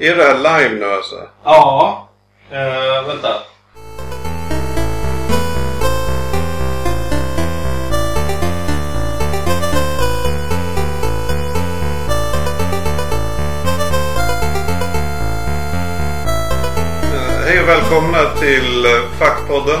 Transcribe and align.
Är 0.00 0.16
det 0.16 0.22
här 0.22 0.38
live 0.38 0.80
nu 0.80 0.92
alltså? 0.92 1.28
Ja. 1.44 2.08
Uh, 2.52 3.08
vänta. 3.08 3.34
Eh, 17.12 17.44
Hej 17.46 17.60
och 17.60 17.68
välkomna 17.68 18.18
till 18.40 18.84
eh, 18.84 19.18
Fackpodden. 19.18 19.80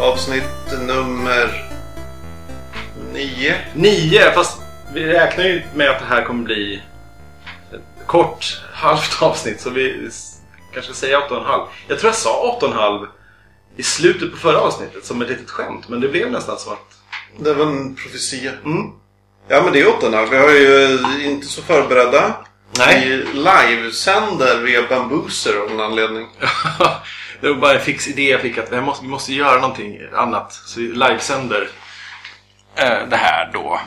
Avsnitt 0.00 0.44
nummer 0.80 1.64
9. 3.12 3.54
Nio, 3.74 4.32
fast 4.34 4.62
vi 4.94 5.06
räknar 5.06 5.44
ju 5.44 5.62
med 5.74 5.90
att 5.90 5.98
det 5.98 6.14
här 6.14 6.22
kommer 6.24 6.44
bli 6.44 6.82
kort 8.08 8.60
halvt 8.72 9.22
avsnitt. 9.22 9.60
Så 9.60 9.70
vi 9.70 10.10
kanske 10.72 10.92
ska 10.92 11.06
säga 11.06 11.18
åtta 11.18 11.34
och 11.34 11.40
en 11.40 11.46
halv. 11.46 11.62
Jag 11.88 11.98
tror 11.98 12.08
jag 12.08 12.16
sa 12.16 12.56
åtta 12.56 12.66
och 12.66 12.72
en 12.72 12.78
halv 12.78 13.06
i 13.76 13.82
slutet 13.82 14.30
på 14.30 14.36
förra 14.36 14.60
avsnittet 14.60 15.04
som 15.04 15.22
ett 15.22 15.28
litet 15.28 15.50
skämt. 15.50 15.88
Men 15.88 16.00
det 16.00 16.08
blev 16.08 16.30
nästan 16.30 16.58
så 16.58 16.72
att... 16.72 16.94
Det 17.38 17.54
var 17.54 17.66
en 17.66 17.94
profetia. 17.94 18.52
Mm. 18.64 18.90
Ja 19.48 19.62
men 19.62 19.72
det 19.72 19.80
är 19.80 19.88
åttorna. 19.88 20.24
Vi 20.24 20.36
har 20.36 20.50
ju 20.50 20.94
eh, 20.94 21.26
inte 21.26 21.46
så 21.46 21.62
förberedda. 21.62 22.34
Nej. 22.78 23.08
Vi 23.08 23.24
livesänder 23.32 24.58
via 24.58 24.82
Bambooser 24.88 25.56
av 25.56 25.70
någon 25.70 25.80
anledning. 25.80 26.26
det 27.40 27.48
var 27.48 27.54
bara 27.54 27.74
en 27.74 27.84
fix 27.84 28.08
idé 28.08 28.30
jag 28.30 28.40
fick 28.40 28.58
att 28.58 28.72
vi 28.72 28.80
måste, 28.80 29.04
vi 29.04 29.10
måste 29.10 29.34
göra 29.34 29.60
någonting 29.60 30.00
annat. 30.14 30.52
Så 30.52 30.80
vi 30.80 30.86
livesänder 30.86 31.68
eh, 32.76 33.08
det 33.10 33.16
här 33.16 33.50
då. 33.52 33.80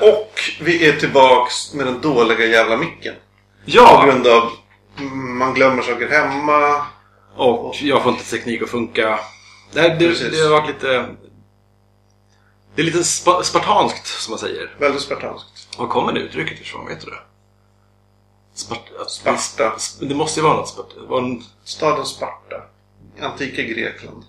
Och 0.00 0.40
vi 0.60 0.88
är 0.88 0.92
tillbaks 0.92 1.74
med 1.74 1.86
den 1.86 2.00
dåliga 2.00 2.46
jävla 2.46 2.76
micken. 2.76 3.14
På 3.64 3.70
Ja! 3.70 4.04
grund 4.06 4.26
av 4.26 4.50
man 5.38 5.54
glömmer 5.54 5.82
saker 5.82 6.08
hemma. 6.08 6.84
Och 7.36 7.74
jag 7.82 8.02
får 8.02 8.12
inte 8.12 8.24
teknik 8.30 8.62
att 8.62 8.68
funka. 8.70 9.20
Det, 9.72 9.80
här, 9.80 9.88
det, 9.88 10.08
Precis. 10.08 10.30
det 10.38 10.42
har 10.44 10.50
varit 10.50 10.66
lite... 10.68 11.06
Det 12.74 12.82
är 12.82 12.86
lite 12.86 13.04
spa, 13.04 13.42
spartanskt 13.42 14.06
som 14.06 14.32
man 14.32 14.38
säger. 14.38 14.74
Väldigt 14.78 15.02
spartanskt. 15.02 15.78
Var 15.78 15.86
kommer 15.86 16.12
det 16.12 16.20
uttrycket 16.20 16.60
ifrån? 16.60 16.86
Vet 16.86 17.00
du 17.00 17.10
det? 17.10 17.18
Spart, 18.54 18.84
att- 19.00 19.10
Sparta. 19.10 19.76
Det 20.00 20.14
måste 20.14 20.40
ju 20.40 20.44
vara 20.44 20.56
något 20.56 20.68
spart, 20.68 20.88
var 21.08 21.18
en, 21.22 21.42
Staden 21.64 22.06
Sparta. 22.06 22.56
Antika 23.20 23.62
Grekland. 23.62 24.24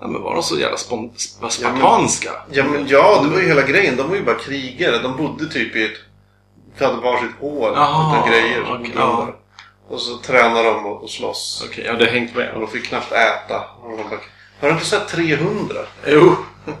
ja, 0.00 0.06
men 0.06 0.22
var 0.22 0.34
de 0.34 0.42
så 0.42 0.58
jävla 0.58 0.76
spon, 0.76 1.10
sp- 1.10 1.48
spartanska? 1.48 2.30
Ja 2.52 2.64
men 2.64 2.88
ja, 2.88 3.20
det 3.22 3.28
var 3.28 3.40
ju 3.40 3.48
hela 3.48 3.62
grejen. 3.62 3.96
De 3.96 4.08
var 4.08 4.16
ju 4.16 4.24
bara 4.24 4.38
krigare. 4.38 4.98
De 4.98 5.16
bodde 5.16 5.48
typ 5.48 5.76
i 5.76 5.84
ett... 5.84 5.98
De 6.80 6.84
hade 6.86 7.00
varsitt 7.00 7.30
hål 7.40 7.72
Jaha, 7.74 8.16
utan 8.18 8.30
grejer 8.30 8.64
som 8.64 8.82
grundar. 8.82 9.00
ja. 9.02 9.36
Och 9.88 10.00
så 10.00 10.16
tränade 10.18 10.62
de 10.68 10.86
och, 10.86 11.02
och 11.02 11.10
slåss. 11.10 11.64
Okej, 11.68 11.84
ja 11.86 11.92
det 11.92 12.04
har 12.04 12.12
hängt 12.12 12.30
Och 12.30 12.36
med. 12.36 12.54
de 12.54 12.68
fick 12.68 12.86
knappt 12.88 13.12
äta. 13.12 13.60
Och 13.82 13.90
bara, 13.96 14.18
har 14.60 14.68
du 14.68 14.70
inte 14.70 14.84
sett 14.86 15.08
300? 15.08 15.74
Jo, 16.06 16.36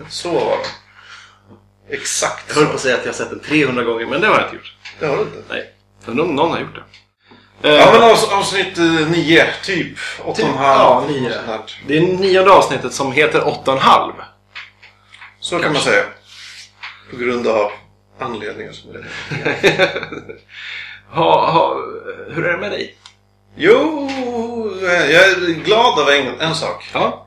Så 0.08 0.30
var 0.32 0.40
de. 0.40 1.94
Exakt 1.96 2.44
jag 2.48 2.54
höll 2.54 2.66
på 2.66 2.74
att 2.74 2.80
säga 2.80 2.94
att 2.94 3.00
jag 3.04 3.12
har 3.12 3.16
sett 3.16 3.30
den 3.30 3.40
300 3.40 3.84
gånger, 3.84 4.06
men 4.06 4.20
det 4.20 4.26
har 4.26 4.34
jag 4.34 4.44
inte 4.44 4.56
gjort. 4.56 4.74
Det 5.00 5.06
har 5.06 5.16
du 5.16 5.22
inte. 5.22 5.42
Nej, 5.48 5.70
för 6.04 6.12
någon, 6.12 6.34
någon 6.36 6.50
har 6.50 6.58
gjort 6.60 6.74
det. 6.74 6.82
Ja 7.62 7.68
Eh, 7.68 7.92
men 7.92 8.02
avs- 8.02 8.32
avsnitt 8.32 8.76
9, 9.10 9.46
typ. 9.64 9.98
8,5. 10.24 10.34
Typ, 10.36 10.46
ja, 10.58 11.04
nio. 11.08 11.20
något 11.22 11.32
sånt 11.32 11.46
här. 11.46 11.60
Det 11.86 11.96
är 11.96 12.00
nionde 12.00 12.52
avsnittet 12.52 12.92
som 12.94 13.12
heter 13.12 13.40
8,5. 13.40 14.12
Så 15.40 15.58
kan 15.58 15.72
man 15.72 15.82
säga. 15.82 16.02
På 17.10 17.16
grund 17.16 17.46
av 17.46 17.70
anledningar 18.20 18.72
som 18.72 18.92
det 18.92 19.04
ha, 21.08 21.50
ha, 21.50 21.74
hur 22.28 22.46
är 22.46 22.52
det 22.52 22.58
med 22.58 22.70
dig? 22.70 22.96
Jo, 23.56 24.08
jag 24.82 25.14
är 25.24 25.64
glad 25.64 25.98
av 25.98 26.08
en, 26.10 26.40
en 26.40 26.54
sak. 26.54 26.90
Ja. 26.94 27.26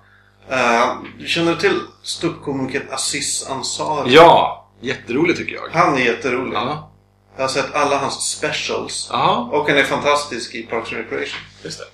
Uh, 0.52 1.03
du 1.19 1.27
känner 1.27 1.55
till 1.55 1.80
ståuppkomikern 2.03 2.83
Aziz 2.91 3.47
Ansari? 3.50 4.13
Ja, 4.13 4.68
jätteroligt 4.81 5.40
tycker 5.40 5.56
jag. 5.56 5.69
Han 5.72 5.95
är 5.97 6.06
jätterolig. 6.06 6.53
Ja. 6.56 6.90
Jag 7.35 7.44
har 7.44 7.47
sett 7.50 7.75
alla 7.75 7.97
hans 7.97 8.29
specials. 8.31 9.09
Ja, 9.12 9.50
Och 9.51 9.68
han 9.69 9.78
är 9.78 9.84
fantastisk 9.84 10.56
i 10.56 10.63
Parks 10.63 10.91
and 10.91 10.97
Recreation. 10.97 11.39
just 11.63 11.79
det. 11.79 11.85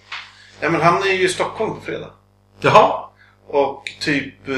Ja, 0.59 0.69
men 0.69 0.81
han 0.81 1.01
är 1.03 1.13
ju 1.13 1.23
i 1.25 1.29
Stockholm 1.29 1.75
på 1.75 1.81
fredag. 1.81 2.09
Jaha. 2.59 3.05
Och 3.47 3.83
typ... 3.99 4.47
eh, 4.49 4.55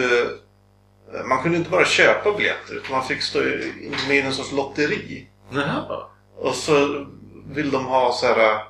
man 1.25 1.43
kunde 1.43 1.57
inte 1.57 1.69
bara 1.69 1.85
köpa 1.85 2.31
biljetter 2.31 2.75
utan 2.75 2.91
man 2.91 3.05
fick 3.07 3.21
stå 3.21 3.39
med 4.07 4.17
i 4.17 4.21
en 4.21 4.33
sorts 4.33 4.51
lotteri. 4.51 5.27
Jaha. 5.49 6.03
Och 6.37 6.55
så 6.55 7.05
vill 7.45 7.71
de 7.71 7.85
ha 7.85 8.13
så 8.13 8.27
här 8.27 8.53
eh, 8.53 8.61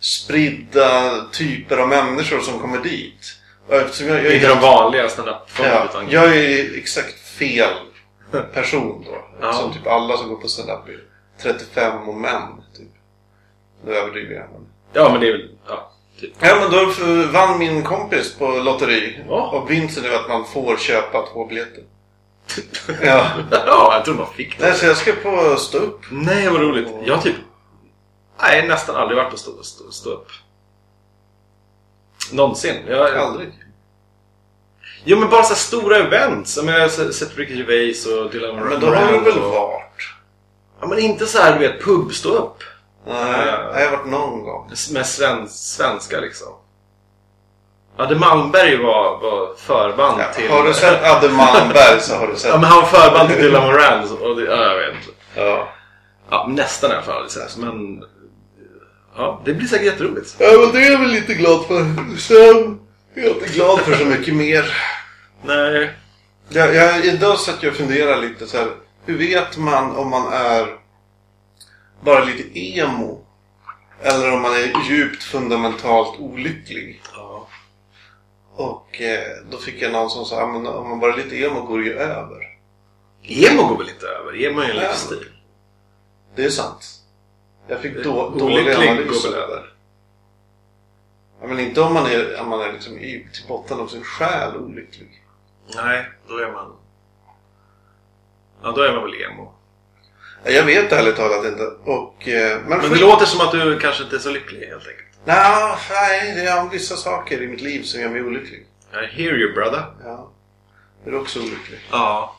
spridda 0.00 1.20
typer 1.32 1.78
av 1.78 1.88
människor 1.88 2.40
som 2.40 2.58
kommer 2.58 2.78
dit. 2.78 3.38
Och 3.68 3.74
eftersom 3.74 4.08
jag, 4.08 4.24
jag, 4.24 4.34
Inte 4.34 4.48
de 4.48 4.60
vanliga 4.60 5.08
standup-folk 5.08 5.68
ja, 5.68 5.84
utan... 5.84 6.10
jag 6.10 6.36
är 6.36 6.78
exakt 6.78 7.18
fel 7.18 7.74
person 8.54 9.04
då. 9.06 9.24
Ja. 9.40 9.52
Som 9.52 9.72
typ 9.72 9.86
alla 9.86 10.16
som 10.16 10.28
går 10.28 10.36
på 10.36 10.48
stand-up 10.48 10.88
är 10.88 11.00
35 11.42 12.08
och 12.08 12.14
män. 12.14 12.62
Typ. 12.76 12.88
Nu 13.84 13.94
överdriver 13.94 14.34
jag. 14.34 14.46
Men... 14.52 14.66
Ja, 14.92 15.12
men 15.12 15.20
det 15.20 15.28
är 15.28 15.32
väl... 15.32 15.50
Ja, 15.68 15.91
typ. 16.20 16.32
Ja 16.40 16.56
men 16.60 16.70
då 16.70 16.92
vann 17.32 17.58
min 17.58 17.82
kompis 17.82 18.34
på 18.38 18.48
lotteri. 18.48 19.24
Ja. 19.28 19.50
Och 19.50 19.70
vinsten 19.70 20.04
är 20.04 20.14
att 20.14 20.28
man 20.28 20.46
får 20.46 20.76
köpa 20.76 21.26
två 21.32 21.46
biljetter. 21.46 21.84
ja. 23.02 23.26
ja, 23.50 23.94
jag 23.94 24.04
tror 24.04 24.14
man 24.14 24.32
fick 24.32 24.58
det. 24.58 24.64
Nej, 24.64 24.74
så 24.74 24.86
jag 24.86 24.96
ska 24.96 25.12
på 25.12 25.56
stå 25.56 25.78
upp. 25.78 26.00
Nej, 26.10 26.48
vad 26.48 26.60
roligt. 26.60 26.88
Jag 27.04 27.14
har 27.14 27.22
typ... 27.22 27.36
Nej, 28.42 28.68
nästan 28.68 28.96
aldrig 28.96 29.16
varit 29.16 29.30
på 29.30 29.36
stå, 29.36 29.62
stå, 29.62 29.90
stå 29.90 30.10
upp. 30.10 30.28
Någonsin. 32.32 32.76
Jag, 32.88 33.16
Aldrig. 33.16 33.52
Jo, 35.04 35.18
men 35.18 35.30
bara 35.30 35.42
så 35.42 35.54
stora 35.54 35.96
events. 35.96 36.56
Jag, 36.56 36.66
menar, 36.66 36.78
jag 36.78 36.88
har 36.88 37.12
sett 37.12 37.38
Ricky 37.38 37.56
Gervais 37.56 38.06
och 38.06 38.30
Dylan 38.30 38.56
Men 38.56 38.80
då 38.80 38.86
har 38.86 39.12
du 39.12 39.20
väl 39.20 39.38
och... 39.38 39.50
varit? 39.50 39.82
Ja, 40.80 40.86
men 40.86 40.98
inte 40.98 41.26
så 41.26 41.38
här, 41.38 41.58
du 41.58 41.68
vet, 41.68 41.84
pub 41.84 42.12
stå 42.12 42.28
upp. 42.28 42.62
Nej, 43.06 43.46
jag 43.74 43.90
har 43.90 43.96
varit 43.96 44.06
någon 44.10 44.42
gång. 44.42 44.70
Med 44.92 45.06
sven, 45.06 45.48
svenska 45.48 46.20
liksom. 46.20 46.48
Adde 47.96 48.14
Malmberg 48.18 48.76
var, 48.76 49.18
var 49.20 49.54
förband 49.56 50.20
Ja, 50.20 50.32
till... 50.34 50.50
har 50.50 50.64
du 50.64 50.74
sett 50.74 51.04
Adde 51.04 51.28
Malmberg 51.28 52.00
så 52.00 52.14
har 52.16 52.26
du 52.26 52.36
sett. 52.36 52.50
Ja, 52.50 52.56
men 52.58 52.64
han 52.70 52.80
var 52.80 52.88
förband 52.88 53.28
till 53.28 53.38
Dylan 53.42 53.62
Moran. 53.66 54.08
så- 54.08 54.16
Och 54.16 54.36
det, 54.36 54.44
ja, 54.44 54.66
jag 54.66 54.76
vet 54.78 54.94
inte. 54.94 55.10
Ja. 55.34 55.68
Ja, 56.30 56.46
nästan 56.48 56.90
i 56.90 56.94
alla 56.94 57.02
fall. 57.02 57.26
Men... 57.56 58.04
Ja, 59.16 59.42
det 59.44 59.54
blir 59.54 59.66
säkert 59.68 59.86
jätteroligt. 59.86 60.36
ja, 60.38 60.46
men 60.60 60.72
det 60.72 60.86
är 60.86 60.90
jag 60.92 60.98
väl 60.98 61.08
lite 61.08 61.34
glad 61.34 61.66
för. 61.66 61.74
Sen 62.18 62.80
är 63.14 63.22
jag 63.22 63.30
inte 63.36 63.48
glad 63.48 63.80
för 63.80 63.94
så 63.94 64.04
mycket 64.04 64.34
mer. 64.34 64.76
Nej. 65.42 65.90
Jag, 66.48 66.74
jag, 66.74 67.04
idag 67.04 67.38
satt 67.38 67.62
jag 67.62 67.70
och 67.70 67.76
funderade 67.76 68.20
lite 68.20 68.46
så 68.46 68.56
här. 68.56 68.68
Hur 69.04 69.18
vet 69.18 69.56
man 69.56 69.96
om 69.96 70.08
man 70.10 70.32
är 70.32 70.66
bara 72.04 72.24
lite 72.24 72.58
emo? 72.58 73.24
Eller 74.00 74.32
om 74.32 74.42
man 74.42 74.52
är 74.52 74.90
djupt 74.90 75.22
fundamentalt 75.22 76.20
olycklig? 76.20 77.02
Ja. 77.14 77.48
Och 78.54 79.00
eh, 79.00 79.36
då 79.50 79.58
fick 79.58 79.82
jag 79.82 79.92
någon 79.92 80.10
som 80.10 80.24
sa, 80.24 80.40
"Ja, 80.40 80.46
men 80.46 80.66
om 80.66 80.88
man 80.88 81.00
bara 81.00 81.12
är 81.12 81.16
lite 81.16 81.36
emo 81.36 81.62
går 81.62 81.78
det 81.78 81.84
ju 81.84 81.94
över. 81.94 82.58
Emo 83.22 83.66
går 83.66 83.78
väl 83.78 83.88
inte 83.88 84.06
över? 84.06 84.44
Emo 84.44 84.60
är 84.60 84.70
en 84.70 84.76
livsstil. 84.76 85.28
Det 86.34 86.44
är 86.44 86.50
sant. 86.50 86.98
Jag 87.68 87.80
fick 87.80 88.04
då, 88.04 88.26
Olycklig 88.26 88.76
dålig 88.76 89.08
går 89.08 89.30
väl 89.30 89.34
över. 89.42 89.72
Ja, 91.40 91.46
men 91.46 91.58
inte 91.60 91.80
om 91.80 91.94
man 91.94 92.06
är, 92.06 92.40
om 92.40 92.48
man 92.48 92.60
är 92.60 92.72
liksom 92.72 92.98
i, 92.98 93.28
till 93.32 93.48
botten 93.48 93.80
av 93.80 93.86
sin 93.86 94.04
själ 94.04 94.56
olycklig. 94.56 95.24
Nej, 95.74 96.06
då 96.28 96.36
är 96.38 96.52
man... 96.52 96.76
Ja, 98.62 98.72
då 98.72 98.82
är 98.82 98.92
man 98.92 99.02
väl 99.02 99.22
emo. 99.22 99.52
Ja, 100.44 100.50
Jag 100.50 100.64
vet 100.64 100.92
ärligt 100.92 101.16
talat 101.16 101.44
inte. 101.44 101.62
Och, 101.84 102.28
eh, 102.28 102.60
men 102.66 102.78
Men 102.78 102.90
det 102.90 103.00
låter 103.00 103.26
som 103.26 103.40
att 103.40 103.52
du 103.52 103.78
kanske 103.78 104.02
inte 104.02 104.16
är 104.16 104.20
så 104.20 104.30
lycklig 104.30 104.66
helt 104.66 104.88
enkelt. 104.88 105.08
Nja, 105.24 105.78
nej, 105.90 106.34
det 106.34 106.42
är 106.42 106.68
vissa 106.70 106.96
saker 106.96 107.42
i 107.42 107.46
mitt 107.46 107.60
liv 107.60 107.82
som 107.82 108.00
gör 108.00 108.08
mig 108.08 108.22
olycklig. 108.22 108.66
I 108.92 108.96
hear 109.22 109.34
you 109.34 109.52
brother. 109.54 109.84
Ja. 110.04 110.30
Är 111.06 111.10
du 111.10 111.18
också 111.18 111.38
olycklig? 111.40 111.80
Ja. 111.90 112.36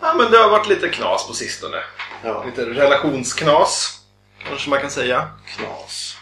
Ja, 0.00 0.14
men 0.14 0.30
det 0.30 0.38
har 0.38 0.50
varit 0.50 0.68
lite 0.68 0.88
knas 0.88 1.26
på 1.28 1.34
sistone. 1.34 1.82
Ja. 2.24 2.44
Lite 2.46 2.66
relationsknas. 2.66 4.00
Kanske 4.48 4.70
man 4.70 4.80
kan 4.80 4.90
säga. 4.90 5.28
Knas. 5.46 6.16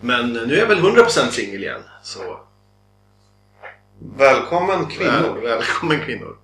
Men 0.00 0.32
nu 0.32 0.54
är 0.54 0.58
jag 0.58 0.66
väl 0.66 0.78
100% 0.78 1.30
singel 1.30 1.62
igen. 1.62 1.82
Så 2.02 2.40
Välkommen 4.16 4.86
kvinnor. 4.86 5.34
Väl, 5.34 5.40
välkommen 5.40 6.00
kvinnor. 6.00 6.36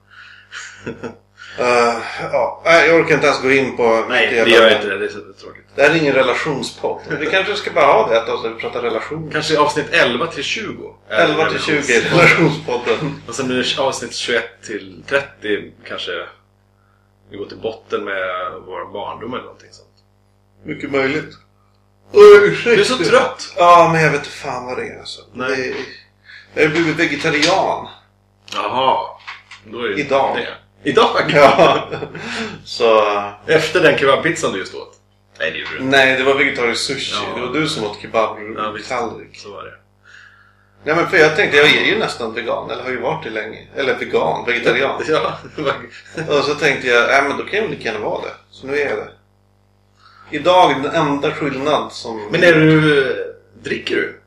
Eh, 1.59 1.97
ja, 2.33 2.63
jag 2.65 3.01
orkar 3.01 3.15
inte 3.15 3.27
ens 3.27 3.43
gå 3.43 3.51
in 3.51 3.77
på... 3.77 4.07
Nej, 4.09 4.27
det 4.31 4.51
gör 4.51 4.63
jag 4.63 4.73
inte. 4.77 4.89
Det 4.97 5.05
är 5.05 5.09
så 5.09 5.21
tråkigt. 5.41 5.65
Det 5.75 5.83
här 5.83 5.91
är 5.91 5.95
ingen 5.95 6.15
relationspodd. 6.15 7.01
Vi 7.21 7.27
kanske 7.27 7.55
ska 7.57 7.71
bara 7.71 7.87
ha 7.87 8.09
det 8.09 8.17
ett 8.17 8.29
avsnitt 8.29 8.53
och 8.55 8.61
prata 8.61 8.83
relation. 8.83 9.31
Kanske 9.33 9.59
avsnitt 9.59 9.87
11 9.91 10.27
till 10.27 10.45
20. 10.45 10.95
är 11.09 11.25
11 11.25 11.51
till 11.51 11.61
20 11.61 11.81
relations- 11.81 12.11
relationspodden. 12.11 13.23
Och 13.29 13.35
sen 13.35 13.47
blir 13.47 13.57
det 13.77 13.83
avsnitt 13.83 14.15
21 14.15 14.45
till 14.67 15.03
30 15.09 15.73
kanske 15.89 16.11
vi 17.31 17.37
går 17.37 17.47
till 17.47 17.59
botten 17.59 18.05
med 18.05 18.53
vår 18.67 18.93
barndom 18.93 19.35
eller 19.35 19.45
någonting 19.45 19.73
sånt. 19.73 19.89
Mycket 20.65 20.91
möjligt. 20.91 21.35
ursäkta. 22.13 22.71
Du 22.71 22.81
är 22.81 22.85
så 22.85 22.97
trött. 22.97 23.53
Ja, 23.57 23.91
men 23.93 24.03
jag 24.03 24.11
vet 24.11 24.19
inte 24.21 24.31
fan 24.31 24.67
vad 24.67 24.77
det 24.77 24.89
är 24.89 24.99
alltså. 24.99 25.21
Nej. 25.33 25.77
Det 26.55 26.61
är, 26.61 26.65
jag 26.65 26.71
har 26.71 26.75
blivit 26.77 26.97
vegetarian. 26.97 27.89
Jaha. 28.55 29.07
Då 29.65 29.79
är 29.79 29.89
det 29.89 30.01
Idag. 30.01 30.37
Det. 30.37 30.49
Idag? 30.85 31.33
Ja. 31.35 31.89
Så... 32.65 33.03
Efter 33.47 33.81
den 33.81 33.99
kebabpizzan 33.99 34.53
du 34.53 34.59
just 34.59 34.75
åt? 34.75 35.01
Nej, 35.39 35.51
det 35.51 35.59
gjorde 35.59 35.71
du 35.71 35.85
inte. 35.85 35.97
Nej, 35.97 36.17
det 36.17 36.25
var 36.25 36.35
vegetarisk 36.35 36.83
sushi. 36.83 37.15
Ja. 37.15 37.41
Det 37.41 37.47
var 37.47 37.53
du 37.55 37.69
som 37.69 37.85
åt 37.85 37.99
kebab 38.03 38.39
Ja. 38.57 38.75
Så 39.35 39.53
var 39.53 39.65
det. 39.65 39.75
Nej 40.85 40.97
men 40.97 41.09
för 41.09 41.17
jag 41.17 41.37
tänkte, 41.37 41.57
jag 41.57 41.67
är 41.67 41.85
ju 41.85 41.99
nästan 41.99 42.35
vegan. 42.35 42.71
Eller 42.71 42.83
har 42.83 42.91
ju 42.91 43.01
varit 43.01 43.25
det 43.25 43.31
länge. 43.31 43.67
Eller 43.77 43.99
vegan, 43.99 44.45
vegetarian. 44.47 45.03
Ja, 45.09 45.39
Och 46.29 46.45
så 46.45 46.55
tänkte 46.55 46.87
jag, 46.89 47.07
nej 47.09 47.23
men 47.29 47.39
då 47.39 47.45
kan 47.45 47.59
jag 47.59 47.71
lika 47.71 47.93
gärna 47.93 48.05
vara 48.05 48.23
det. 48.23 48.35
Så 48.51 48.67
nu 48.67 48.77
är 48.79 48.89
jag 48.89 48.99
det. 48.99 49.11
Idag 50.31 50.83
den 50.83 50.95
enda 50.95 51.31
skillnad 51.31 51.93
som... 51.93 52.29
Men 52.31 52.45
är 52.45 52.53
du... 52.53 53.35
Dricker 53.63 53.97
du? 53.97 54.21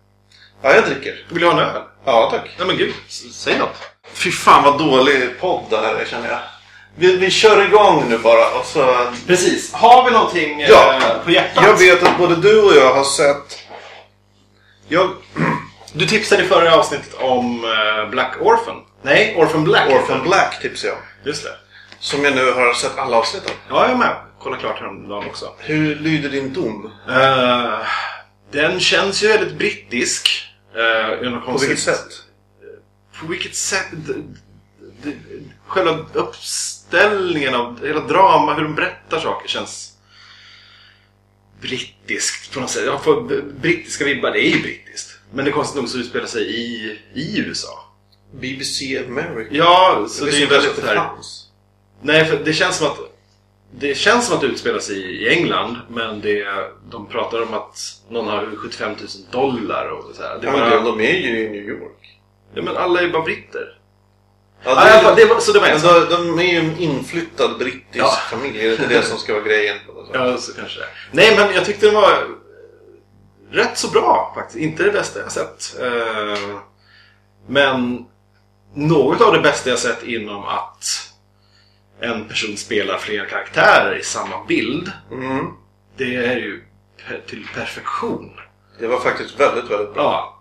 Ja, 0.62 0.76
jag 0.76 0.86
dricker. 0.86 1.26
Vill 1.30 1.42
du 1.42 1.48
ha 1.48 1.54
en 1.54 1.60
öl? 1.60 1.82
Ja, 2.08 2.30
tack. 2.32 2.50
Nej 2.58 2.68
men 2.68 2.78
gud, 2.78 2.94
säg 3.32 3.58
något. 3.60 3.76
Fy 4.14 4.32
fan 4.32 4.64
vad 4.64 4.78
dålig 4.80 5.40
podd 5.40 5.64
det 5.70 5.78
här 5.78 5.96
är 5.96 6.06
känner 6.06 6.30
jag. 6.30 6.40
Vi, 6.96 7.16
vi 7.18 7.30
kör 7.32 7.66
igång 7.66 8.10
nu 8.10 8.18
bara 8.18 8.60
och 8.60 8.66
så... 8.66 8.98
Precis. 9.28 9.74
Har 9.74 10.06
vi 10.06 10.12
någonting 10.12 10.62
eh, 10.62 10.70
Ja. 10.70 11.00
på 11.26 11.32
hjärtat? 11.32 11.64
Jag 11.66 11.78
vet 11.78 12.04
att 12.04 12.18
både 12.18 12.36
du 12.36 12.62
och 12.62 12.76
jag 12.76 12.94
har 12.94 13.04
sett... 13.04 13.60
Jag... 14.88 15.10
Du 15.94 16.06
tipsade 16.08 16.44
i 16.44 16.48
förra 16.48 16.76
avsnittet 16.76 17.14
om 17.20 17.64
eh, 17.66 18.10
Black 18.10 18.36
Orphan. 18.42 18.76
Nej, 19.02 19.36
Orphan 19.38 19.64
Black. 19.64 19.90
Orphan 19.92 20.24
Black 20.24 20.62
tipsar 20.62 20.88
jag. 20.88 20.98
Just 21.26 21.44
det. 21.44 21.50
Som 22.00 22.24
jag 22.26 22.36
nu 22.36 22.52
har 22.52 22.74
sett 22.74 22.98
alla 22.98 23.18
avsnitt 23.18 23.44
av. 23.46 23.52
Ja, 23.70 23.82
jag 23.84 23.92
är 23.92 23.96
med. 23.96 24.16
Kolla 24.40 24.58
klart 24.58 24.80
häromdagen 24.80 25.30
också. 25.30 25.54
Hur 25.60 25.96
lyder 25.96 26.30
din 26.30 26.54
dom? 26.54 26.92
Eh, 27.10 27.80
den 28.52 28.80
känns 28.80 29.24
ju 29.24 29.28
väldigt 29.28 29.54
brittisk. 29.58 30.44
Uh, 30.76 31.40
På 31.46 31.58
vilket 31.58 31.80
sätt? 31.80 32.24
På 33.20 33.28
vilket 33.28 33.56
sätt? 33.56 33.88
D- 33.92 34.14
d- 35.04 35.14
själva 35.68 36.06
uppställningen 36.14 37.56
av 37.56 37.86
hela 37.88 38.00
drama, 38.00 38.54
hur 38.54 38.64
de 38.64 38.76
berättar 38.76 39.20
saker 39.20 39.48
känns 39.48 39.94
brittiskt 41.62 42.54
på 42.54 42.60
något 42.60 42.70
sätt. 42.70 42.86
Jag 42.86 43.04
får 43.04 43.22
brittiska 43.62 44.06
vibbar, 44.06 44.32
det 44.32 44.40
är 44.48 44.50
ju 44.56 44.62
brittiskt. 44.62 45.20
Men 45.34 45.46
det 45.46 45.52
är 45.52 45.54
konstigt 45.54 45.76
nog 45.82 45.90
så 45.90 45.98
utspelar 45.98 46.26
sig 46.26 46.44
i, 46.56 47.00
i 47.14 47.40
USA. 47.40 47.84
BBC 48.34 49.04
America? 49.08 49.50
Ja, 49.56 50.06
så 50.10 50.26
Jag 50.26 50.34
det 50.34 50.38
är 50.38 50.40
ju 50.40 50.46
väldigt 50.46 50.76
det 50.76 50.88
här. 50.88 50.96
Nej, 52.02 52.26
för 52.26 52.38
det 52.46 52.54
känns 52.54 52.76
som 52.78 52.88
att 52.88 52.98
det 53.72 53.96
känns 53.98 54.26
som 54.28 54.36
att 54.36 54.42
det 54.42 54.48
utspelar 54.48 54.80
sig 54.80 54.98
i 54.98 55.30
England, 55.30 55.76
men 55.90 56.22
det, 56.22 56.48
de 56.90 57.08
pratar 57.08 57.42
om 57.42 57.54
att 57.54 57.80
någon 58.10 58.28
har 58.28 58.50
75 58.56 58.90
000 58.92 58.98
dollar 59.32 59.88
och 59.90 60.16
så 60.16 60.24
här. 60.24 60.38
Det 60.42 60.48
Ja, 60.48 60.54
är 60.54 60.70
bara, 60.70 60.82
de 60.84 61.02
är 61.02 61.14
ju 61.14 61.40
i 61.46 61.50
New 61.50 61.70
York. 61.70 62.20
ja, 62.54 62.62
men 62.62 62.78
alla 62.78 63.00
är 63.00 63.04
ju 63.04 63.12
bara 63.12 63.22
britter. 63.24 63.74
Ja, 64.64 64.70
Ja, 64.72 64.78
alla 64.92 65.02
fall, 65.04 65.16
det 65.16 65.26
var, 65.26 65.40
så 65.40 65.52
det 65.52 65.60
var 65.60 65.68
en 65.68 65.82
de, 65.82 66.10
de 66.10 66.40
är 66.40 66.52
ju 66.54 66.58
en 66.60 66.78
inflyttad 66.78 67.58
brittisk 67.60 67.84
Ja. 67.94 68.12
familj. 68.32 68.60
Är 68.60 68.64
det 68.66 68.72
inte 68.72 68.88
det 68.88 69.02
som 69.04 69.18
ska 69.18 69.34
vara 69.34 69.44
grejen? 69.44 69.78
Ja, 70.14 70.38
så 70.38 70.54
kanske 70.54 70.80
det 70.80 70.86
är. 70.86 70.90
Nej, 71.12 71.36
men 71.48 71.56
jag 71.56 71.66
tyckte 71.66 71.86
den 71.86 71.96
var 71.96 72.28
rätt 73.52 73.78
så 73.78 73.88
bra 73.88 74.32
faktiskt. 74.36 74.58
Inte 74.60 74.84
det 74.84 74.92
bästa 74.92 75.20
jag 75.20 75.32
sett. 75.32 75.80
Eh, 75.82 76.58
Men 77.48 78.06
något 78.74 79.22
av 79.22 79.34
det 79.34 79.40
bästa 79.40 79.70
jag 79.70 79.80
sett 79.80 80.04
inom 80.04 80.44
att 80.44 81.07
en 82.00 82.28
person 82.28 82.58
spelar 82.58 82.98
flera 82.98 83.26
karaktärer 83.26 83.96
i 84.00 84.04
samma 84.04 84.46
bild. 84.46 84.92
Mm. 85.12 85.46
Det 85.98 86.16
är 86.16 86.36
ju 86.36 86.64
per- 87.08 87.22
till 87.28 87.48
perfektion. 87.56 88.32
Det 88.80 88.88
var 88.88 89.00
faktiskt 89.00 89.40
väldigt, 89.40 89.72
väldigt 89.72 89.94
bra. 89.94 90.04
Ja. 90.04 90.34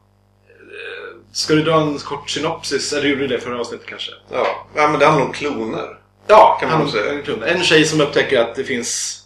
Ska 1.33 1.55
du 1.55 1.63
dra 1.63 1.81
en 1.81 1.99
kort 1.99 2.31
synopsis? 2.31 2.93
Eller 2.93 3.09
gjorde 3.09 3.21
du 3.21 3.27
det 3.29 3.39
förra 3.41 3.61
avsnittet 3.61 3.87
kanske? 3.87 4.13
Ja. 4.33 4.47
ja, 4.75 4.89
men 4.89 5.01
det 5.01 5.07
handlar 5.07 5.27
om 5.27 5.33
kloner. 5.33 5.99
Ja, 6.27 6.57
Kan 6.61 6.69
man 6.71 6.79
han- 6.79 6.89
säga. 6.91 7.13
En, 7.13 7.23
klon. 7.23 7.43
en 7.43 7.63
tjej 7.63 7.85
som 7.85 8.01
upptäcker 8.01 8.41
att 8.41 8.55
det 8.55 8.65
finns 8.65 9.23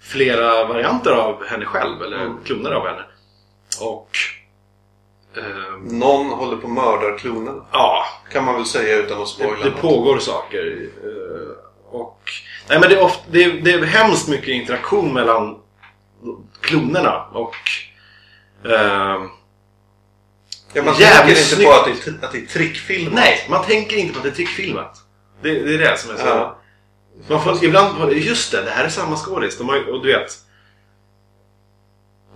flera 0.00 0.64
varianter 0.64 1.10
av 1.12 1.44
henne 1.46 1.64
själv, 1.64 2.02
eller 2.02 2.16
Mm. 2.16 2.36
kloner 2.44 2.70
av 2.70 2.86
henne. 2.86 3.02
Och... 3.80 4.08
ehm, 5.36 5.98
Någon 5.98 6.26
håller 6.30 6.56
på 6.56 6.66
att 6.66 6.72
mörda 6.72 7.18
klonerna. 7.18 7.64
ja, 7.72 8.04
Kan 8.32 8.44
man 8.44 8.54
väl 8.54 8.64
säga 8.66 8.96
utan 8.98 9.12
att 9.22 9.24
det, 9.24 9.26
spoila 9.32 9.64
det 9.64 9.70
något. 9.70 9.80
pågår 9.80 10.18
saker. 10.18 10.88
eh, 11.04 11.61
och... 11.92 12.20
Nej 12.68 12.80
men 12.80 12.88
det 12.90 12.96
är, 12.96 13.02
ofta, 13.02 13.22
det, 13.30 13.44
är, 13.44 13.52
det 13.52 13.72
är 13.72 13.82
hemskt 13.82 14.28
mycket 14.28 14.48
interaktion 14.48 15.12
mellan 15.12 15.58
klonerna 16.60 17.24
och... 17.32 17.54
ehm, 18.64 19.28
Ja, 20.74 20.82
man 20.82 20.94
tänker 20.94 21.28
inte 21.28 21.34
snyggt. 21.42 21.70
på 21.70 21.76
att 21.76 21.84
det, 21.84 22.10
är, 22.10 22.24
att 22.24 22.32
det 22.32 22.38
är 22.38 22.46
trickfilm. 22.46 23.12
nej, 23.14 23.46
man 23.50 23.64
tänker 23.64 23.96
inte 23.96 24.12
på 24.12 24.18
att 24.18 24.24
det 24.24 24.30
är 24.30 24.34
trickfilmat. 24.34 24.96
Det, 25.42 25.50
det 25.62 25.74
är 25.74 25.78
det 25.78 25.98
som 25.98 26.10
är 26.10 26.16
så... 26.16 26.26
Ja. 26.26 26.58
Man 27.28 27.44
får 27.44 27.64
ibland, 27.64 28.12
just 28.12 28.52
det, 28.52 28.62
det 28.62 28.70
här 28.70 28.84
är 28.84 28.88
samma 28.88 29.16
skådis. 29.16 29.58
De 29.58 29.68
har, 29.68 29.90
och 29.90 30.02
du 30.02 30.12
vet. 30.12 30.38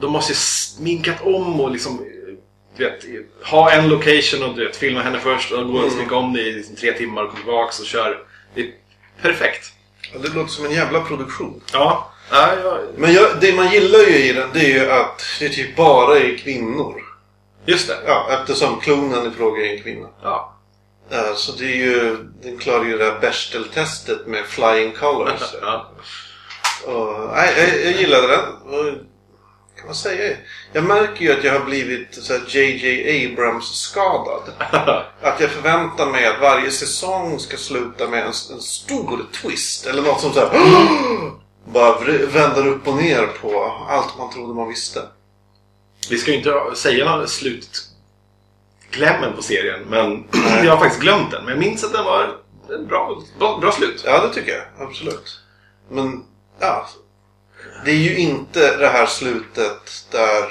De 0.00 0.12
måste 0.12 0.32
ju 0.32 0.36
sminkat 0.36 1.22
om 1.22 1.60
och 1.60 1.70
liksom 1.70 2.04
du 2.76 2.84
vet, 2.84 3.04
ha 3.50 3.70
en 3.72 3.88
location 3.88 4.42
och 4.50 4.56
du 4.56 4.66
vet, 4.66 4.76
filma 4.76 5.00
henne 5.02 5.18
först 5.18 5.52
och 5.52 5.66
gå 5.66 5.72
och 5.72 5.78
Mm. 5.82 5.90
sminka 5.90 6.16
om 6.16 6.32
det 6.32 6.40
i 6.40 6.52
liksom 6.52 6.76
tre 6.76 6.92
timmar 6.92 7.22
och 7.22 7.28
komma 7.30 7.40
tillbaks 7.42 7.80
och 7.80 7.86
kör. 7.86 8.26
Det 8.54 8.60
är 8.60 8.72
perfekt. 9.22 9.72
Ja, 10.12 10.18
det 10.22 10.28
låter 10.28 10.50
som 10.50 10.64
en 10.64 10.72
jävla 10.72 11.00
produktion. 11.00 11.62
Ja, 11.72 12.10
ja, 12.30 12.48
ja 12.64 12.78
Men 12.96 13.12
jag, 13.14 13.26
det 13.40 13.52
man 13.54 13.70
gillar 13.72 13.98
ju 13.98 14.16
i 14.18 14.32
den, 14.32 14.48
det 14.52 14.60
är 14.60 14.68
ju 14.84 14.90
att 14.90 15.22
det 15.40 15.48
typ 15.48 15.76
bara 15.76 16.18
är 16.18 16.36
kvinnor. 16.38 17.02
just 17.64 17.88
det. 17.88 17.96
Ja, 18.06 18.28
eftersom 18.30 18.80
klonen 18.80 19.26
i 19.26 19.30
fråga 19.30 19.66
är 19.66 19.76
en 19.76 19.82
kvinna. 19.82 20.08
Ja. 20.22 20.52
Eh, 21.10 21.34
Så 21.34 21.52
det 21.52 21.64
är 21.64 21.76
ju, 21.76 22.16
den 22.42 22.58
klarar 22.58 22.84
ju 22.84 22.98
det 22.98 23.04
här 23.04 23.20
Bechdel-testet 23.20 24.26
med 24.26 24.44
flying 24.44 24.92
colors. 24.92 25.40
ja. 25.62 25.90
Och, 26.86 27.30
nej, 27.34 27.54
jag, 27.58 27.92
jag 27.92 28.00
gillade 28.00 28.26
den. 28.28 28.42
Kan 29.76 29.86
man 29.86 29.94
säga? 29.94 30.36
Jag 30.72 30.84
märker 30.84 31.24
ju 31.24 31.32
att 31.32 31.44
jag 31.44 31.52
har 31.52 31.64
blivit 31.64 32.08
så 32.10 32.34
JJ 32.48 33.26
Abrams-skadad. 33.26 34.42
Att 35.20 35.40
jag 35.40 35.50
förväntar 35.50 36.06
mig 36.06 36.26
att 36.26 36.40
varje 36.40 36.70
säsong 36.70 37.38
ska 37.38 37.56
sluta 37.56 38.08
med 38.08 38.20
en, 38.20 38.26
en 38.26 38.60
stor 38.60 39.26
twist. 39.42 39.86
Eller 39.86 40.02
något 40.02 40.20
som 40.20 40.32
så 40.32 40.40
här, 40.40 40.50
bara 41.72 41.98
vänder 42.26 42.66
upp 42.66 42.88
och 42.88 42.96
ner 42.96 43.26
på 43.26 43.84
allt 43.88 44.18
man 44.18 44.32
trodde 44.32 44.54
man 44.54 44.68
visste. 44.68 45.02
Vi 46.10 46.18
ska 46.18 46.30
ju 46.30 46.36
inte 46.36 46.54
säga 46.74 47.16
något 47.16 47.30
slutklämmen 47.30 49.32
på 49.36 49.42
serien, 49.42 49.80
men 49.88 50.24
jag 50.64 50.70
har 50.70 50.78
faktiskt 50.78 51.02
glömt 51.02 51.30
den. 51.30 51.44
Men 51.44 51.52
jag 51.52 51.58
minns 51.58 51.84
att 51.84 51.92
den 51.92 52.04
var 52.04 52.36
en 52.68 52.86
bra, 52.86 53.22
bra, 53.38 53.58
bra 53.58 53.72
slut. 53.72 54.02
Ja, 54.06 54.26
det 54.26 54.34
tycker 54.34 54.52
jag. 54.52 54.88
Absolut. 54.88 55.40
Men, 55.90 56.24
ja. 56.58 56.88
Det 57.84 57.90
är 57.90 57.94
ju 57.94 58.16
inte 58.18 58.76
det 58.76 58.88
här 58.88 59.06
slutet 59.06 60.06
där 60.12 60.44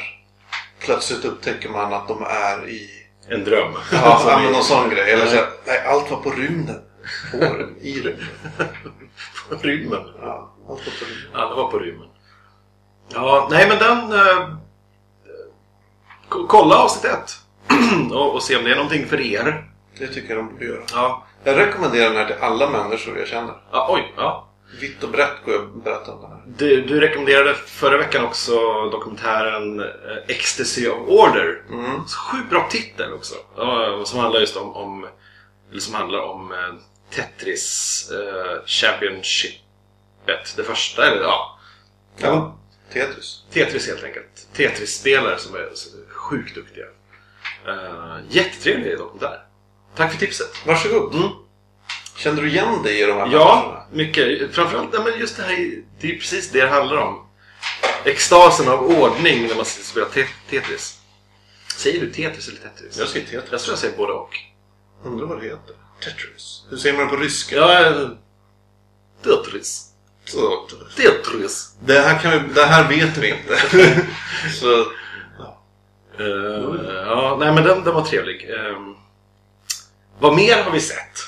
plötsligt 0.79 1.25
upptäcker 1.25 1.69
man 1.69 1.93
att 1.93 2.07
de 2.07 2.23
är 2.23 2.69
i... 2.69 2.89
En 3.29 3.43
dröm. 3.43 3.73
Ja, 3.91 4.21
ja 4.27 4.39
men 4.43 4.51
någon 4.51 4.63
sån 4.63 4.89
grej. 4.89 5.11
Eller 5.11 5.25
så, 5.25 5.35
nej, 5.65 5.85
allt 5.87 6.11
var 6.11 6.17
på 6.17 6.29
rymden. 6.29 6.81
På 7.31 7.37
rymden. 7.37 7.75
I 7.81 7.93
rymden. 8.01 8.27
Rymmen. 9.61 10.03
Ja, 10.21 10.53
allt 10.69 10.69
var 10.69 10.75
på 10.99 11.05
rymden. 11.05 11.31
Ja, 11.33 11.49
det 11.49 11.55
var 11.55 11.71
på 11.71 11.79
rymmen. 11.79 12.07
Ja, 13.13 13.47
nej 13.51 13.67
men 13.69 13.77
den... 13.79 14.13
Eh, 14.19 14.49
ko- 16.29 16.47
kolla 16.47 16.75
avsnitt 16.77 17.11
ett. 17.13 17.31
och, 18.11 18.35
och 18.35 18.43
se 18.43 18.55
om 18.57 18.63
det 18.63 18.71
är 18.71 18.75
någonting 18.75 19.05
för 19.07 19.21
er. 19.21 19.71
Det 19.97 20.07
tycker 20.07 20.29
jag 20.35 20.37
de 20.45 20.51
borde 20.53 20.65
göra. 20.65 20.81
Ja. 20.93 21.23
Jag 21.43 21.57
rekommenderar 21.57 22.09
den 22.09 22.17
här 22.17 22.25
till 22.25 22.35
alla 22.43 22.69
människor 22.69 23.17
jag 23.19 23.27
känner. 23.27 23.53
ja 23.71 23.87
oj, 23.91 24.13
ja. 24.17 24.47
Vitt 24.79 25.03
och 25.03 25.09
brett 25.09 25.45
går 25.45 25.53
jag 25.53 25.63
och 25.63 25.69
berättar 25.69 26.13
om 26.13 26.21
det 26.21 26.27
här. 26.27 26.41
Du, 26.45 26.81
du 26.81 26.99
rekommenderade 26.99 27.53
förra 27.53 27.97
veckan 27.97 28.25
också 28.25 28.55
dokumentären 28.89 29.79
eh, 29.79 29.85
Ecstasy 30.27 30.87
of 30.87 31.07
Order. 31.07 31.61
Mm. 31.69 32.07
Så 32.07 32.17
sjukt 32.17 32.49
bra 32.49 32.67
titel 32.69 33.13
också. 33.13 33.35
Som 34.05 34.19
handlar 34.19 34.39
just 34.39 34.57
om, 34.57 34.75
om 34.75 35.07
eller 35.71 35.81
som 35.81 35.93
handlar 35.93 36.19
om 36.19 36.51
eh, 36.51 36.57
Tetris 37.09 38.11
eh, 38.11 38.65
Championshipet. 38.65 40.53
Det 40.55 40.63
första, 40.63 41.07
eller 41.07 41.21
ja. 41.21 41.59
Ja, 42.17 42.57
Tetris. 42.93 43.43
Tetris 43.51 43.87
helt 43.87 44.03
enkelt. 44.03 44.47
Tetris-spelare 44.53 45.37
som 45.37 45.55
är 45.55 45.69
sjukt 46.09 46.55
duktiga. 46.55 46.85
Uh, 47.67 48.17
jättetrevlig 48.29 48.97
dokumentär. 48.97 49.43
Tack 49.95 50.11
för 50.11 50.19
tipset. 50.19 50.65
Varsågod. 50.65 51.13
Mm. 51.13 51.29
Kände 52.15 52.41
du 52.41 52.49
igen 52.49 52.83
dig 52.83 52.99
i 53.01 53.05
de 53.05 53.17
här? 53.17 53.29
Ja, 53.31 53.87
mycket. 53.91 54.55
Framförallt 54.55 54.89
ja, 54.93 55.03
men 55.03 55.19
just 55.19 55.37
det 55.37 55.43
här, 55.43 55.81
det 55.99 56.11
är 56.11 56.15
precis 56.17 56.49
det 56.51 56.61
det 56.61 56.67
handlar 56.67 56.97
om. 56.97 57.27
Extasen 58.03 58.67
av 58.67 58.83
ordning 58.83 59.47
när 59.47 59.55
man 59.55 59.65
sitter 59.65 59.81
och 59.81 59.85
spelar 59.85 60.07
te- 60.27 60.33
Tetris. 60.61 60.99
Säger 61.75 61.99
du 62.01 62.11
Tetris 62.13 62.47
eller 62.47 62.57
Tetris? 62.59 62.97
Jag 62.99 63.07
säger 63.07 63.25
Tetris. 63.25 63.51
Jag 63.51 63.59
tror 63.61 63.71
jag 63.71 63.79
säger 63.79 63.97
både 63.97 64.13
och. 64.13 64.37
Undrar 65.03 65.25
vad 65.27 65.37
det 65.39 65.43
heter. 65.45 65.75
Tetris. 66.03 66.63
Hur 66.69 66.77
säger 66.77 66.97
man 66.97 67.09
på 67.09 67.15
ryska? 67.15 67.55
Ja, 67.55 67.85
eh, 67.85 68.07
Tetris. 69.23 69.85
Tetris. 70.25 70.95
Tetris. 70.95 71.75
Det 71.85 71.99
här, 71.99 72.19
kan 72.19 72.31
vi, 72.31 72.53
det 72.53 72.65
här 72.65 72.89
vet 72.89 73.17
vi 73.17 73.29
inte. 73.29 73.59
Så, 74.59 74.85
Eh, 76.19 76.85
ja, 77.05 77.37
nej 77.39 77.53
men 77.53 77.63
den, 77.63 77.83
den 77.83 77.93
var 77.93 78.05
trevlig. 78.05 78.49
Um, 78.49 78.95
vad 80.19 80.35
mer 80.35 80.63
har 80.63 80.71
vi 80.71 80.79
sett? 80.81 81.19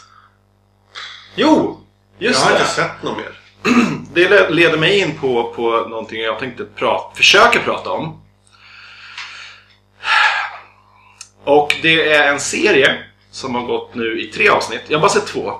Jo! 1.40 1.80
jag 2.18 2.28
Just 2.30 2.44
har 2.44 2.52
det. 2.52 2.58
inte 2.60 2.70
sett 2.72 3.04
något 3.04 3.18
mer. 3.18 3.40
Det 4.14 4.30
le- 4.30 4.50
leder 4.50 4.78
mig 4.78 5.00
in 5.00 5.18
på, 5.18 5.54
på 5.56 5.72
någonting 5.90 6.22
jag 6.22 6.40
tänkte 6.40 6.66
prata, 6.66 7.16
försöka 7.16 7.60
prata 7.60 7.92
om. 7.92 8.22
Och 11.44 11.76
det 11.82 12.12
är 12.14 12.32
en 12.34 12.40
serie 12.40 13.04
som 13.32 13.56
har 13.56 13.62
gått 13.62 13.96
nu 13.96 14.22
i 14.22 14.28
tre 14.28 14.50
avsnitt. 14.50 14.82
Jag 14.88 14.98
har 14.98 15.02
bara 15.02 15.12
sett 15.12 15.28
två. 15.28 15.54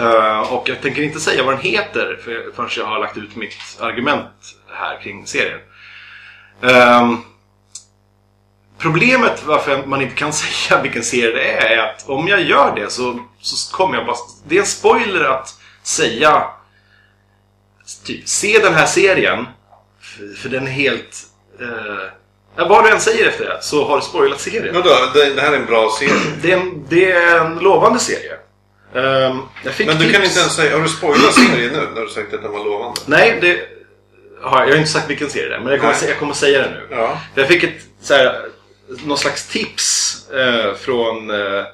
Eh, 0.00 0.52
och 0.52 0.68
jag 0.68 0.80
tänker 0.80 1.02
inte 1.02 1.20
säga 1.20 1.42
vad 1.42 1.54
den 1.54 1.62
heter 1.62 2.18
för, 2.24 2.52
förrän 2.56 2.68
jag 2.76 2.84
har 2.86 2.98
lagt 2.98 3.16
ut 3.16 3.36
mitt 3.36 3.56
argument 3.80 4.30
här 4.72 5.00
kring 5.02 5.26
serien. 5.26 5.60
Ehm, 6.62 7.16
problemet 8.84 9.42
varför 9.44 9.86
man 9.86 10.02
inte 10.02 10.14
kan 10.14 10.32
säga 10.42 10.82
vilken 10.82 11.02
serie 11.04 11.30
det 11.36 11.52
är 11.52 11.76
är 11.76 11.78
att 11.78 12.04
om 12.08 12.28
jag 12.28 12.42
gör 12.42 12.74
det 12.76 12.90
så, 12.90 13.18
så 13.40 13.76
kommer 13.76 13.96
jag 13.96 14.06
bara... 14.06 14.16
Det 14.48 14.56
är 14.56 14.60
en 14.60 14.66
spoiler 14.66 15.24
att 15.24 15.54
säga 15.82 16.42
typ, 18.04 18.28
se 18.28 18.58
den 18.58 18.74
här 18.74 18.86
serien. 18.86 19.46
För, 20.00 20.40
för 20.42 20.48
den 20.48 20.66
är 20.66 20.70
helt... 20.70 21.16
Eh, 21.60 22.08
ja, 22.56 22.68
vad 22.68 22.84
du 22.84 22.90
än 22.90 23.00
säger 23.00 23.28
efter 23.28 23.44
det 23.44 23.58
så 23.62 23.84
har 23.88 23.96
du 23.96 24.02
spoilat 24.02 24.40
serien. 24.40 24.74
Vadå, 24.74 24.90
det, 25.14 25.34
det 25.34 25.40
här 25.40 25.52
är 25.52 25.56
en 25.56 25.66
bra 25.66 25.90
serie. 25.98 26.12
Det 26.42 26.52
är 26.52 26.56
en, 26.56 26.86
det 26.88 27.12
är 27.12 27.40
en 27.40 27.58
lovande 27.58 27.98
serie. 27.98 28.32
Ehm, 28.94 29.38
jag 29.64 29.74
fick 29.74 29.86
Men 29.86 29.98
du 29.98 30.12
kan 30.12 30.22
tips- 30.22 30.28
inte 30.28 30.40
ens 30.40 30.56
säga, 30.56 30.76
har 30.76 30.82
du 30.82 30.88
spoilat 30.88 31.34
serien 31.34 31.72
nu 31.72 31.88
när 31.94 32.00
du 32.00 32.08
sagt 32.08 32.34
att 32.34 32.42
den 32.42 32.52
var 32.52 32.64
lovande? 32.64 33.00
Nej, 33.06 33.38
det 33.40 33.60
har 34.42 34.58
jag. 34.58 34.68
Jag 34.68 34.72
har 34.72 34.78
inte 34.78 34.90
sagt 34.90 35.10
vilken 35.10 35.30
serie 35.30 35.48
det 35.48 35.54
är, 35.54 35.60
men 35.60 35.72
jag 35.72 35.80
kommer, 35.80 35.94
säga, 35.94 36.10
jag 36.10 36.18
kommer 36.18 36.34
säga 36.34 36.62
det 36.62 36.70
nu. 36.70 36.86
Ja. 36.90 37.20
Jag 37.34 37.48
fick 37.48 37.62
ett 37.62 37.82
så 38.00 38.14
här, 38.14 38.46
någon 39.04 39.18
slags 39.18 39.48
tips 39.48 40.20
eh, 40.30 40.74
från 40.74 41.30
eh, 41.30 41.64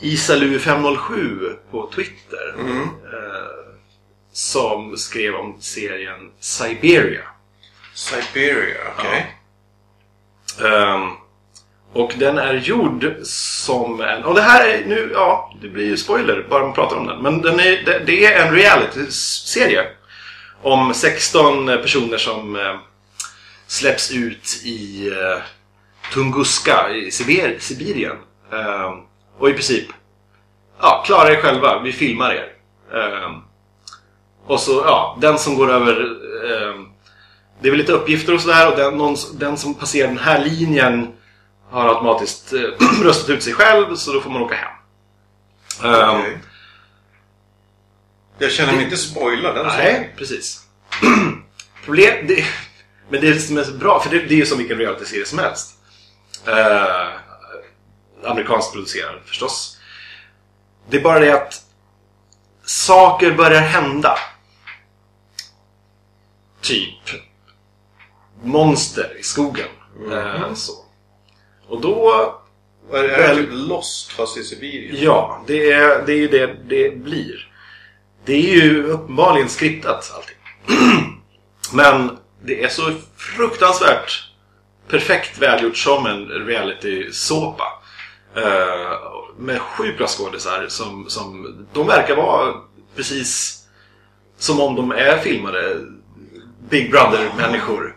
Isalu507 0.00 1.52
på 1.70 1.90
Twitter. 1.94 2.54
Mm. 2.58 2.82
Eh, 2.82 3.66
som 4.32 4.96
skrev 4.96 5.34
om 5.34 5.56
serien 5.60 6.30
Siberia. 6.40 7.22
Siberia, 7.94 8.80
okej. 8.98 9.36
Ehm, 10.64 11.10
och 11.92 12.12
den 12.16 12.38
är 12.38 12.54
gjord 12.54 13.16
som 13.22 14.00
en... 14.00 14.24
Och 14.24 14.34
det 14.34 14.40
här 14.40 14.68
är 14.68 14.84
nu... 14.86 15.10
Ja, 15.14 15.54
det 15.60 15.68
blir 15.68 15.84
ju 15.84 15.96
spoiler 15.96 16.46
bara 16.50 16.64
man 16.64 16.72
pratar 16.72 16.96
om 16.96 17.06
den. 17.06 17.22
Men 17.22 17.42
den 17.42 17.60
är, 17.60 17.82
det, 17.84 18.02
det 18.06 18.26
är 18.26 18.46
en 18.46 18.54
reality-serie. 18.54 19.86
Om 20.62 20.94
16 20.94 21.66
personer 21.66 22.18
som 22.18 22.56
eh, 22.56 22.76
släpps 23.66 24.10
ut 24.10 24.60
i 24.64 25.08
eh, 25.08 25.42
Tunguska 26.12 26.90
i 26.90 27.10
Sibir, 27.10 27.56
Sibirien. 27.58 28.16
Ehm, 28.52 29.00
och 29.38 29.48
i 29.50 29.52
princip... 29.52 29.86
Ja, 30.80 31.02
klara 31.06 31.32
er 31.32 31.40
själva. 31.40 31.78
Vi 31.78 31.92
filmar 31.92 32.30
er. 32.30 32.52
Ehm, 32.92 33.34
och 34.46 34.60
så, 34.60 34.72
ja, 34.72 35.18
den 35.20 35.38
som 35.38 35.56
går 35.56 35.72
över... 35.72 35.92
ehm, 36.52 36.86
det 37.60 37.68
är 37.68 37.70
väl 37.70 37.78
lite 37.78 37.92
uppgifter 37.92 38.34
och 38.34 38.40
sådär 38.40 38.70
och 38.70 38.76
den, 38.76 38.98
någon, 38.98 39.16
den 39.34 39.56
som 39.56 39.74
passerar 39.74 40.08
den 40.08 40.18
här 40.18 40.44
linjen 40.44 41.12
har 41.70 41.88
automatiskt 41.88 42.52
eh, 42.52 42.60
röstat 43.02 43.30
ut 43.30 43.42
sig 43.42 43.52
själv 43.52 43.94
så 43.94 44.12
då 44.12 44.20
får 44.20 44.30
man 44.30 44.42
åka 44.42 44.54
hem. 44.54 44.72
Okej. 45.78 46.38
Jag 48.38 48.52
känner 48.52 48.72
mig 48.72 48.84
inte 48.84 48.96
spoilad 48.96 49.54
den 49.54 49.66
nej, 49.66 50.14
precis. 50.16 50.62
Problem, 51.84 52.26
det, 52.26 52.44
men 53.10 53.20
det 53.20 53.40
som 53.40 53.58
är 53.58 53.64
så 53.64 53.72
bra, 53.72 54.00
för 54.00 54.10
det, 54.10 54.18
det 54.18 54.34
är 54.34 54.38
ju 54.38 54.46
som 54.46 54.58
vilken 54.58 54.78
realityserie 54.78 55.26
som 55.26 55.38
helst. 55.38 55.75
Uh, 56.48 57.26
amerikanskt 58.24 58.72
producerad 58.72 59.14
förstås. 59.24 59.78
Det 60.88 60.96
är 60.96 61.02
bara 61.02 61.18
det 61.18 61.32
att 61.32 61.62
saker 62.64 63.32
börjar 63.32 63.60
hända. 63.60 64.18
Typ 66.60 66.98
monster 68.42 69.16
i 69.20 69.22
skogen. 69.22 69.68
Eh, 70.12 70.54
så. 70.54 70.72
Och 71.68 71.80
då 71.80 72.12
Är 72.92 73.02
det 73.02 73.14
är 73.14 73.34
typ 73.34 73.48
Lost 73.52 74.12
fast 74.12 74.36
i 74.36 74.44
Sibirien? 74.44 75.04
Ja, 75.04 75.42
det 75.46 75.72
är, 75.72 76.06
det 76.06 76.12
är 76.12 76.16
ju 76.16 76.28
det 76.28 76.46
det 76.46 76.96
blir. 76.96 77.52
Det 78.24 78.32
är 78.32 78.54
ju 78.54 78.82
uppenbarligen 78.86 79.48
skriptat 79.48 80.12
allting. 80.14 80.36
Men 81.72 82.18
det 82.44 82.64
är 82.64 82.68
så 82.68 82.92
fruktansvärt 83.16 84.30
perfekt 84.88 85.38
välgjort 85.38 85.76
som 85.76 86.06
en 86.06 86.28
reality-såpa. 86.28 87.64
Eh, 88.36 88.98
med 89.38 89.60
sju 89.60 89.96
bra 89.96 90.06
skådisar 90.06 90.66
som, 90.68 91.04
som... 91.08 91.56
De 91.72 91.86
verkar 91.86 92.16
vara 92.16 92.54
precis 92.96 93.62
som 94.38 94.60
om 94.60 94.74
de 94.74 94.90
är 94.92 95.18
filmade 95.18 95.80
Big 96.68 96.90
Brother-människor. 96.90 97.96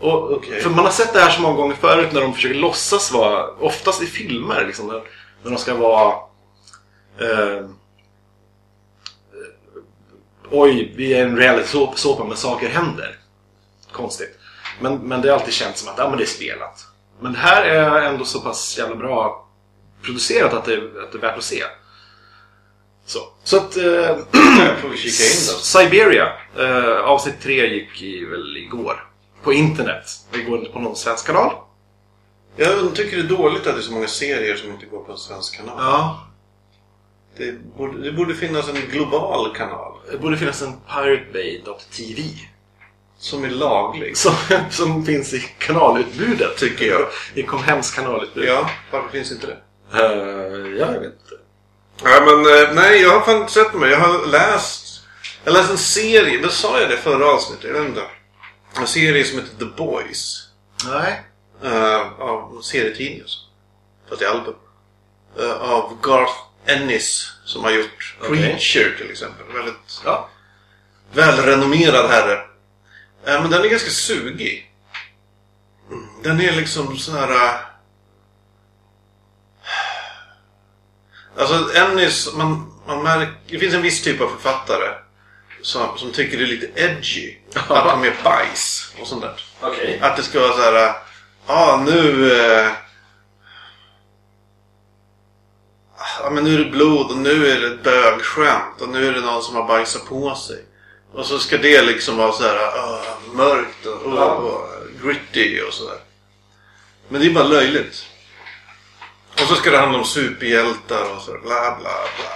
Och, 0.00 0.32
Okej. 0.32 0.60
För 0.60 0.70
man 0.70 0.84
har 0.84 0.92
sett 0.92 1.12
det 1.12 1.20
här 1.20 1.30
så 1.30 1.42
många 1.42 1.56
gånger 1.56 1.74
förut 1.74 2.12
när 2.12 2.20
de 2.20 2.34
försöker 2.34 2.54
låtsas 2.54 3.12
vara, 3.12 3.50
oftast 3.50 4.02
i 4.02 4.06
filmer, 4.06 4.66
liksom, 4.66 4.86
när, 4.86 5.02
när 5.42 5.50
de 5.50 5.56
ska 5.56 5.74
vara... 5.74 6.14
Eh, 7.18 7.66
oj, 10.50 10.92
vi 10.96 11.14
är 11.14 11.26
en 11.26 11.36
reality-såpa 11.36 12.24
men 12.24 12.36
saker 12.36 12.68
händer. 12.68 13.18
Konstigt. 13.92 14.39
Men, 14.80 14.98
men 14.98 15.20
det 15.20 15.28
har 15.28 15.38
alltid 15.38 15.54
känts 15.54 15.80
som 15.80 15.92
att 15.92 15.98
ja, 15.98 16.08
men 16.08 16.18
det 16.18 16.24
är 16.24 16.26
spelat. 16.26 16.86
Men 17.20 17.32
det 17.32 17.38
här 17.38 17.62
är 17.62 18.02
ändå 18.02 18.24
så 18.24 18.40
pass 18.40 18.78
jävla 18.78 18.96
bra 18.96 19.46
producerat 20.02 20.52
att 20.52 20.64
det, 20.64 20.76
att 20.76 21.12
det 21.12 21.18
är 21.18 21.22
värt 21.22 21.38
att 21.38 21.44
se. 21.44 21.62
Så, 23.06 23.20
så 23.44 23.56
att... 23.56 23.76
Eh, 23.76 24.16
får 24.80 24.88
vi 24.88 24.96
kika 24.96 25.24
in 25.24 25.46
då. 25.48 25.58
Siberia. 25.58 26.32
Eh, 26.58 27.00
avsnitt 27.00 27.40
3 27.42 27.74
gick 27.74 28.02
i, 28.02 28.24
väl 28.24 28.56
igår. 28.56 29.06
På 29.42 29.52
internet. 29.52 30.04
Det 30.30 30.42
går 30.42 30.58
inte 30.58 30.70
på 30.70 30.80
någon 30.80 30.96
svensk 30.96 31.26
kanal. 31.26 31.52
Jag 32.56 32.94
tycker 32.94 33.16
det 33.16 33.22
är 33.22 33.36
dåligt 33.36 33.66
att 33.66 33.74
det 33.74 33.80
är 33.80 33.82
så 33.82 33.92
många 33.92 34.06
serier 34.06 34.56
som 34.56 34.70
inte 34.70 34.86
går 34.86 35.04
på 35.04 35.12
en 35.12 35.18
svensk 35.18 35.56
kanal. 35.56 35.74
Ja. 35.78 36.26
Det, 37.36 37.76
borde, 37.76 38.02
det 38.02 38.12
borde 38.12 38.34
finnas 38.34 38.68
en 38.68 38.74
global 38.90 39.54
kanal 39.56 39.92
Det 40.10 40.18
borde 40.18 40.36
finnas 40.36 40.62
en 40.62 40.72
piratebay.tv. 40.88 42.22
som 43.20 43.44
är 43.44 43.48
laglig. 43.50 44.16
Som, 44.16 44.34
som 44.70 45.04
finns 45.06 45.34
i 45.34 45.40
kanalutbudet. 45.58 46.56
Tycker 46.56 46.86
jag. 46.86 47.06
I 47.34 47.42
Comhems 47.42 47.90
kanalutbud. 47.90 48.44
Ja, 48.48 48.70
varför 48.90 49.08
finns 49.08 49.32
inte 49.32 49.46
det? 49.46 49.56
Ja, 49.92 50.02
jag 50.78 50.86
vet 51.00 51.02
inte. 51.02 51.34
Ja, 52.04 52.20
men 52.24 52.38
eh, 52.68 52.74
nej, 52.74 53.02
jag 53.02 53.10
har 53.10 53.20
fan 53.20 53.36
inte 53.36 53.52
sett 53.52 53.74
mig. 53.74 53.90
Jag 53.90 53.98
har 53.98 54.26
läst... 54.26 54.86
Jag 55.44 55.52
läste 55.54 55.72
en 55.72 55.78
serie, 55.78 56.40
men 56.40 56.50
sa 56.50 56.80
jag 56.80 56.90
det 56.90 56.96
förra 56.96 57.26
avsnittet? 57.26 57.64
Jag 57.64 57.72
vet 57.72 57.88
inte. 57.88 58.02
En 58.76 58.86
serie 58.86 59.24
som 59.24 59.38
heter 59.38 59.56
The 59.58 59.64
Boys. 59.64 60.46
Nej. 60.84 61.22
Uh, 61.64 62.20
av 62.22 62.60
serietidningar. 62.62 63.22
alltså. 63.22 63.38
Fast 64.08 64.22
i 64.22 64.24
album. 64.24 64.54
Eh, 65.40 65.70
av 65.70 65.98
Garth 66.02 66.32
Ennis. 66.66 67.32
Som 67.44 67.64
har 67.64 67.70
gjort 67.70 68.16
Okej. 68.20 68.36
Preacher 68.36 68.96
till 68.98 69.10
exempel. 69.10 69.46
Väldigt 69.54 70.02
Ja. 70.04 70.28
välrenommerad 71.12 72.10
herre. 72.10 72.38
Eh, 73.26 73.42
men 73.42 73.50
den 73.50 73.62
är 73.64 73.68
ganska 73.68 73.90
sugig. 73.90 74.72
Den 76.22 76.40
är 76.40 76.52
liksom 76.52 76.96
så 76.98 77.12
här... 77.12 77.30
eh, 77.30 77.60
Alltså 81.38 81.74
Ennis, 81.76 82.34
man, 82.34 82.72
man 82.86 83.02
märker... 83.02 83.34
Det 83.46 83.58
finns 83.58 83.74
en 83.74 83.82
viss 83.82 84.02
typ 84.02 84.20
av 84.20 84.28
författare 84.28 84.94
som, 85.62 85.98
som 85.98 86.12
tycker 86.12 86.38
det 86.38 86.44
är 86.44 86.46
lite 86.46 86.80
edgy. 86.80 87.36
Att 87.54 87.68
de 87.84 88.04
är 88.04 88.14
bajs 88.24 88.94
och 89.00 89.06
sånt 89.06 89.22
där. 89.22 89.40
Okej. 89.60 89.98
Att 90.02 90.16
det 90.16 90.22
ska 90.22 90.40
vara 90.40 90.52
så 90.52 90.62
här... 90.62 90.72
Ja, 90.74 90.94
ah, 91.46 91.76
nu... 91.86 92.32
Eh, 92.32 92.72
ja, 96.22 96.30
men 96.30 96.44
nu 96.44 96.54
är 96.54 96.58
det 96.64 96.70
blod 96.70 97.10
och 97.10 97.16
nu 97.16 97.46
är 97.46 97.60
det 97.60 97.66
ett 97.66 97.82
bögskämt 97.82 98.80
och 98.80 98.88
nu 98.88 99.08
är 99.08 99.12
det 99.12 99.20
någon 99.20 99.42
som 99.42 99.56
har 99.56 99.66
bajsat 99.68 100.06
på 100.08 100.34
sig. 100.34 100.64
Och 101.12 101.26
så 101.26 101.38
ska 101.38 101.58
det 101.58 101.82
liksom 101.82 102.16
vara 102.16 102.32
så 102.32 102.42
här 102.42 102.56
ah, 102.56 103.00
mörkt 103.32 103.86
och, 103.86 104.02
och, 104.02 104.18
Ja. 104.18 104.24
och 104.34 104.68
gritty 105.04 105.60
och 105.60 105.74
sådär. 105.74 105.98
Men 107.08 107.20
det 107.20 107.26
är 107.26 107.30
bara 107.30 107.44
löjligt. 107.44 108.06
Och 109.34 109.40
så 109.40 109.54
ska 109.54 109.70
det 109.70 109.78
handla 109.78 109.98
om 109.98 110.04
superhjältar 110.04 111.16
och 111.16 111.22
så 111.22 111.32
bla 111.32 111.76
bla 111.80 111.90
bla. 112.16 112.30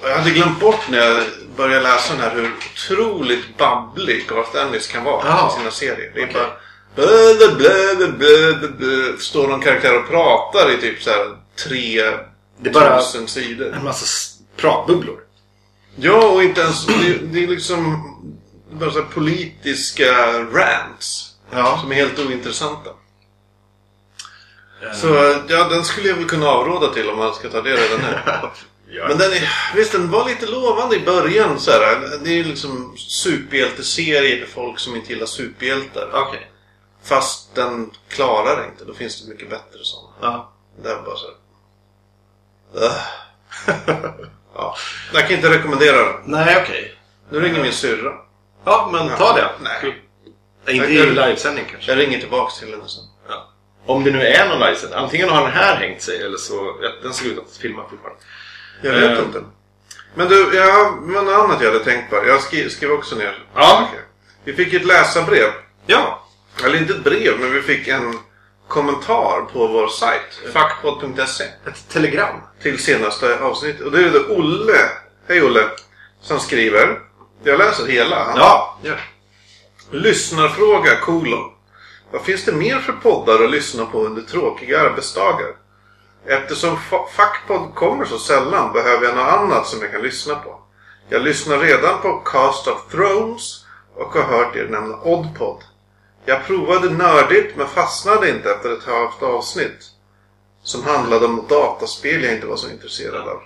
Och 0.00 0.08
jag 0.08 0.16
hade 0.18 0.30
glömt 0.30 0.60
bort 0.60 0.88
när 0.88 0.98
jag 0.98 1.24
började 1.56 1.82
läsa 1.82 2.12
den 2.12 2.22
här 2.22 2.30
hur 2.34 2.52
otroligt 2.74 3.58
babblig 3.58 4.28
Garth 4.28 4.56
Ennis 4.56 4.86
kan 4.86 5.04
vara 5.04 5.26
Ja. 5.26 5.52
i 5.54 5.58
sina 5.58 5.70
serier. 5.70 6.12
Det 6.14 6.20
är 6.22 6.24
Okej. 6.24 6.34
bara 6.34 6.56
blö, 6.94 7.34
blö, 7.54 7.94
blö, 7.94 8.52
blö, 8.58 8.68
blö. 8.68 9.16
Står 9.18 9.48
någon 9.48 9.60
karaktär 9.60 9.96
och 9.98 10.08
pratar 10.08 10.70
i 10.70 10.80
typ 10.80 11.02
så 11.02 11.10
här 11.10 11.36
tre 11.56 12.02
Det 12.58 12.68
är 12.70 12.72
bara- 12.74 12.98
tusen 13.02 13.28
sidor. 13.28 13.72
En 13.76 13.84
massa 13.84 14.36
pratbubblor. 14.56 15.20
Ja, 15.96 16.28
och 16.28 16.42
inte 16.42 16.60
ens... 16.60 16.86
Det, 16.86 17.18
det 17.18 17.44
är 17.44 17.48
liksom 17.48 18.06
bara 18.70 18.90
så 18.90 19.02
politiska 19.02 20.12
rants. 20.42 21.34
Ja. 21.50 21.78
Som 21.80 21.92
är 21.92 21.96
helt 21.96 22.18
ointressanta. 22.18 22.90
Eh, 24.82 24.92
Så 24.94 25.06
ja, 25.48 25.68
den 25.68 25.84
skulle 25.84 26.08
jag 26.08 26.16
väl 26.16 26.28
kunna 26.28 26.46
avråda 26.48 26.92
till 26.92 27.10
om 27.10 27.18
man 27.18 27.34
ska 27.34 27.48
ta 27.48 27.62
det 27.62 27.76
redan 27.76 28.00
nu. 28.00 28.18
ja. 28.90 29.08
Men 29.08 29.18
den 29.18 29.32
är, 29.32 29.48
visst, 29.76 29.92
den 29.92 30.10
var 30.10 30.28
lite 30.28 30.46
lovande 30.46 30.96
i 30.96 31.00
början. 31.00 31.60
Så 31.60 31.70
här. 31.70 32.18
Det 32.24 32.40
är 32.40 32.44
liksom 32.44 32.94
superhjälteserier 32.96 34.46
för 34.46 34.52
folk 34.52 34.78
som 34.78 34.96
inte 34.96 35.12
gillar 35.12 35.26
superhjältar. 35.26 36.10
Okej. 36.12 36.50
Fast 37.02 37.54
den 37.54 37.90
klarar 38.08 38.60
det 38.60 38.66
inte. 38.66 38.84
Då 38.84 38.94
finns 38.94 39.22
det 39.22 39.28
mycket 39.32 39.50
bättre 39.50 39.78
sådana. 39.82 40.14
Ja. 40.20 40.52
Det 40.82 40.90
är 40.90 41.02
bara 41.02 41.16
så 41.16 41.26
här. 41.26 42.92
Ja. 44.54 44.76
Jag 45.14 45.22
kan 45.28 45.36
inte 45.36 45.50
rekommendera 45.50 45.96
den. 45.96 46.14
Nej, 46.24 46.62
okej. 46.62 46.94
Nu 47.30 47.40
ringer 47.40 47.62
min 47.62 47.72
syrra. 47.72 48.12
Ja, 48.64 48.88
men 48.92 49.08
ta 49.08 49.16
Ja. 49.18 49.32
det. 49.36 49.50
Nej. 49.64 50.02
Nej, 50.66 50.76
Inte 50.76 50.88
i 50.92 50.98
Jag- 50.98 51.08
livesändning 51.08 51.64
kanske. 51.70 51.90
Jag 51.90 51.98
ringer 51.98 52.18
tillbaks 52.20 52.58
till 52.58 52.70
henne 52.70 52.88
sen. 52.88 53.04
Ja. 53.28 53.48
Om 53.86 54.04
det 54.04 54.10
nu 54.10 54.26
är 54.26 54.48
någon 54.48 54.58
livesändning. 54.60 54.98
Antingen 54.98 55.28
har 55.28 55.42
den 55.42 55.50
här 55.52 55.76
hängt 55.76 56.02
sig 56.02 56.22
eller 56.22 56.36
så... 56.36 56.76
ja, 56.82 56.90
Den 57.02 57.14
ser 57.14 57.26
ut 57.26 57.38
att 57.38 57.56
filma 57.56 57.82
fortfarande. 57.90 58.20
Jag 58.82 58.92
vet 58.92 59.18
Eh. 59.18 59.24
inte. 59.24 59.44
Men 60.14 60.28
du, 60.28 60.50
ja, 60.54 60.96
men 61.02 61.24
något 61.24 61.34
annat 61.44 61.62
jag 61.62 61.72
hade 61.72 61.84
tänkt 61.84 62.10
på. 62.10 62.16
Jag 62.26 62.40
skrev, 62.42 62.68
skrev 62.68 62.90
också 62.92 63.16
ner 63.16 63.38
Ja. 63.54 63.62
saker. 63.68 64.00
Vi 64.44 64.52
fick 64.52 64.74
ett 64.74 64.84
läsarbrev. 64.86 65.50
Ja. 65.86 66.26
Eller 66.64 66.76
inte 66.78 66.92
ett 66.92 67.04
brev, 67.04 67.38
men 67.40 67.52
vi 67.52 67.62
fick 67.62 67.88
en 67.88 68.18
kommentar 68.70 69.40
på 69.52 69.66
vår 69.66 69.88
sajt. 69.88 70.52
Fackpodd.se. 70.52 71.44
Ett 71.44 71.88
telegram. 71.88 72.40
Till 72.62 72.78
senaste 72.78 73.38
avsnittet. 73.40 73.80
Och 73.86 73.92
det 73.92 74.04
är 74.04 74.10
det 74.10 74.26
Olle. 74.28 74.78
Hej 75.28 75.42
Olle. 75.42 75.64
Som 76.20 76.40
skriver. 76.40 77.00
Jag 77.44 77.58
läser 77.58 77.86
hela. 77.86 78.32
Ja. 78.36 78.78
ja. 78.82 78.94
Lyssnarfråga 79.90 80.96
kolon. 80.96 81.50
Vad 82.12 82.22
finns 82.22 82.44
det 82.44 82.52
mer 82.52 82.78
för 82.78 82.92
poddar 82.92 83.44
att 83.44 83.50
lyssna 83.50 83.86
på 83.86 84.04
under 84.06 84.22
tråkiga 84.22 84.80
arbetsdagar? 84.80 85.48
Eftersom 86.26 86.76
fa- 86.76 87.06
Fackpodd 87.16 87.74
kommer 87.74 88.04
så 88.04 88.18
sällan 88.18 88.72
behöver 88.72 89.06
jag 89.06 89.16
något 89.16 89.32
annat 89.32 89.66
som 89.66 89.82
jag 89.82 89.92
kan 89.92 90.02
lyssna 90.02 90.34
på. 90.34 90.60
Jag 91.08 91.22
lyssnar 91.22 91.58
redan 91.58 92.00
på 92.02 92.18
Cast 92.24 92.66
of 92.66 92.90
Thrones 92.90 93.64
och 93.96 94.12
har 94.14 94.22
hört 94.22 94.56
er 94.56 94.68
nämna 94.70 94.96
Oddpod. 95.02 95.64
Jag 96.24 96.46
provade 96.46 96.90
nördigt 96.90 97.56
men 97.56 97.66
fastnade 97.68 98.30
inte 98.30 98.50
efter 98.50 98.72
ett 98.72 98.84
halvt 98.84 99.22
avsnitt. 99.22 99.90
Som 100.62 100.84
handlade 100.84 101.26
om 101.26 101.46
dataspel 101.48 102.24
jag 102.24 102.34
inte 102.34 102.46
var 102.46 102.56
så 102.56 102.70
intresserad 102.70 103.28
av. 103.28 103.42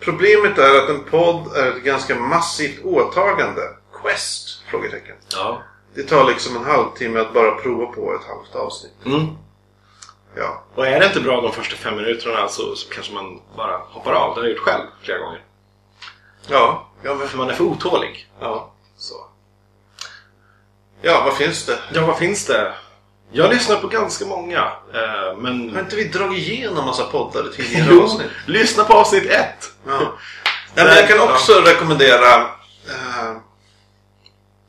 Problemet 0.00 0.58
är 0.58 0.82
att 0.82 0.88
en 0.88 1.04
podd 1.04 1.56
är 1.56 1.76
ett 1.76 1.82
ganska 1.82 2.14
massivt 2.14 2.84
åtagande. 2.84 3.62
Quest? 4.02 4.62
Frågetecken. 4.70 5.16
Ja. 5.32 5.62
Det 5.94 6.02
tar 6.02 6.24
liksom 6.24 6.56
en 6.56 6.64
halvtimme 6.64 7.20
att 7.20 7.34
bara 7.34 7.54
prova 7.54 7.86
på 7.86 8.14
ett 8.14 8.26
halvt 8.28 8.54
avsnitt. 8.54 8.92
Mm. 9.06 9.26
Ja. 10.36 10.64
Och 10.74 10.86
är 10.86 11.00
det 11.00 11.06
inte 11.06 11.20
bra 11.20 11.40
de 11.40 11.52
första 11.52 11.76
fem 11.76 11.96
minuterna 11.96 12.48
så, 12.48 12.76
så 12.76 12.88
kanske 12.88 13.14
man 13.14 13.40
bara 13.56 13.78
hoppar 13.78 14.12
av. 14.12 14.34
Det 14.34 14.40
har 14.40 14.48
jag 14.48 14.56
gjort 14.56 14.64
själv 14.64 14.84
flera 15.02 15.18
gånger. 15.18 15.44
Ja, 16.46 16.88
ja, 17.02 17.14
men, 17.14 17.28
För 17.28 17.38
man 17.38 17.50
är 17.50 17.54
för 17.54 17.64
otålig. 17.64 18.28
ja. 18.40 18.72
Så. 18.96 19.14
Ja 21.02 21.22
vad 21.24 21.36
finns 21.36 21.66
det? 21.66 21.78
Ja, 21.92 22.06
vad 22.06 22.18
finns 22.18 22.46
det? 22.46 22.74
Jag 23.32 23.50
lyssnar 23.50 23.76
på 23.76 23.86
ganska 23.86 24.24
många. 24.26 24.72
Eh, 24.94 25.36
men... 25.38 25.74
Har 25.74 25.80
inte 25.80 25.96
vi 25.96 26.04
dragit 26.04 26.48
igenom 26.48 26.84
massa 26.86 27.04
poddar 27.04 27.48
i 27.48 27.56
tidigare 27.56 28.02
avsnitt? 28.02 28.26
lyssna 28.46 28.84
på 28.84 28.92
avsnitt 28.94 29.30
ett! 29.30 29.72
Ja. 29.86 29.98
Nej, 30.74 30.84
men 30.84 30.96
jag 30.96 31.08
kan 31.08 31.20
också 31.20 31.52
rekommendera 31.52 32.40
eh, 32.88 33.36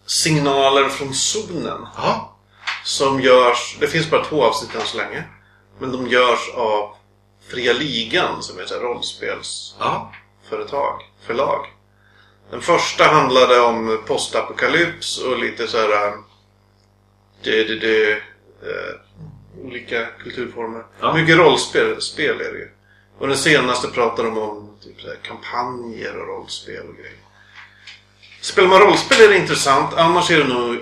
Signaler 0.06 0.90
från 0.90 1.14
zonen. 1.14 1.88
Ja. 1.98 2.36
Som 2.84 3.22
görs, 3.22 3.78
det 3.80 3.88
finns 3.88 4.10
bara 4.10 4.26
två 4.26 4.44
avsnitt 4.44 4.76
än 4.76 4.82
så 4.82 4.98
länge. 4.98 5.24
Men 5.80 5.92
de 5.92 6.08
görs 6.08 6.50
av 6.56 6.96
Fria 7.52 7.74
Ligan 7.74 8.44
som 8.44 8.60
är 8.60 8.64
ett 8.64 8.72
rollspelsföretag, 8.72 10.12
Ja. 10.70 11.02
förlag. 11.26 11.66
Den 12.52 12.62
första 12.62 13.04
handlade 13.04 13.60
om 13.60 14.02
postapokalyps 14.08 15.18
och 15.18 15.40
lite 15.40 15.68
så 15.68 15.78
här... 15.78 16.08
eh, 16.08 16.14
Det, 17.44 17.64
det, 17.64 17.76
det, 17.80 18.12
eh, 18.12 18.96
olika 19.64 20.06
kulturformer. 20.06 20.84
Ja. 21.02 21.14
Mycket 21.14 21.38
rollspel 21.38 22.02
spel 22.02 22.42
är 22.42 22.52
det 22.52 22.60
ju. 22.60 22.70
Och 23.20 23.28
den 23.28 23.38
senaste 23.38 23.88
pratar 23.88 24.24
de 24.24 24.38
om 24.38 24.78
typ 24.84 25.02
så 25.02 25.08
här, 25.08 25.16
kampanjer 25.16 26.18
och 26.22 26.28
rollspel 26.28 26.88
och 26.90 26.96
grejer. 26.96 27.18
Spelar 28.42 28.68
man 28.70 28.80
rollspel 28.80 29.22
är 29.22 29.28
det 29.30 29.38
intressant, 29.38 29.94
annars 29.94 30.32
är 30.32 30.38
det 30.38 30.48
nog 30.54 30.78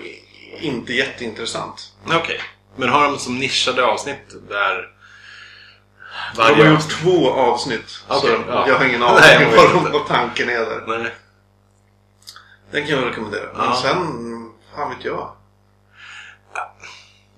inte 0.60 0.94
jätteintressant. 0.94 1.94
Okej. 2.06 2.42
Men 2.76 2.90
har 2.90 3.04
de 3.04 3.18
som 3.20 3.40
nischade 3.40 3.86
avsnitt 3.86 4.36
där 4.50 4.90
De 6.36 6.42
har 6.42 6.50
varje 6.56 6.70
gjort 6.72 6.90
två 6.90 7.30
avsnitt. 7.32 8.04
Okej, 8.08 8.30
så 8.30 8.44
ja. 8.48 8.68
jag 8.68 8.76
har 8.76 8.86
ingen 8.86 9.04
aning 9.44 9.48
om 9.76 9.92
vad 9.92 10.08
tanken 10.08 10.50
är 10.50 10.60
där. 10.60 10.84
Nej. 10.88 11.12
Den 12.72 12.88
kan 12.88 12.96
jag 12.98 13.06
rekommendera. 13.10 13.54
Men 13.54 13.66
Ja. 13.66 13.80
sen, 13.82 14.52
fan 14.76 14.90
vet 14.90 15.06
jag. 15.06 15.32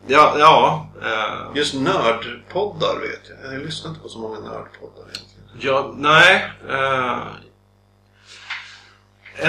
Ja, 0.08 0.36
ja. 0.40 0.88
Eh, 1.04 1.56
Just 1.58 1.74
nördpoddar 1.74 3.00
vet 3.00 3.22
jag. 3.44 3.54
Jag 3.54 3.62
lyssnar 3.62 3.90
inte 3.90 4.02
på 4.02 4.10
så 4.10 4.20
många 4.20 4.40
nördpoddar 4.40 5.04
egentligen. 5.04 5.50
ja, 5.60 5.94
nej. 5.98 6.52
Eh, 6.70 7.28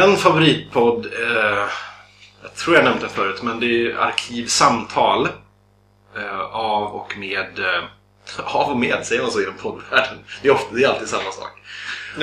en 0.02 0.16
favoritpodd, 0.16 1.06
eh, 1.06 1.64
jag 2.42 2.54
tror 2.56 2.76
jag 2.76 2.84
nämnt 2.84 3.00
den 3.00 3.10
förut, 3.10 3.42
men 3.42 3.60
det 3.60 3.66
är 3.66 3.96
Arkivsamtal. 3.96 5.28
Eh, 6.16 6.40
av 6.40 6.82
och 6.94 7.16
med... 7.18 7.58
Eh, 7.58 7.84
av 8.56 8.70
och 8.70 8.76
med, 8.78 9.06
säger 9.06 9.22
man 9.22 9.30
så 9.30 9.40
inom 9.42 9.54
poddvärlden? 9.56 10.18
Det 10.42 10.48
är, 10.48 10.52
ofta, 10.52 10.74
det 10.74 10.84
är 10.84 10.88
alltid 10.88 11.08
samma 11.08 11.30
sak. 11.32 11.62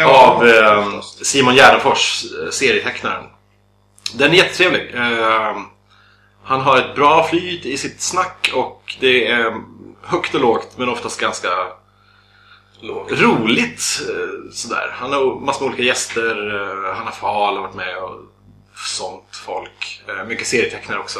av 0.05 0.47
eh. 0.47 1.01
Simon 1.01 1.55
Gärdenfors, 1.55 2.23
eh, 2.43 2.49
serietecknaren. 2.49 3.23
Den 4.15 4.31
är 4.31 4.35
jättetrevlig. 4.35 4.95
Eh, 4.95 5.57
han 6.43 6.61
har 6.61 6.77
ett 6.77 6.95
bra 6.95 7.23
flyt 7.23 7.65
i 7.65 7.77
sitt 7.77 8.01
snack 8.01 8.51
och 8.55 8.97
det 8.99 9.27
är 9.27 9.53
högt 10.03 10.35
och 10.35 10.41
lågt 10.41 10.67
men 10.77 10.89
oftast 10.89 11.19
ganska 11.19 11.49
Lågt. 12.81 13.11
roligt. 13.11 14.01
eh, 14.09 14.51
Sådär. 14.51 14.89
Han 14.93 15.13
har 15.13 15.39
massor 15.39 15.65
med 15.65 15.67
olika 15.73 15.83
gäster. 15.83 16.55
eh, 16.89 16.95
Hanna 16.95 17.11
Fahl 17.11 17.55
har 17.55 17.61
varit 17.61 17.75
med 17.75 17.97
och 17.97 18.19
sånt 18.75 19.35
folk. 19.45 20.03
Eh, 20.07 20.25
Mycket 20.25 20.47
serietecknare 20.47 20.99
också. 20.99 21.19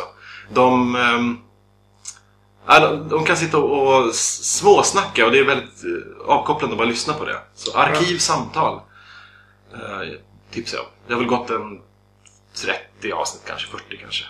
De, 0.54 0.96
ehm, 0.96 1.38
de, 2.68 3.10
de 3.10 3.26
kan 3.26 3.38
sitta 3.38 3.58
och, 3.58 4.16
småsnacka 4.16 5.26
och 5.26 5.32
det 5.32 5.40
är 5.40 5.44
väldigt 5.44 5.82
avkopplande 6.28 6.74
att 6.74 6.78
bara 6.78 6.88
lyssna 6.88 7.14
på 7.14 7.26
det. 7.26 7.40
Så 7.56 7.78
arkivsamtal 7.78 8.80
tipsar 10.52 10.78
jag 10.78 10.86
om. 10.86 10.92
Det 11.08 11.14
har 11.14 11.20
väl 11.20 11.30
gått 11.30 11.50
en 11.50 11.82
30 12.66 13.12
avsnitt 13.12 13.44
kanske, 13.48 13.68
40 13.68 13.98
kanske. 13.98 14.24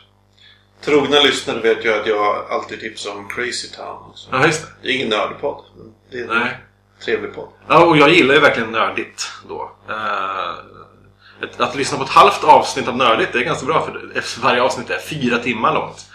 Trogna 0.82 1.20
lyssnare 1.20 1.60
vet 1.60 1.86
ju 1.86 1.94
att 1.94 2.08
jag 2.08 2.46
alltid 2.52 2.80
tipsar 2.80 3.12
om 3.12 3.28
Crazy 3.30 3.68
Town. 3.68 4.10
Också. 4.10 4.30
Ja, 4.32 4.46
just 4.46 4.62
det. 4.62 4.68
Det 4.82 4.90
är 4.90 4.96
ingen 4.96 5.10
nördpodd. 5.10 5.64
men 5.78 5.94
Det 6.12 6.18
är 6.18 6.22
en 6.22 6.40
Nej. 6.44 6.58
trevlig 7.06 7.34
podd. 7.36 7.50
Ja, 7.68 7.86
och 7.86 7.98
jag 7.98 8.10
gillar 8.10 8.34
ju 8.34 8.40
verkligen 8.40 8.72
nördigt 8.72 9.32
då. 9.50 9.72
Eh, 9.90 10.54
ett, 11.44 11.60
att 11.60 11.76
lyssna 11.76 11.98
på 11.98 12.04
ett 12.04 12.10
halvt 12.10 12.44
avsnitt 12.44 12.88
av 12.88 12.98
nördigt 12.98 13.34
det 13.34 13.40
är 13.40 13.44
ganska 13.44 13.66
bra 13.66 13.86
för 13.86 14.42
varje 14.42 14.62
avsnitt 14.62 14.90
är 14.90 15.00
fyra 15.00 15.38
timmar 15.40 15.74
långt. 15.74 16.06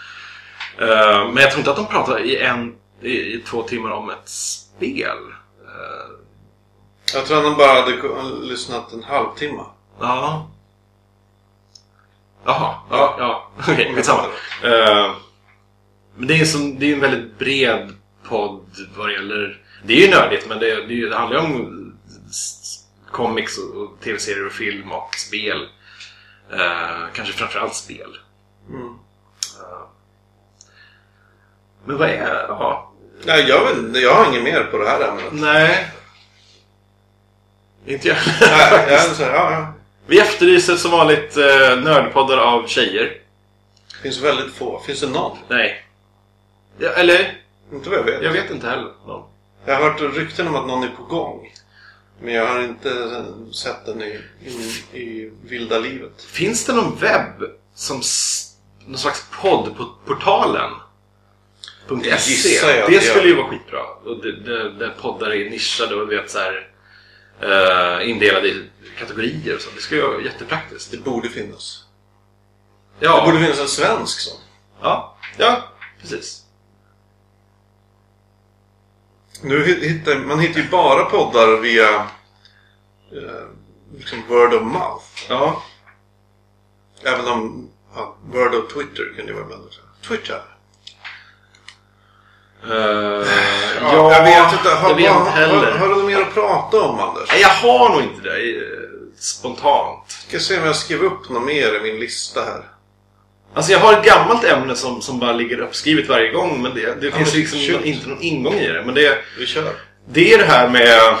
Eh, 0.79 1.25
men 1.27 1.37
jag 1.37 1.51
tror 1.51 1.59
inte 1.59 1.71
att 1.71 1.77
de 1.77 1.87
pratar 1.87 2.19
i, 2.19 2.37
en, 2.37 2.75
i, 3.01 3.09
i 3.11 3.43
två 3.47 3.63
timmar 3.63 3.89
om 3.91 4.09
ett 4.09 4.29
spel. 4.29 5.17
Eh, 5.61 6.11
Jag 7.13 7.25
tror 7.25 7.37
att 7.37 7.43
han 7.43 7.57
bara 7.57 7.81
hade 7.81 7.95
lyssnat 8.45 8.93
en 8.93 9.03
halvtimme. 9.03 9.63
ja. 9.99 10.47
Jaha, 12.45 12.75
ja, 12.89 13.15
ja. 13.19 13.51
okej, 13.59 13.93
skitsamma. 13.95 14.23
Uh, 14.63 15.15
men 16.15 16.27
det 16.27 16.39
är, 16.39 16.45
som, 16.45 16.79
det 16.79 16.85
är 16.91 16.93
en 16.93 16.99
väldigt 16.99 17.39
bred 17.39 17.93
podd 18.29 18.65
vad 18.97 19.07
det 19.07 19.13
gäller... 19.13 19.61
Det 19.83 19.93
är 19.93 20.07
ju 20.07 20.09
nördigt 20.09 20.49
men 20.49 20.59
det, 20.59 20.87
det, 20.87 21.09
det 21.09 21.15
handlar 21.15 21.39
ju 21.39 21.45
om 21.45 21.81
comics 23.11 23.57
och, 23.57 23.75
och 23.75 23.99
tv-serier 24.03 24.45
och 24.45 24.51
film 24.51 24.91
och 24.91 25.15
spel. 25.15 25.67
Eh, 26.51 27.07
kanske 27.13 27.33
framförallt 27.33 27.75
spel. 27.75 28.17
Mm. 28.69 28.87
Eh, 29.59 29.87
men 31.85 31.97
vad 31.97 32.09
är... 32.09 32.45
Ja. 32.47 32.91
Nej, 33.25 33.45
jag, 33.47 33.65
vet, 33.65 34.01
jag 34.01 34.15
har 34.15 34.29
inget 34.29 34.43
mer 34.43 34.63
på 34.63 34.77
det 34.77 34.89
här 34.89 35.09
ämnet. 35.09 35.25
Nej. 35.31 35.91
Inte 37.85 38.07
jag. 38.07 38.17
Nej, 38.41 38.85
jag, 38.89 39.01
så, 39.15 39.23
ja, 39.23 39.51
ja. 39.51 39.73
Vi 40.07 40.19
efterlyser 40.19 40.75
som 40.75 40.91
vanligt 40.91 41.37
eh, 41.37 41.79
nördpoddar 41.83 42.37
av 42.37 42.67
tjejer. 42.67 43.03
Det 43.89 44.01
finns 44.01 44.21
väldigt 44.21 44.53
få. 44.53 44.79
Finns 44.79 45.01
det 45.01 45.07
någon? 45.07 45.37
Nej. 45.47 45.85
Ja, 46.77 46.89
eller? 46.89 47.37
Inte 47.73 47.89
vad 47.89 47.99
jag 47.99 48.03
vet. 48.03 48.23
Jag 48.23 48.31
vet 48.31 48.51
inte 48.51 48.67
heller. 48.67 48.91
Någon. 49.07 49.23
Jag 49.65 49.75
har 49.75 49.89
hört 49.89 50.15
rykten 50.15 50.47
om 50.47 50.55
att 50.55 50.67
någon 50.67 50.83
är 50.83 50.87
på 50.87 51.03
gång. 51.03 51.51
Men 52.21 52.33
jag 52.33 52.45
har 52.47 52.61
inte 52.61 53.23
sett 53.53 53.85
den 53.85 54.01
i, 54.01 54.19
i, 54.45 54.51
i 54.99 55.31
vilda 55.43 55.79
livet. 55.79 56.21
Finns 56.21 56.65
det 56.65 56.73
någon 56.73 56.95
webb 56.95 57.43
som 57.75 58.01
någon 58.85 58.97
slags 58.97 59.25
podd 59.41 59.77
på 59.77 59.85
portalen? 60.05 60.71
Det 62.03 62.17
.se. 62.17 62.67
jag 62.67 62.89
Det 62.89 62.97
det 62.97 63.01
skulle 63.01 63.27
ju 63.27 63.35
vara 63.35 63.47
skitbra. 63.47 63.81
Och 64.05 64.23
det, 64.23 64.31
det, 64.31 64.71
där 64.71 64.93
poddar 65.01 65.31
är 65.31 65.49
nischade 65.49 65.95
och 65.95 66.11
vet 66.11 66.31
så 66.31 66.39
här, 66.39 66.67
eh, 67.41 68.09
indelade 68.09 68.47
i 68.47 68.63
kategorier 68.99 69.55
och 69.55 69.61
så. 69.61 69.69
Det 69.75 69.81
skulle 69.81 70.01
ju 70.01 70.07
vara 70.07 70.21
jättepraktiskt. 70.21 70.91
Det 70.91 70.97
borde 70.97 71.29
finnas. 71.29 71.83
Ja, 72.99 73.15
Det 73.19 73.31
borde 73.31 73.43
finnas 73.43 73.59
en 73.59 73.67
svensk 73.67 74.19
sån. 74.19 74.37
ja, 74.81 75.17
ja 75.37 75.63
precis. 76.01 76.41
Nu 79.41 79.65
hit- 79.65 79.83
hittar, 79.83 80.15
man 80.15 80.39
hittar 80.39 80.59
ju 80.61 80.69
bara 80.69 81.05
poddar 81.05 81.57
via 81.61 81.95
eh, 81.95 83.45
liksom 83.97 84.23
word 84.29 84.53
of 84.53 84.61
mouth. 84.63 85.05
Ja, 85.29 85.63
Även 87.03 87.27
om 87.27 87.69
ja, 87.95 88.15
word 88.25 88.55
of 88.55 88.73
Twitter 88.73 89.13
kan 89.17 89.25
det 89.25 89.33
vara 89.33 89.43
ibland 89.43 89.65
också. 89.65 89.81
Twitter? 90.07 90.41
Eh, 92.63 93.27
Ja, 93.81 94.11
jag 94.13 94.23
vet 94.23 94.53
inte. 94.53 94.69
Har, 94.69 94.89
jag 94.89 94.95
vet 94.95 95.11
har, 95.11 95.19
inte 95.19 95.31
heller. 95.31 95.71
Har, 95.71 95.77
har 95.79 95.87
du 95.89 95.95
något 95.95 96.05
mer 96.05 96.21
att 96.21 96.33
prata 96.33 96.81
om 96.81 96.99
Anders? 96.99 97.29
Nej, 97.31 97.41
jag 97.41 97.49
har 97.49 97.89
nog 97.89 98.01
inte 98.01 98.21
det 98.21 98.39
spontant. 99.19 100.11
Ska 100.27 100.39
se 100.39 100.59
om 100.59 100.65
jag 100.65 100.75
skrev 100.75 101.03
upp 101.03 101.29
något 101.29 101.43
mer 101.45 101.75
i 101.75 101.79
min 101.91 101.99
lista 101.99 102.41
här. 102.43 102.61
Alltså 103.53 103.71
jag 103.71 103.79
har 103.79 103.93
ett 103.93 104.05
gammalt 104.05 104.43
ämne 104.43 104.75
som, 104.75 105.01
som 105.01 105.19
bara 105.19 105.31
ligger 105.33 105.59
uppskrivet 105.59 106.09
varje 106.09 106.31
gång 106.31 106.61
men 106.61 106.73
det, 106.75 107.01
det 107.01 107.11
finns 107.11 107.31
men 107.33 107.41
liksom 107.41 107.59
shoot. 107.59 107.85
inte 107.85 108.09
någon 108.09 108.21
ingång 108.21 108.53
i 108.53 108.67
det. 108.67 108.83
Men 108.85 108.95
det, 108.95 109.17
Vi 109.39 109.45
kör. 109.45 109.73
det 110.09 110.33
är 110.33 110.37
det 110.37 110.45
här 110.45 110.69
med 110.69 111.17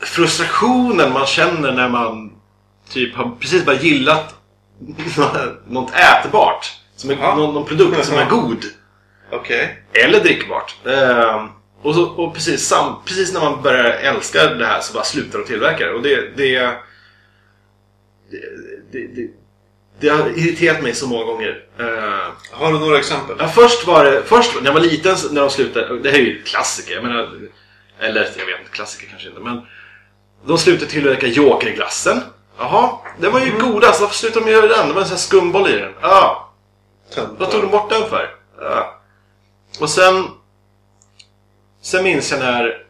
frustrationen 0.00 1.12
man 1.12 1.26
känner 1.26 1.72
när 1.72 1.88
man 1.88 2.32
typ 2.90 3.14
har 3.14 3.30
precis 3.40 3.64
bara 3.64 3.76
gillat 3.76 4.34
något 5.68 5.92
ätbart. 5.94 6.72
Som 6.96 7.10
är, 7.10 7.16
Ja. 7.20 7.36
någon, 7.36 7.54
någon 7.54 7.64
produkt 7.66 8.04
som 8.06 8.18
är 8.18 8.24
god. 8.30 8.64
Okej. 9.32 9.82
Eller 9.92 10.20
drickbart. 10.20 10.76
Ehm, 10.86 11.48
och, 11.82 11.94
så, 11.94 12.04
och 12.04 12.34
precis, 12.34 12.66
sam, 12.66 12.94
precis 13.04 13.32
när 13.32 13.40
man 13.40 13.62
börjar 13.62 13.84
älska 13.84 14.54
det 14.54 14.66
här 14.66 14.80
så 14.80 14.92
bara 14.92 15.04
slutar 15.04 15.38
de 15.38 15.44
tillverka 15.44 15.86
det. 15.86 15.92
Och 15.92 16.02
det, 16.02 16.36
det, 16.36 16.76
det, 18.90 19.06
det, 19.06 19.30
det, 20.00 20.08
har 20.08 20.38
irriterat 20.38 20.82
mig 20.82 20.94
så 20.94 21.06
många 21.06 21.24
gånger. 21.24 21.64
Ehm, 21.78 22.32
Har 22.50 22.72
du 22.72 22.78
några 22.78 22.98
exempel? 22.98 23.36
ja, 23.38 23.48
först 23.48 23.86
var 23.86 24.04
det, 24.04 24.22
först 24.26 24.54
när 24.54 24.66
jag 24.66 24.72
var 24.72 24.80
liten, 24.80 25.16
när 25.30 25.40
de 25.40 25.50
slutade, 25.50 25.98
det 25.98 26.10
här 26.10 26.18
är 26.18 26.22
ju 26.22 26.42
klassiker, 26.42 26.94
jag 26.94 27.04
menar, 27.04 27.28
eller 27.98 28.20
jag 28.20 28.46
vet 28.46 28.60
inte, 28.60 28.70
klassiker 28.70 29.06
kanske 29.10 29.28
inte, 29.28 29.40
men 29.40 29.60
de 30.46 30.58
slutade 30.58 30.90
tillverka 30.90 31.26
Jokerglassen. 31.26 32.20
Jaha, 32.58 32.98
den 33.18 33.32
var 33.32 33.40
ju 33.40 33.58
godast, 33.58 34.00
varför 34.00 34.14
slutade 34.14 34.46
de 34.46 34.52
göra 34.52 34.66
den? 34.66 34.88
Det 34.88 34.94
var 34.94 35.00
en 35.00 35.06
sån 35.08 35.16
här 35.16 35.22
skumboll 35.22 35.68
i 35.68 35.72
den. 35.72 35.92
Ja, 36.00 36.52
vad 37.38 37.50
tog 37.50 37.62
de 37.62 37.70
bort 37.70 37.90
den 37.90 38.08
för? 38.08 38.34
Ja. 38.60 39.00
Och 39.80 39.90
sen... 39.90 40.28
Sen 41.82 42.04
minns 42.04 42.30
jag 42.30 42.40
när 42.40 42.86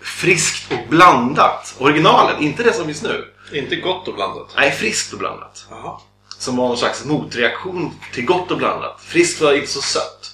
Friskt 0.00 0.72
och 0.72 0.88
blandat, 0.88 1.74
originalet, 1.78 2.40
inte 2.40 2.62
det 2.62 2.72
som 2.72 2.86
finns 2.86 3.02
nu. 3.02 3.24
Inte 3.52 3.76
gott 3.76 4.08
och 4.08 4.14
blandat. 4.14 4.52
Nej, 4.56 4.70
friskt 4.70 5.12
och 5.12 5.18
blandat. 5.18 5.66
Jaha. 5.70 5.98
Som 6.38 6.56
var 6.56 6.68
någon 6.68 6.76
slags 6.76 7.04
motreaktion 7.04 7.90
till 8.12 8.24
gott 8.24 8.50
och 8.50 8.58
blandat. 8.58 9.00
Friskt 9.00 9.40
var 9.40 9.52
inte 9.52 9.70
så 9.70 9.82
sött. 9.82 10.30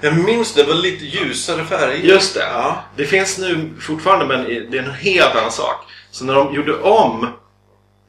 Jag 0.00 0.18
minns 0.18 0.54
det 0.54 0.64
var 0.64 0.74
lite 0.74 1.04
ljusare 1.04 1.64
färger. 1.64 2.04
Just 2.04 2.34
det. 2.34 2.40
Ja. 2.40 2.84
Det 2.96 3.06
finns 3.06 3.38
nu 3.38 3.70
fortfarande, 3.80 4.26
men 4.26 4.44
det 4.70 4.78
är 4.78 4.82
en 4.82 4.94
helt 4.94 5.36
annan 5.36 5.52
sak. 5.52 5.84
Så 6.10 6.24
när 6.24 6.34
de 6.34 6.54
gjorde 6.54 6.80
om 6.80 7.28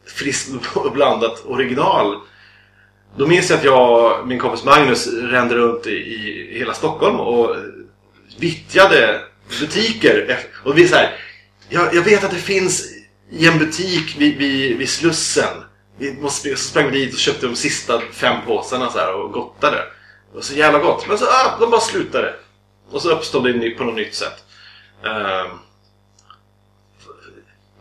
Friskt 0.07 0.49
och 0.75 0.91
blandat 0.91 1.45
original 1.45 2.19
Då 3.17 3.27
minns 3.27 3.49
jag 3.49 3.57
att 3.57 3.65
jag 3.65 3.91
och 3.91 4.27
min 4.27 4.39
kompis 4.39 4.63
Magnus 4.63 5.07
rände 5.07 5.55
runt 5.55 5.87
i, 5.87 5.91
i 5.91 6.57
hela 6.59 6.73
Stockholm 6.73 7.19
och 7.19 7.55
vittjade 8.37 9.21
butiker. 9.59 10.39
Och 10.65 10.77
vi 10.77 10.87
så 10.87 10.95
här, 10.95 11.15
jag, 11.69 11.95
jag 11.95 12.01
vet 12.01 12.23
att 12.23 12.31
det 12.31 12.37
finns 12.37 12.83
i 13.31 13.47
en 13.47 13.59
butik 13.59 14.15
vid, 14.17 14.37
vid, 14.37 14.77
vid 14.77 14.89
Slussen. 14.89 15.63
Vi 15.97 16.13
måste, 16.13 16.55
så 16.55 16.69
sprang 16.69 16.91
vi 16.91 17.05
dit 17.05 17.13
och 17.13 17.19
köpte 17.19 17.45
de 17.47 17.55
sista 17.55 18.01
fem 18.11 18.37
påsarna 18.47 18.89
så 18.89 18.97
här 18.97 19.13
och 19.13 19.31
gottade. 19.31 19.77
Det 19.77 20.35
var 20.35 20.41
så 20.41 20.53
jävla 20.53 20.79
gott. 20.79 21.07
Men 21.07 21.17
så, 21.17 21.25
ah, 21.25 21.57
de 21.59 21.71
bara 21.71 21.81
slutade. 21.81 22.35
Och 22.91 23.01
så 23.01 23.09
uppstod 23.09 23.43
det 23.43 23.69
på 23.69 23.83
något 23.83 23.95
nytt 23.95 24.15
sätt. 24.15 24.43
Ehm, 25.03 25.57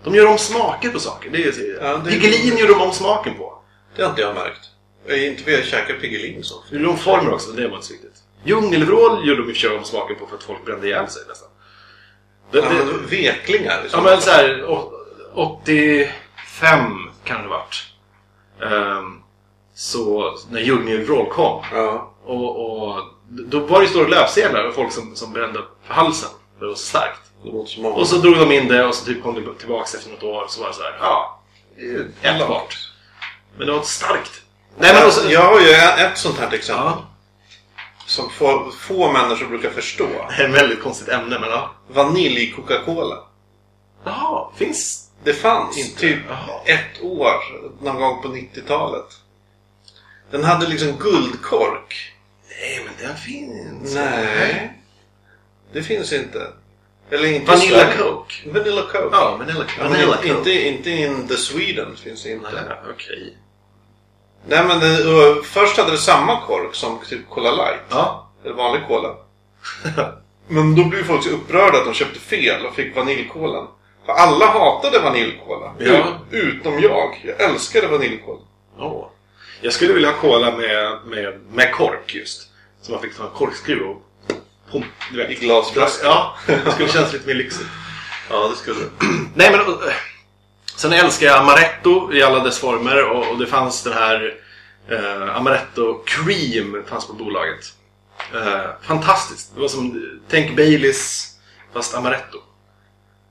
de 0.05 0.15
gör 0.15 0.27
om 0.27 0.39
smaker 0.39 0.89
på 0.89 1.01
saker. 1.01 1.31
Det 1.31 1.45
är, 1.45 1.83
Ja, 1.83 1.97
det 1.97 2.11
Piggelin 2.11 2.57
gör 2.57 2.69
de 2.69 2.81
om 2.81 2.93
smaken 2.93 3.35
på. 3.35 3.63
Det 3.97 4.03
har 4.03 4.11
inte 4.11 4.23
jag 4.23 4.35
märkt. 4.35 4.61
Jag 5.07 5.19
är 5.19 5.31
inte 5.31 5.43
vid 5.45 5.59
att 5.59 5.65
käka 5.67 5.95
Piggelin 5.95 6.45
så. 6.45 6.55
Gjorde 6.71 6.85
de 6.85 6.99
former 6.99 7.33
också, 7.33 7.53
det 7.53 7.69
var 7.69 7.77
inte 7.77 7.87
så 7.87 7.93
viktigt. 7.93 8.20
Djungelvrål 8.45 9.29
gjorde 9.29 9.41
de 9.43 9.49
och 9.49 9.55
för 9.55 9.61
sig 9.61 9.77
om 9.77 9.85
smaken 9.85 10.17
på 10.19 10.27
för 10.27 10.37
att 10.37 10.43
folk 10.43 10.65
brände 10.65 10.87
ihjäl 10.87 11.09
sig 11.09 11.23
nästan. 11.29 11.49
Det, 12.51 12.61
det, 12.61 13.17
veklingar. 13.17 13.83
ja 13.93 14.01
men 14.01 14.21
såhär, 14.21 14.65
85 15.35 16.11
kan 17.25 17.43
det 17.43 17.49
varit. 17.49 17.87
Ehm, 18.63 19.23
så 19.75 20.35
när 20.51 20.61
djungelvrål 20.61 21.27
kom. 21.27 21.65
Ja. 21.73 22.15
Och, 22.25 22.67
och 22.67 23.03
då 23.29 23.59
var 23.59 23.79
det 23.79 23.85
ju 23.85 23.91
stora 23.91 24.09
löpsedlar 24.09 24.65
och 24.65 24.75
folk 24.75 24.93
som, 24.93 25.17
som 25.17 25.33
brände 25.33 25.59
på 25.59 25.95
halsen. 25.95 26.31
Det 26.59 26.67
var 26.67 26.75
så 26.75 26.79
starkt. 26.87 27.21
Det 27.43 27.51
låter 27.51 27.71
som 27.71 27.87
om... 27.87 27.93
Och 27.93 28.07
så 28.07 28.17
drog 28.17 28.37
de 28.37 28.53
in 28.53 28.69
det 28.69 28.87
och 28.87 28.95
så 28.95 29.05
typ 29.05 29.23
kom 29.23 29.35
det 29.35 29.55
tillbaks 29.59 29.95
efter 29.95 30.11
något 30.11 30.23
år 30.23 30.43
och 30.45 30.51
så 30.51 30.61
var 30.61 30.69
det 30.69 30.75
så 30.75 30.83
här, 30.83 30.97
ja, 31.01 31.43
ätbart. 32.23 32.79
Men 33.57 33.67
det 33.67 33.73
var 33.73 33.79
inte 33.79 33.91
starkt. 33.91 34.43
Nej 34.79 34.95
men 34.95 35.07
också, 35.07 35.31
Jag 35.31 35.43
har 35.43 35.61
ju 35.61 35.71
ett 35.71 36.19
sånt 36.19 36.39
här 36.39 36.55
exempel. 36.55 36.87
ja, 36.87 37.10
Som 38.11 38.31
få, 38.31 38.71
få 38.71 39.13
människor 39.13 39.47
brukar 39.47 39.71
förstå. 39.71 40.07
det 40.37 40.43
är 40.43 40.49
ett 40.49 40.55
väldigt 40.55 40.83
konstigt 40.83 41.09
ämne 41.09 41.39
men 41.39 41.51
ja. 41.51 41.71
Vanilj 41.89 42.53
Coca-Cola. 42.53 43.25
Jaha, 44.05 44.51
finns 44.57 45.11
Det 45.25 45.33
fanns 45.35 45.79
Inte? 45.79 46.01
typ 46.01 46.19
Jaha. 46.29 46.61
ett 46.65 47.03
år 47.03 47.35
någon 47.85 48.01
gång 48.01 48.23
på 48.23 48.29
90-talet. 48.29 49.07
Den 50.31 50.45
hade 50.45 50.67
liksom 50.69 50.93
guldkork. 50.99 52.13
Nej, 52.61 52.81
men 52.87 53.07
den 53.09 53.17
finns. 53.17 53.95
Nej. 53.95 54.73
Det 55.73 55.83
finns 55.83 56.13
inte. 56.13 56.53
Eller 57.11 57.33
inte 57.33 57.47
Vanilla 57.51 57.79
Sverige. 57.79 57.97
Coke. 57.99 58.35
Vanilla 58.51 58.83
Coke. 58.83 59.09
Ja, 59.13 59.37
Vanilla, 59.39 59.65
Ja, 59.79 59.83
men 59.83 59.93
vanilla 59.93 60.17
inte, 60.17 60.29
Coke. 60.29 60.39
inte, 60.39 60.69
inte 60.69 60.91
in 60.91 61.29
the 61.29 61.37
Sweden 61.37 61.97
finns 61.97 62.23
det 62.23 62.31
inte. 62.31 62.53
Nej, 62.53 62.77
okej. 62.95 63.37
Nej 64.47 64.65
men 64.65 64.81
det, 64.81 65.43
först 65.45 65.77
hade 65.77 65.91
det 65.91 65.99
samma 65.99 66.41
kork 66.41 66.75
som 66.75 66.99
typ 67.09 67.31
Cola 67.31 67.51
Light. 67.51 67.81
Ja. 67.89 68.31
Eller 68.45 68.55
vanlig 68.55 68.87
cola. 68.89 69.17
Men 70.49 70.75
då 70.75 70.85
blev 70.85 71.05
folk 71.05 71.25
så 71.25 71.31
upprörda 71.31 71.79
att 71.79 71.85
de 71.85 71.95
köpte 71.95 72.21
fel 72.21 72.67
och 72.67 72.75
fick 72.75 72.97
vaniljkolan. 72.97 73.69
För 74.07 74.13
alla 74.13 74.47
hatade 74.47 74.99
vaniljkola. 74.99 75.75
Ja. 75.79 76.21
Ut, 76.31 76.45
utom 76.45 76.81
jag. 76.81 77.21
Jag 77.25 77.51
älskade 77.51 77.87
vaniljkola. 77.87 78.41
Åh. 78.79 79.07
Jag 79.61 79.73
skulle 79.73 79.93
vilja 79.93 80.11
ha 80.11 80.17
cola 80.17 80.57
med, 80.57 80.99
med, 81.07 81.41
med 81.53 81.73
kork 81.73 82.15
just. 82.15 82.49
Så 82.83 82.93
man 82.93 83.01
fick 83.01 83.17
ta 83.17 83.25
en 83.25 83.31
korkskruv 83.31 83.83
och... 83.83 84.03
Pom, 84.73 84.85
du 85.13 85.17
vet. 85.17 85.31
I 85.31 85.35
glasflaska. 85.35 86.07
Ja, 86.07 86.37
det 86.47 86.73
skulle 86.73 86.89
kännas 86.89 87.13
lite 87.13 87.27
mer 87.27 87.35
lyxigt. 87.35 87.69
Ja, 88.33 88.49
det 88.49 88.57
skulle 88.57 88.81
Nej 89.35 89.51
men... 89.51 89.61
Sen 90.81 90.93
älskar 90.93 91.27
jag 91.27 91.37
Amaretto 91.39 92.13
i 92.13 92.23
alla 92.23 92.45
dess 92.45 92.59
former 92.59 93.05
och, 93.11 93.31
och 93.31 93.39
det 93.39 93.47
fanns 93.47 93.83
den 93.83 93.93
här 93.93 94.35
eh, 94.89 95.37
Amaretto 95.37 96.03
Cream 96.07 96.85
fanns 96.87 97.07
på 97.07 97.13
bolaget. 97.13 97.73
Eh, 98.35 98.61
fantastiskt. 98.83 99.55
Det 99.55 99.61
var 99.61 99.69
som, 99.69 100.03
tänk 100.29 100.57
Baileys 100.57 101.31
fast 101.73 101.95
Amaretto. 101.95 102.39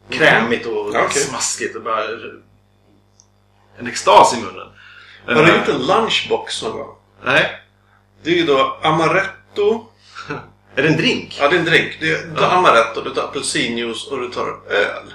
Krämigt 0.09 0.65
och 0.65 0.89
Ja, 0.93 1.05
okej. 1.05 1.21
smaskigt 1.21 1.75
och 1.75 1.81
bara 1.81 2.03
en 3.79 3.87
extas 3.87 4.33
i 4.33 4.41
munnen. 4.41 4.67
Har 5.25 5.33
du 5.35 5.51
Eh, 5.51 5.57
gjort 5.57 5.67
en 5.67 5.85
lunchbox 5.87 6.63
någon 6.63 6.71
gång? 6.71 6.95
Nej. 7.23 7.61
Det 8.23 8.29
är 8.31 8.35
ju 8.35 8.45
då 8.45 8.79
amaretto. 8.83 9.85
Är 10.75 10.81
det 10.83 10.87
en 10.87 10.97
drink? 10.97 11.37
Ja, 11.41 11.49
det 11.49 11.55
är 11.55 11.59
en 11.59 11.65
drink. 11.65 11.97
Det 11.99 12.29
du 12.29 12.35
tar 12.35 12.41
Ja. 12.41 12.51
amaretto, 12.51 13.01
du 13.01 13.09
tar 13.13 13.23
apelsinjuice 13.23 14.07
och 14.07 14.19
du 14.19 14.29
tar 14.29 14.47
öl. 14.69 15.13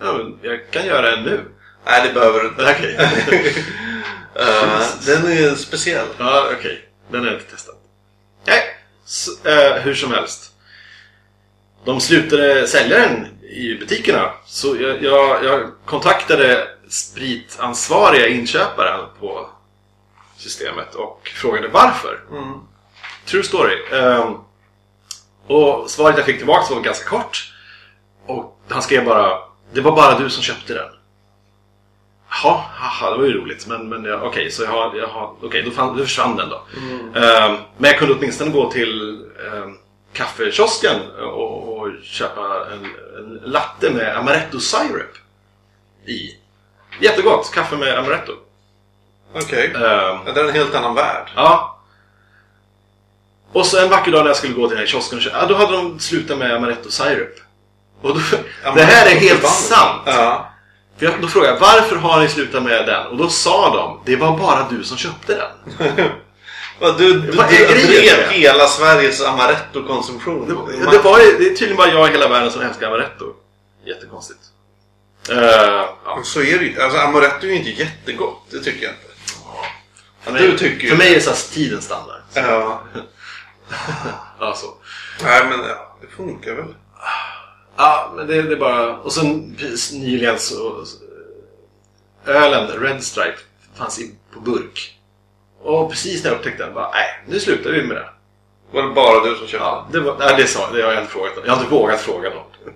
Ja, 0.00 0.12
men 0.12 0.38
jag 0.42 0.70
kan 0.70 0.86
göra 0.86 1.12
en 1.16 1.24
nu. 1.24 1.44
Nej, 1.84 2.08
det 2.08 2.14
behöver 2.14 2.40
du 2.40 2.48
inte. 2.48 2.74
Okej. 2.78 3.54
Eh, 4.34 4.80
den 5.06 5.26
är 5.26 5.54
speciell. 5.54 6.06
ja, 6.18 6.48
okej. 6.58 6.88
Den 7.10 7.20
har 7.20 7.26
jag 7.26 7.36
inte 7.40 7.50
testat. 7.50 7.74
Nej, 8.44 8.62
eh, 9.44 9.82
hur 9.82 9.94
som 9.94 10.10
helst. 10.12 10.52
De 11.84 12.00
slutade 12.00 12.66
sälja 12.68 12.98
den 12.98 13.26
i 13.42 13.74
butikerna. 13.78 14.32
Så 14.46 14.76
jag, 14.80 15.02
jag, 15.02 15.44
jag 15.44 15.70
kontaktade 15.84 16.68
spritansvariga 16.88 18.26
inköparen 18.28 19.00
på 19.20 19.50
systemet 20.36 20.94
och 20.94 21.28
frågade 21.34 21.68
varför. 21.68 22.20
Mm. 22.30 22.60
True 23.26 23.42
story. 23.42 23.76
Ehm, 23.92 24.34
Och 25.46 25.90
svaret 25.90 26.16
jag 26.16 26.26
fick 26.26 26.36
tillbaka 26.38 26.74
var 26.74 26.82
ganska 26.82 27.08
kort. 27.08 27.52
Och 28.26 28.60
han 28.68 28.82
skrev 28.82 29.04
bara 29.04 29.38
Det 29.72 29.80
var 29.80 29.96
bara 29.96 30.18
du 30.18 30.30
som 30.30 30.42
köpte 30.42 30.74
den. 30.74 30.88
Jaha, 32.34 32.62
haha, 32.74 33.10
det 33.10 33.16
var 33.18 33.24
ju 33.24 33.40
roligt. 33.40 33.66
Men, 33.66 33.88
men 33.88 34.04
ja, 34.04 34.20
okej, 34.22 34.50
så 34.50 34.62
jag 34.62 34.70
har, 34.70 34.96
jag 34.96 35.08
har, 35.08 35.34
okej, 35.42 35.62
då, 35.62 35.70
fann, 35.70 35.96
då 35.96 36.04
försvann 36.04 36.36
den 36.36 36.48
då. 36.48 36.62
Ehm, 37.20 37.56
men 37.76 37.90
jag 37.90 37.98
kunde 37.98 38.14
åtminstone 38.14 38.50
gå 38.50 38.70
till 38.70 39.24
um, 39.52 39.78
kaffekiosken 40.12 40.96
och, 41.20 41.78
och 41.78 41.88
köpa 42.02 42.66
en, 42.72 42.84
en 43.18 43.40
latte 43.44 43.90
med 43.90 44.16
amaretto 44.16 44.60
syrup 44.60 45.16
i. 46.06 46.36
Jättegott! 47.00 47.50
Kaffe 47.54 47.76
med 47.76 47.98
amaretto. 47.98 48.32
Okej. 49.34 49.66
Ehm, 49.66 49.80
Ja, 50.26 50.32
Det 50.34 50.40
är 50.40 50.44
en 50.44 50.54
helt 50.54 50.74
annan 50.74 50.94
värld. 50.94 51.30
Ja. 51.36 51.78
Och 53.52 53.66
så 53.66 53.82
en 53.82 53.90
vacker 53.90 54.12
dag 54.12 54.20
när 54.20 54.26
jag 54.28 54.36
skulle 54.36 54.54
gå 54.54 54.68
till 54.68 54.76
den 54.76 54.78
här 54.78 54.86
kiosken 54.86 55.18
och 55.18 55.22
köpa, 55.24 55.38
ja, 55.38 55.46
då 55.46 55.54
hade 55.54 55.72
de 55.72 55.98
slutat 56.00 56.38
med 56.38 56.54
amaretto 56.56 56.90
syrup. 56.90 57.34
Och 58.02 58.08
då, 58.14 58.20
det 58.74 58.82
här 58.82 59.06
är 59.06 59.20
helt 59.20 59.46
sant! 59.48 60.02
Ja. 60.06 60.48
För 60.98 61.06
jag, 61.06 61.20
då 61.20 61.28
frågade 61.28 61.52
jag 61.52 61.60
varför 61.60 61.96
har 61.96 62.20
ni 62.20 62.28
slutat 62.28 62.62
med 62.62 62.86
den? 62.86 63.06
Och 63.06 63.16
då 63.16 63.28
sa 63.28 63.74
de 63.76 64.00
det 64.10 64.16
var 64.16 64.38
bara 64.38 64.68
du 64.70 64.84
som 64.84 64.96
köpte 64.96 65.34
den. 65.34 65.88
Du, 66.98 67.20
du, 67.20 67.30
Vad 67.32 67.46
är 67.46 67.58
du 67.68 67.74
grejen 67.74 68.16
drev 68.16 68.30
hela 68.30 68.66
Sveriges 68.66 69.20
amaretto-konsumtion. 69.22 70.48
Det, 70.48 70.90
det, 70.90 70.98
var, 70.98 71.18
ju- 71.20 71.38
det 71.38 71.44
är 71.44 71.48
tydligen 71.48 71.76
bara 71.76 71.88
jag 71.88 72.08
i 72.08 72.12
hela 72.12 72.28
världen 72.28 72.50
som 72.50 72.62
älskar 72.62 72.86
amaretto. 72.86 73.24
Jättekonstigt. 73.86 74.40
Uh, 75.30 75.38
ja. 76.04 76.20
Så 76.24 76.40
är 76.40 76.58
det 76.58 76.64
ju. 76.64 76.80
Alltså 76.80 76.98
amaretto 76.98 77.46
är 77.46 77.50
ju 77.50 77.56
inte 77.56 77.70
jättegott. 77.70 78.46
Det 78.50 78.58
tycker 78.58 78.84
jag 78.84 78.92
inte. 78.92 80.42
Du 80.42 80.58
tycker 80.58 80.82
ju 80.84 80.90
För 80.90 80.96
mig 80.96 81.10
är 81.10 81.14
det 81.14 81.20
så 81.20 81.30
här 81.30 81.36
tidens 81.54 81.84
standard. 81.84 82.20
Ja. 82.34 82.82
Ja, 84.40 84.54
så. 84.54 84.66
Nej 85.24 85.44
men 85.48 85.58
ja, 85.68 85.96
det 86.00 86.06
funkar 86.16 86.54
väl. 86.54 86.74
Ja, 87.76 88.12
men 88.16 88.26
det, 88.26 88.42
det 88.42 88.52
är 88.52 88.56
bara... 88.56 88.96
Och 88.96 89.12
sen 89.12 89.56
nyligen 89.92 90.38
så... 90.38 90.84
Ölen, 92.26 92.68
Red 92.68 93.04
Stripe, 93.04 93.38
fanns 93.74 93.98
i, 93.98 94.14
på 94.34 94.40
burk. 94.40 94.98
Och 95.62 95.90
precis 95.90 96.24
när 96.24 96.30
jag 96.30 96.38
upptäckte 96.38 96.64
den, 96.64 96.74
bara 96.74 96.90
nej, 96.90 97.24
nu 97.26 97.40
slutar 97.40 97.70
vi 97.70 97.82
med 97.82 97.96
det. 97.96 98.08
Var 98.72 98.82
det 98.82 98.94
bara 98.94 99.24
du 99.24 99.36
som 99.36 99.46
köpte 99.46 99.66
Ja, 99.66 99.88
det, 99.92 100.00
var, 100.00 100.16
nej, 100.18 100.34
det, 100.36 100.46
sa, 100.46 100.70
det 100.70 100.82
har 100.82 100.92
jag 100.92 101.02
inte 101.02 101.12
frågat. 101.12 101.32
Jag 101.44 101.52
har 101.52 101.62
inte 101.62 101.74
vågat 101.74 102.00
fråga 102.00 102.30
någon. 102.30 102.44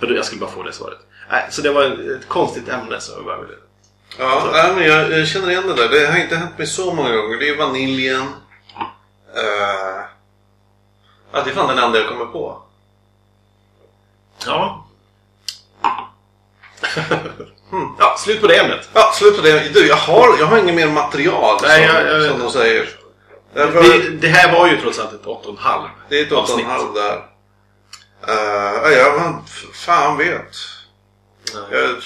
För 0.00 0.06
jag 0.06 0.24
skulle 0.24 0.40
bara 0.40 0.50
få 0.50 0.62
det 0.62 0.72
svaret. 0.72 0.98
Nej, 1.30 1.46
så 1.50 1.62
det 1.62 1.70
var 1.70 1.84
ett 2.16 2.28
konstigt 2.28 2.68
ämne 2.68 3.00
som 3.00 3.14
jag 3.14 3.24
bara 3.24 3.40
ville... 3.40 3.54
Ja, 4.18 4.50
nej, 4.52 4.74
men 4.74 4.84
jag, 4.84 5.18
jag 5.18 5.28
känner 5.28 5.50
igen 5.50 5.66
det 5.66 5.74
där. 5.74 5.88
Det 5.88 6.06
har 6.06 6.18
inte 6.18 6.36
hänt 6.36 6.58
mig 6.58 6.66
så 6.66 6.94
många 6.94 7.16
gånger. 7.16 7.36
Det 7.36 7.48
är 7.48 7.56
vaniljen. 7.56 8.22
Uh, 9.36 10.04
ja, 11.32 11.42
det 11.44 11.50
är 11.50 11.54
fan 11.54 11.68
den 11.68 11.84
enda 11.84 11.98
jag 11.98 12.08
kommer 12.08 12.24
på. 12.24 12.62
Ja. 14.46 14.82
Ja, 17.98 18.16
slut 18.18 18.40
på 18.40 18.46
det 18.46 18.56
ämnet. 18.60 18.88
Ja, 18.92 19.12
slut 19.14 19.36
på 19.36 19.42
det. 19.42 19.68
Du, 19.74 19.86
jag 19.86 19.96
har, 19.96 20.38
jag 20.38 20.46
har 20.46 20.58
inget 20.58 20.74
mer 20.74 20.88
material 20.90 21.58
Nej, 21.62 21.86
som, 21.88 21.96
jag- 21.96 22.06
jag- 22.22 22.30
som 22.30 22.40
de 22.40 22.50
säger. 22.50 22.88
Därför, 23.54 23.82
Det, 23.82 24.10
det 24.10 24.28
här 24.28 24.52
var 24.52 24.66
ju 24.68 24.80
trots 24.80 24.98
allt 24.98 25.12
ett 25.12 25.24
8,5 25.24 25.88
det 26.08 26.18
är 26.18 26.22
ett 26.22 26.30
8,5 26.32 26.94
där. 26.94 27.16
Uh, 28.28 28.92
ja, 28.92 29.40
fan 29.72 30.16
vet. 30.16 30.56
Jag 31.70 31.96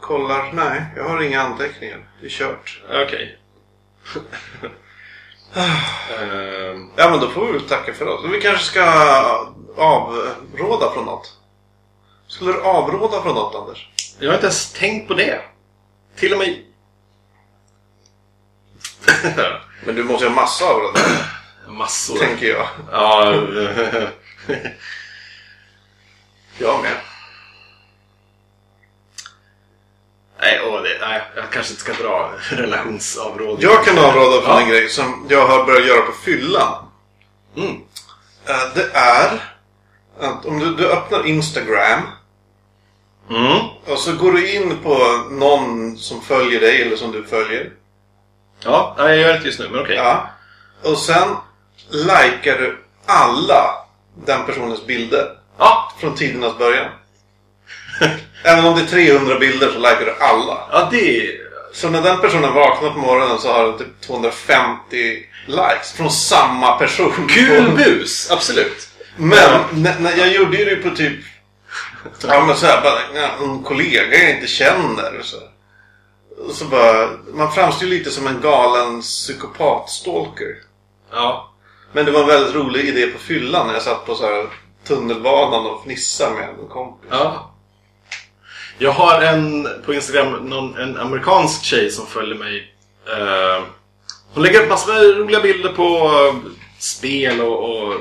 kollar. 0.00 0.52
Nej, 0.52 0.82
jag 0.96 1.04
har 1.04 1.22
inga 1.22 1.42
anteckningar. 1.42 1.98
Det 2.20 2.26
är 2.26 2.30
kört. 2.30 2.82
Okej. 2.90 3.38
Ehm, 5.54 6.90
Ja, 6.96 7.10
men 7.10 7.20
då 7.20 7.28
får 7.28 7.46
vi 7.46 7.52
väl 7.52 7.68
tacka 7.68 7.94
för 7.94 8.08
oss. 8.08 8.20
Vi 8.32 8.40
kanske 8.40 8.64
ska 8.64 8.84
avråda 9.76 10.90
från 10.94 11.04
något. 11.04 11.32
Skulle 12.28 12.52
du 12.52 12.62
avråda 12.62 13.22
från 13.22 13.34
något, 13.34 13.54
Anders? 13.54 13.88
jag 14.18 14.28
har 14.28 14.34
inte 14.34 14.46
ens 14.46 14.72
tänkt 14.72 15.08
på 15.08 15.14
det. 15.14 15.40
Till 16.16 16.32
och 16.32 16.38
med... 16.38 16.62
Men 19.84 19.94
du 19.94 20.04
måste 20.04 20.24
ju 20.24 20.30
ha 20.30 20.36
massa 20.36 20.64
av 20.64 20.80
det 20.82 21.00
där, 21.00 21.26
Massor. 21.72 22.18
tänker 22.18 22.46
jag. 22.46 22.68
Ja. 22.92 23.34
jag 26.58 26.82
med. 26.82 26.92
Nej, 30.40 30.60
åh, 30.64 30.82
det, 30.82 30.98
nej, 31.00 31.22
jag 31.36 31.50
kanske 31.52 31.72
inte 31.72 31.82
ska 31.82 31.92
dra 31.92 32.32
relationsavråd. 32.50 33.58
Jag 33.62 33.84
kan 33.84 33.98
avråda 33.98 34.42
från 34.42 34.54
Ja. 34.54 34.60
en 34.60 34.68
grej 34.68 34.88
som 34.88 35.26
jag 35.30 35.46
har 35.46 35.64
börjat 35.64 35.86
göra 35.86 36.02
på 36.02 36.12
fyllan. 36.12 36.84
Mm. 37.56 37.70
Eh, 38.46 38.74
Det 38.74 38.90
är 38.94 39.40
att 40.20 40.46
om 40.46 40.58
du, 40.58 40.74
du 40.74 40.90
öppnar 40.92 41.26
Instagram 41.26 42.02
Mm. 43.30 43.58
och 43.86 43.98
så 43.98 44.12
går 44.12 44.32
du 44.32 44.52
in 44.52 44.78
på 44.82 44.98
någon 45.30 45.96
som 45.96 46.20
följer 46.22 46.60
dig 46.60 46.82
eller 46.82 46.96
som 46.96 47.12
du 47.12 47.24
följer. 47.24 47.70
Ja, 48.64 48.94
nej, 48.98 49.08
jag 49.08 49.18
gör 49.18 49.38
det 49.38 49.44
just 49.46 49.58
nu, 49.58 49.68
men 49.70 49.80
okej. 49.80 49.96
Ja. 49.96 50.30
Och 50.82 50.98
sen 50.98 51.28
likar 51.90 52.58
du 52.58 52.78
alla 53.06 53.74
den 54.26 54.46
personens 54.46 54.86
bilder 54.86 55.36
Ja, 55.58 55.92
från 56.00 56.14
tidernas 56.14 56.58
början. 56.58 56.86
Även 58.42 58.64
om 58.66 58.74
det 58.76 58.82
är 58.82 58.86
300 58.86 59.38
bilder 59.38 59.68
så 59.72 59.78
likar 59.78 60.04
du 60.04 60.14
alla. 60.20 60.68
ja, 60.72 60.88
det... 60.90 61.30
Så 61.72 61.90
när 61.90 62.02
den 62.02 62.20
personen 62.20 62.54
vaknar 62.54 62.90
på 62.90 62.98
morgonen 62.98 63.38
så 63.38 63.52
har 63.52 63.64
den 63.64 63.78
typ 63.78 64.00
250 64.00 64.76
likes 65.46 65.92
från 65.92 66.10
samma 66.10 66.78
person. 66.78 67.28
Kul 67.28 67.70
bus, 67.76 68.30
absolut. 68.30 68.88
Men 69.16 69.60
när, 69.72 70.00
när 70.00 70.16
jag 70.16 70.32
gjorde 70.32 70.56
ju 70.56 70.64
det 70.64 70.76
på 70.76 70.96
typ 70.96 71.18
Ja 72.26 72.46
men 72.46 72.56
såhär 72.56 72.82
bara 72.82 73.00
en 73.44 73.62
kollega 73.62 74.18
jag 74.18 74.30
inte 74.30 74.46
känner. 74.46 75.20
Så, 75.22 75.36
så 76.52 76.64
bara, 76.64 77.08
man 77.34 77.52
framstår 77.52 77.86
lite 77.86 78.10
som 78.10 78.26
en 78.26 78.40
galen 78.40 79.00
psykopat-stalker. 79.00 80.54
Ja. 81.12 81.52
Men 81.92 82.04
det 82.04 82.10
var 82.10 82.20
en 82.20 82.26
väldigt 82.26 82.54
rolig 82.54 82.88
idé 82.88 83.06
på 83.06 83.18
fyllan 83.18 83.66
när 83.66 83.74
jag 83.74 83.82
satt 83.82 84.06
på 84.06 84.14
så 84.14 84.26
här 84.26 84.46
tunnelbanan 84.86 85.66
och 85.66 85.82
fnissade 85.82 86.34
med 86.34 86.48
en 86.48 86.68
kompis. 86.68 87.08
Ja. 87.10 87.52
Jag 88.78 88.92
har 88.92 89.22
en 89.22 89.68
på 89.86 89.94
Instagram, 89.94 90.32
någon, 90.32 90.78
en 90.78 90.96
amerikansk 90.96 91.64
tjej 91.64 91.90
som 91.90 92.06
följer 92.06 92.34
mig. 92.34 92.74
Eh, 93.08 93.64
hon 94.34 94.42
lägger 94.42 94.62
upp 94.62 94.68
massor 94.68 94.92
med 94.92 95.18
roliga 95.18 95.40
bilder 95.40 95.72
på 95.72 95.82
eh, 95.84 96.50
spel 96.78 97.40
och... 97.40 97.70
och 97.70 97.94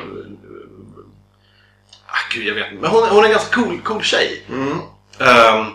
gud, 2.36 2.48
jag 2.48 2.56
vet 2.56 2.72
inte. 2.72 2.82
Men 2.82 2.92
hon, 2.92 3.10
hon 3.10 3.20
är 3.20 3.26
en 3.26 3.32
ganska 3.32 3.56
cool, 3.56 3.82
cool 3.82 4.04
tjej. 4.04 4.46
Mm. 4.50 4.78
Ehm, 5.20 5.66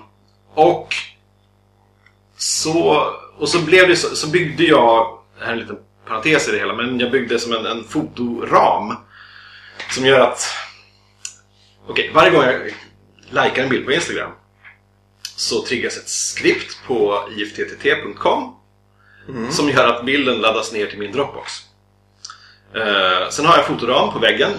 och 0.55 0.95
så, 2.37 3.07
och 3.39 3.49
så 3.49 3.59
blev 3.59 3.89
det 3.89 3.97
så, 3.97 4.17
så 4.17 4.27
byggde 4.27 4.65
jag, 4.65 5.19
det 5.39 5.45
här 5.45 5.49
är 5.49 5.53
en 5.53 5.59
liten 5.59 5.79
parentes 6.09 6.49
i 6.49 6.53
det 6.53 6.59
hela, 6.59 6.75
men 6.75 7.01
jag 7.01 7.11
byggde 7.11 7.39
som 7.39 7.53
en, 7.53 7.67
en 7.67 7.85
fotoram. 7.85 8.97
Som 9.91 10.07
gör 10.07 10.21
att, 10.21 10.49
okej, 11.87 12.11
varje 12.15 12.31
gång 12.31 12.43
jag 12.43 12.63
likar 13.31 13.63
en 13.63 13.69
bild 13.69 13.85
på 13.85 13.93
Instagram 13.93 14.31
så 15.37 15.63
triggas 15.63 15.97
ett 15.97 16.09
skript 16.09 16.79
på 16.87 17.29
ifttt.com 17.37 18.57
som 19.51 19.69
gör 19.69 19.89
att 19.89 20.05
bilden 20.05 20.41
laddas 20.41 20.73
ner 20.73 20.87
till 20.87 20.99
min 20.99 21.13
Dropbox. 21.13 21.53
Eh, 22.75 23.29
sen 23.31 23.47
har 23.47 23.57
jag 23.57 23.59
en 23.59 23.75
fotoram 23.75 24.13
på 24.13 24.19
väggen 24.19 24.51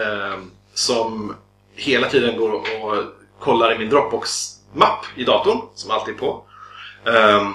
eh, 0.00 0.38
som 0.74 1.34
hela 1.76 2.08
tiden 2.08 2.36
går 2.36 2.50
och 2.52 2.66
kollar 3.40 3.74
i 3.74 3.78
min 3.78 3.90
Dropbox-mapp 3.90 5.04
i 5.16 5.24
datorn, 5.24 5.60
som 5.74 5.90
alltid 5.90 6.14
är 6.14 6.18
på. 6.18 6.44
Eh, 7.06 7.50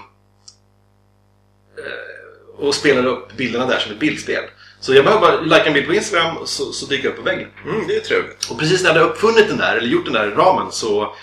och 2.57 2.75
spelar 2.75 3.05
upp 3.05 3.37
bilderna 3.37 3.65
där 3.65 3.79
som 3.79 3.91
ett 3.91 3.99
bildspel. 3.99 4.43
Så 4.79 4.93
jag 4.93 5.05
behöver 5.05 5.21
bara 5.21 5.41
likea 5.41 5.65
en 5.65 5.73
bild 5.73 5.87
på 5.87 5.93
Instagram 5.93 6.37
så, 6.45 6.71
så 6.71 6.85
dyker 6.85 7.03
jag 7.03 7.11
upp 7.11 7.17
på 7.17 7.23
väggen. 7.23 7.49
Mm, 7.65 7.87
det 7.87 7.95
är 7.95 7.99
trevligt. 7.99 8.51
Och 8.51 8.59
precis 8.59 8.83
när 8.83 8.89
jag 8.89 8.93
hade 8.95 9.05
uppfunnit 9.11 9.47
den 9.47 9.57
där, 9.57 9.77
eller 9.77 9.87
gjort 9.87 10.05
den 10.05 10.13
där 10.13 10.27
ramen, 10.31 10.71
så, 10.71 11.15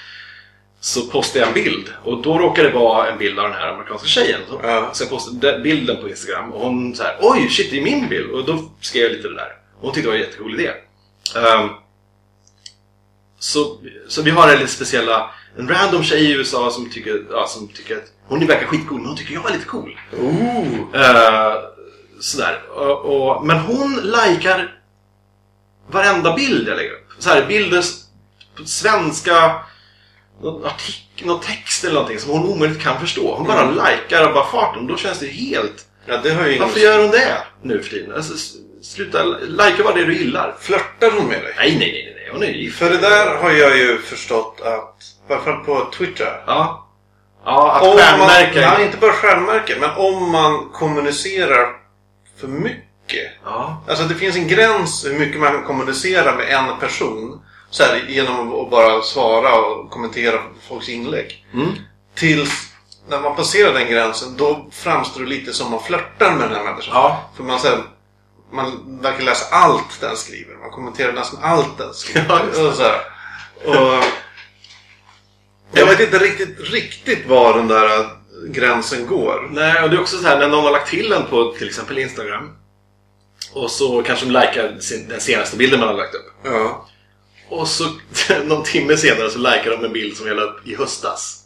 så 0.81 1.07
postade 1.07 1.39
jag 1.39 1.49
en 1.49 1.55
bild. 1.55 1.93
Och 2.05 2.23
då 2.23 2.39
råkade 2.39 2.69
det 2.69 2.75
vara 2.75 3.11
en 3.11 3.19
bild 3.19 3.39
av 3.39 3.45
den 3.45 3.59
här 3.59 3.69
amerikanska 3.69 4.09
tjejen. 4.09 4.41
Så, 4.49 4.61
Ja. 4.63 4.91
så 4.93 5.03
jag 5.03 5.11
postade 5.11 5.53
den 5.53 5.63
bilden 5.63 5.97
på 6.03 6.09
Instagram 6.09 6.53
och 6.53 6.61
hon 6.61 6.95
så 6.95 7.03
här, 7.03 7.17
Oj, 7.21 7.49
shit, 7.49 7.71
det 7.71 7.79
är 7.79 7.83
min 7.83 8.09
bild! 8.09 8.31
Och 8.31 8.45
då 8.45 8.71
skrev 8.81 9.03
jag 9.03 9.13
lite 9.13 9.29
det 9.29 9.35
där. 9.35 9.53
Och 9.77 9.81
hon 9.85 9.93
tyckte 9.95 10.07
det 10.07 10.11
var 10.11 10.15
en 10.15 10.21
jättecool 10.21 10.61
idé. 10.61 10.71
Ehm, 11.37 11.69
så, 13.39 13.79
så 14.09 14.23
vi 14.23 14.31
har 14.31 14.53
en 14.53 14.59
lite 14.59 14.73
speciella, 14.73 15.31
en 15.59 15.69
random 15.69 16.03
tjej 16.03 16.25
i 16.25 16.33
USA 16.33 16.71
som 16.71 16.91
tycker, 16.91 17.25
ja, 17.31 17.47
som 17.47 17.69
tycker 17.69 17.97
att 17.97 18.13
hon 18.27 18.47
verkar 18.47 18.67
skitcool, 18.67 18.99
men 18.99 19.07
hon 19.07 19.17
tycker 19.17 19.35
jag 19.35 19.51
är 19.51 19.55
lite 19.55 19.65
cool. 19.65 19.99
Eh, 20.95 21.55
sådär. 22.21 22.63
Och, 22.71 22.99
och, 23.05 23.47
men 23.47 23.59
hon 23.59 23.97
likar 23.97 24.75
varenda 25.91 26.35
bild 26.35 26.69
jag 26.69 26.77
lägger 26.77 26.91
upp. 26.93 27.13
Så 27.19 27.31
här, 27.31 27.47
bilder 27.47 27.85
på 28.57 28.65
svenska, 28.65 29.55
någon 30.43 30.65
artikel, 30.65 31.27
någon 31.27 31.41
text 31.41 31.85
eller 31.85 31.95
någonting 31.95 32.19
som 32.19 32.31
hon 32.31 32.49
omöjligt 32.49 32.83
kan 32.83 33.01
förstå. 33.01 33.35
Hon 33.35 33.47
bara 33.47 33.71
likar 33.71 34.25
av 34.25 34.35
bara 34.35 34.51
farten. 34.51 34.87
Då 34.87 34.97
känns 34.97 35.19
det 35.19 35.27
helt... 35.27 35.87
Ja, 36.07 36.21
det 36.23 36.31
har 36.31 36.47
ju 36.47 36.55
ingen... 36.55 36.63
Varför 36.63 36.81
gör 36.81 37.03
hon 37.03 37.11
det 37.11 37.39
nu 37.63 37.83
för 37.83 37.91
tiden? 37.91 38.15
Alltså, 38.15 38.59
sluta 38.83 39.25
likea 39.25 39.85
bara 39.85 39.95
det 39.95 40.05
du 40.05 40.19
gillar. 40.19 40.57
Flörtar 40.61 41.11
hon 41.11 41.27
med 41.27 41.43
dig? 41.43 41.55
Nej, 41.57 41.77
nej, 41.79 41.93
nej, 41.93 42.15
nej. 42.17 42.29
Hon 42.33 42.43
är 42.43 42.47
ju. 42.47 42.71
För 42.71 42.91
det 42.91 42.99
där 42.99 43.37
har 43.37 43.51
jag 43.51 43.79
ju 43.79 43.99
förstått 43.99 44.61
att, 44.61 45.03
i 45.29 45.33
alla 45.33 45.43
fall 45.43 45.65
på 45.65 45.89
Twitter. 45.99 46.43
Ja. 46.47 46.85
Ja, 47.45 47.73
att 47.73 47.83
Om 47.83 47.89
man, 47.89 47.99
stjärnmärka. 47.99 48.75
nej, 48.77 48.87
inte 48.87 48.97
bara 48.97 49.13
stjärnmärke, 49.13 49.77
men 49.81 49.91
om 49.97 50.31
man 50.33 50.69
kommunicerar 50.73 51.69
för 52.41 52.49
mycket. 52.49 53.31
Ja. 53.45 53.85
Alltså 53.89 54.05
det 54.05 54.15
finns 54.15 54.37
en 54.37 54.49
gräns 54.49 55.07
hur 55.07 55.19
mycket 55.19 55.41
man 55.41 55.53
kan 55.53 55.65
kommunicera 55.65 56.35
med 56.35 56.49
en 56.49 56.79
person. 56.81 57.43
Så 57.71 57.83
här, 57.83 58.05
genom 58.09 58.61
att 58.61 58.71
bara 58.71 59.03
svara 59.03 59.55
och 59.61 59.91
kommentera 59.91 60.41
folks 60.69 60.89
inlägg. 60.89 61.47
Mm. 61.55 61.69
Tills 62.15 62.69
när 63.09 63.21
man 63.21 63.37
passerar 63.37 63.75
den 63.75 63.87
gränsen, 63.91 64.37
då 64.37 64.67
framstår 64.73 65.21
det 65.21 65.27
lite 65.27 65.53
som 65.53 65.71
man 65.71 65.83
flörtar 65.83 66.33
med 66.33 66.49
den 66.49 66.57
här 66.57 66.65
människan. 66.65 66.95
Ja. 66.95 67.31
För 67.37 67.43
man, 67.43 67.59
här, 67.59 67.79
man 68.53 68.99
verkar 69.03 69.25
läsa 69.25 69.55
allt 69.55 70.01
den 70.01 70.17
skriver. 70.17 70.57
Man 70.57 70.71
kommenterar 70.71 71.13
nästan 71.13 71.41
allt 71.43 71.79
den 71.79 71.95
skriver. 71.95 72.29
Ja, 72.55 72.69
och 72.69 72.75
så. 72.75 72.93
Och 73.65 74.05
jag 75.73 75.87
vet 75.87 76.01
inte 76.01 76.19
riktigt, 76.19 76.61
riktigt 76.61 77.27
var 77.27 77.55
den 77.55 77.69
där 77.69 78.09
gränsen 78.47 79.07
går. 79.07 79.49
Nej, 79.51 79.83
och 79.83 79.91
det 79.91 79.97
är 79.97 80.01
också 80.01 80.17
så 80.19 80.29
här 80.29 80.39
när 80.39 80.49
någon 80.49 80.65
har 80.65 80.71
lagt 80.71 80.91
till 80.91 81.13
en 81.13 81.27
på 81.27 81.55
till 81.59 81.69
exempel 81.69 81.99
Instagram. 81.99 82.51
Och 83.53 83.71
så 83.71 84.03
kanske 84.03 84.27
de 84.27 84.33
likar 84.33 84.79
den 85.09 85.21
senaste 85.21 85.57
bilden 85.57 85.81
man 85.81 85.89
har 85.89 85.97
lagt 85.97 86.15
upp. 86.15 86.33
Ja. 86.45 86.89
Och 87.49 87.69
så 87.69 87.85
någon 88.45 88.65
timme 88.65 88.97
senare 88.97 89.31
så 89.31 89.39
likar 89.39 89.71
de 89.71 89.85
en 89.85 89.93
bild 89.93 90.17
som 90.17 90.27
jag 90.27 90.37
la 90.37 90.43
upp 90.43 90.67
i 90.67 90.75
höstas. 90.77 91.45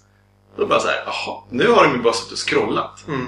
Då 0.56 0.66
bara 0.66 0.80
så 0.80 0.88
här, 0.88 1.02
jaha, 1.06 1.42
nu 1.50 1.68
har 1.68 1.84
de 1.84 1.92
ju 1.92 2.02
bara 2.02 2.12
suttit 2.12 2.32
och 2.32 2.48
scrollat. 2.48 3.04
Mm. 3.08 3.26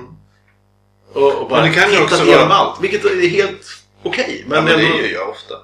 Och, 1.14 1.34
och 1.42 1.48
bara 1.48 1.60
Men 1.62 1.70
det 1.72 1.76
kan 1.80 1.92
ju 1.92 2.02
också 2.02 2.24
vara- 2.24 2.54
allt. 2.54 2.80
Vilket 2.80 3.04
är 3.04 3.28
helt 3.28 3.66
okej. 4.02 4.44
Men, 4.48 4.64
men 4.64 4.78
det 4.78 4.84
ändå- 4.86 4.98
gör 4.98 5.08
jag 5.08 5.28
ofta. 5.28 5.54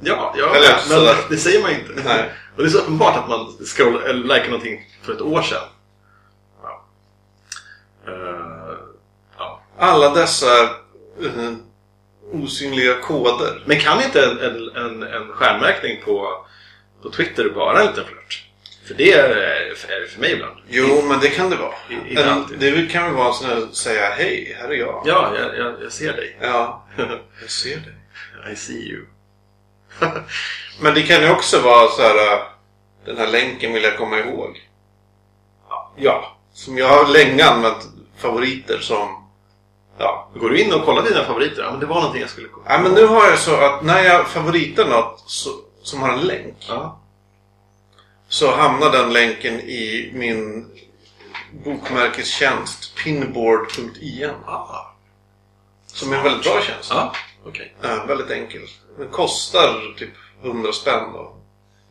Ja, 0.00 0.34
ja 0.38 0.54
Eller 0.56 0.68
men 0.88 0.98
sådär. 0.98 1.16
det 1.30 1.36
säger 1.36 1.62
man 1.62 1.70
inte. 1.70 1.92
Nej. 2.04 2.30
Och 2.56 2.62
det 2.62 2.68
är 2.68 2.70
så 2.70 2.78
uppenbart 2.78 3.16
att 3.16 3.28
man 3.28 3.46
scrollar, 3.66 4.00
eller 4.00 4.22
likar 4.34 4.44
någonting 4.50 4.80
för 5.02 5.12
ett 5.12 5.20
år 5.20 5.42
sedan. 5.42 5.58
Ja. 6.62 6.84
Eh, 8.06 8.76
ja. 9.38 9.60
Alla 9.78 10.08
dessa 10.14 10.62
eh, 10.62 11.52
osynliga 12.32 12.94
koder. 13.00 13.62
Men 13.66 13.80
kan 13.80 14.02
inte 14.02 14.24
en, 14.24 14.38
en, 14.38 14.76
en, 14.76 15.02
en 15.02 15.28
stjärnmärkning 15.32 16.02
på, 16.04 16.44
på 17.02 17.10
Twitter 17.10 17.44
vara 17.54 17.80
en 17.80 17.86
liten 17.86 18.04
flört? 18.04 18.43
För 18.86 18.94
det 18.94 19.12
är, 19.12 19.28
är 19.30 20.00
det 20.00 20.06
för 20.08 20.20
mig 20.20 20.32
ibland. 20.32 20.56
Jo, 20.68 21.02
men 21.08 21.20
det 21.20 21.28
kan 21.28 21.50
det 21.50 21.56
vara. 21.56 21.74
I- 21.90 22.10
inte 22.10 22.22
En, 22.22 22.28
alltid. 22.28 22.58
det 22.60 22.92
kan 22.92 23.04
väl 23.04 23.12
vara 23.14 23.32
så 23.32 23.46
att 23.46 23.74
säga 23.76 24.10
hej, 24.10 24.56
här 24.60 24.68
är 24.68 24.72
jag. 24.74 25.02
Ja, 25.06 25.32
jag, 25.38 25.58
jag, 25.58 25.82
jag 25.82 25.92
ser 25.92 26.12
dig. 26.12 26.36
Ja, 26.40 26.86
jag 27.40 27.50
ser 27.50 27.76
dig. 27.76 27.94
I 28.52 28.56
see 28.56 28.88
you. 28.90 29.04
Men 30.80 30.94
det 30.94 31.02
kan 31.02 31.22
ju 31.22 31.30
också 31.30 31.60
vara 31.60 31.88
så 31.88 32.02
här. 32.02 32.32
äh, 32.32 32.42
Den 33.04 33.16
här 33.16 33.26
länken 33.26 33.72
vill 33.72 33.82
jag 33.82 33.96
komma 33.98 34.18
ihåg. 34.18 34.60
Ja. 35.96 36.36
Som 36.52 36.78
jag 36.78 36.88
har 36.88 37.08
länge 37.08 37.44
använt 37.44 37.88
favoriter 38.18 38.78
som... 38.78 39.28
Ja. 39.98 40.30
Går 40.34 40.50
du 40.50 40.60
in 40.60 40.72
och 40.72 40.84
kollar 40.84 41.02
dina 41.02 41.24
favoriter? 41.24 41.62
Ja, 41.62 41.70
men 41.70 41.80
det 41.80 41.86
var 41.86 41.94
någonting 41.96 42.20
jag 42.20 42.30
skulle 42.30 42.48
kolla. 42.48 42.66
ja 42.68 42.78
men 42.82 42.92
nu 42.92 43.06
har 43.06 43.26
jag 43.26 43.38
så 43.38 43.56
att 43.56 43.82
när 43.84 44.04
jag 44.04 44.26
favoritar 44.28 44.84
något 44.86 45.24
så, 45.26 45.50
som 45.82 46.00
har 46.02 46.12
en 46.12 46.20
länk. 46.20 46.54
Ja. 46.68 47.00
Så 48.34 48.50
hamnar 48.50 48.90
den 48.92 49.12
länken 49.12 49.60
i 49.60 50.10
min 50.14 50.70
bokmärkestjänst 51.64 52.94
pinboard.in. 52.96 54.30
Ah. 54.46 54.86
Som 55.86 56.12
är 56.12 56.16
en 56.16 56.22
väldigt 56.22 56.42
bra 56.44 56.60
tjänst. 56.62 56.90
Ja, 56.90 57.14
okej. 57.46 57.74
Ja, 57.82 58.04
väldigt 58.08 58.30
enkel. 58.30 58.60
Den 58.98 59.08
kostar 59.08 59.94
typ 59.98 60.10
100 60.42 60.72
spänn 60.72 61.12
då, 61.12 61.36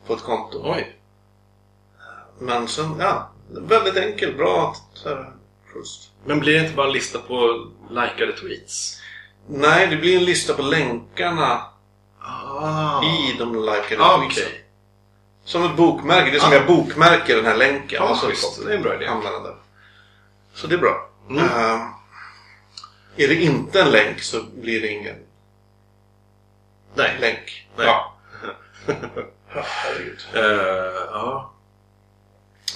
på 0.07 0.13
ett 0.13 0.21
konto. 0.23 0.61
Oj. 0.63 0.95
Men 2.39 2.67
sen, 2.67 2.95
ja. 2.99 3.31
Väldigt 3.51 3.97
enkel, 3.97 4.33
bra 4.35 4.75
här, 5.05 5.33
skjuts. 5.73 6.09
Men 6.25 6.39
blir 6.39 6.53
det 6.53 6.59
inte 6.59 6.75
bara 6.75 6.87
en 6.87 6.93
lista 6.93 7.19
på 7.19 7.67
likade 7.89 8.33
tweets? 8.37 8.99
Nej, 9.47 9.87
det 9.87 9.95
blir 9.95 10.17
en 10.17 10.25
lista 10.25 10.53
på 10.53 10.61
länkarna 10.61 11.65
Ah. 12.21 13.03
i 13.03 13.35
de 13.39 13.55
likade 13.65 14.03
Ah, 14.03 14.17
tweetsen. 14.19 14.43
okej. 14.47 14.62
Som 15.45 15.63
ett 15.65 15.77
bokmärke. 15.77 16.31
Det 16.31 16.37
är 16.37 16.39
som 16.39 16.49
Ah. 16.51 16.55
jag 16.55 16.67
bokmärker 16.67 17.35
den 17.35 17.45
här 17.45 17.57
länken. 17.57 18.03
Ja, 18.03 18.15
så 18.15 18.27
schysst. 18.27 18.65
Det 18.65 18.71
är 18.71 18.75
en 18.77 18.81
bra 18.83 18.95
idé. 18.95 19.05
hamnar 19.07 19.31
den 19.31 19.43
där. 19.43 19.55
Så 20.53 20.67
det 20.67 20.75
är 20.75 20.79
bra. 20.79 21.09
Mm. 21.29 21.43
Ehm, 21.45 21.79
är 23.17 23.27
det 23.27 23.35
inte 23.35 23.81
en 23.81 23.91
länk 23.91 24.21
så 24.21 24.43
blir 24.61 24.81
det 24.81 24.87
ingen 24.87 25.15
Nej. 26.95 27.17
länk. 27.19 27.67
Nej. 27.77 27.85
Ja. 27.87 28.15
Ja, 28.87 28.93
herregud. 29.65 30.19
Eh, 30.33 31.01
ja. 31.11 31.53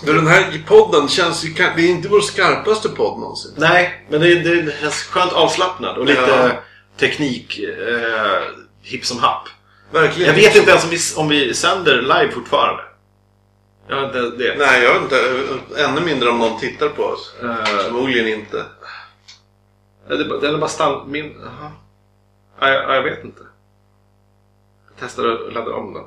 Men 0.04 0.16
Den 0.16 0.28
här 0.28 0.64
podden 0.68 1.08
känns 1.08 1.46
ju... 1.46 1.54
Det 1.54 1.64
är 1.64 1.90
inte 1.90 2.08
vår 2.10 2.22
skarpaste 2.22 2.90
podd 2.90 3.20
någonsin. 3.20 3.54
Nej, 3.58 4.06
men 4.10 4.22
det, 4.22 4.36
det 4.62 4.80
känns 4.82 5.04
skönt 5.04 5.34
avslappnad 5.34 5.98
och 5.98 6.06
lite 6.06 6.22
Ja. 6.22 6.52
teknik 7.00 7.60
eh, 7.60 8.42
hipp 8.82 9.06
som 9.06 9.20
happ. 9.20 9.48
Verkligen. 9.92 10.28
Jag 10.30 10.36
vet 10.36 10.56
inte 10.56 10.72
ens 10.72 10.84
om 10.84 10.90
vi, 10.90 10.98
om 11.18 11.30
vi 11.30 11.54
sänder 11.54 12.02
live 12.02 12.32
fortfarande. 12.32 12.84
Ja, 13.88 13.96
det, 13.96 14.38
det. 14.38 14.56
Nej, 14.58 14.84
jag 14.84 14.94
vet 14.94 15.02
inte. 15.04 15.44
Ännu 15.84 16.02
mindre 16.02 16.30
om 16.30 16.40
någon 16.40 16.60
tittar 16.60 16.90
på 16.90 17.04
oss. 17.04 17.36
Eh, 17.44 17.66
Förmodligen 17.66 18.28
inte. 18.40 18.66
det, 20.08 20.14
är 20.14 20.30
bara- 20.30 20.40
den 20.40 20.54
är 20.56 20.58
bara 20.58 20.70
stann... 20.70 21.12
Min... 21.12 21.42
Aha. 21.44 21.72
Ja, 22.60 22.70
jag, 22.70 22.84
ja, 22.84 22.96
jag 22.96 23.04
vet 23.04 23.24
inte. 23.24 23.42
Jag 24.88 24.94
testar 25.00 25.26
att 25.28 25.54
ladda 25.54 25.74
om 25.74 25.94
den. 25.94 26.04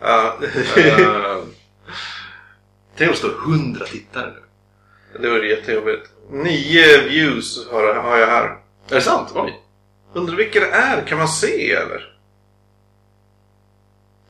Ja, 0.00 0.38
Uh, 0.76 1.44
Tänk 2.96 3.08
om 3.08 3.12
det 3.12 3.18
står 3.18 3.34
100 3.44 3.86
tittare 3.86 4.32
nu. 5.12 5.18
det 5.22 5.30
var 5.30 5.38
jättejobbigt. 5.38 6.10
Nio 6.30 7.02
views 7.08 7.68
har, 7.70 7.94
har 7.94 8.16
jag 8.18 8.26
här. 8.26 8.44
Är 8.90 8.94
det 8.94 9.00
sant? 9.00 9.28
Oj. 9.34 9.60
Undrar 10.12 10.36
vilka 10.36 10.60
det 10.60 10.70
är? 10.70 11.00
Kan 11.06 11.18
man 11.18 11.28
se 11.28 11.72
eller? 11.72 12.13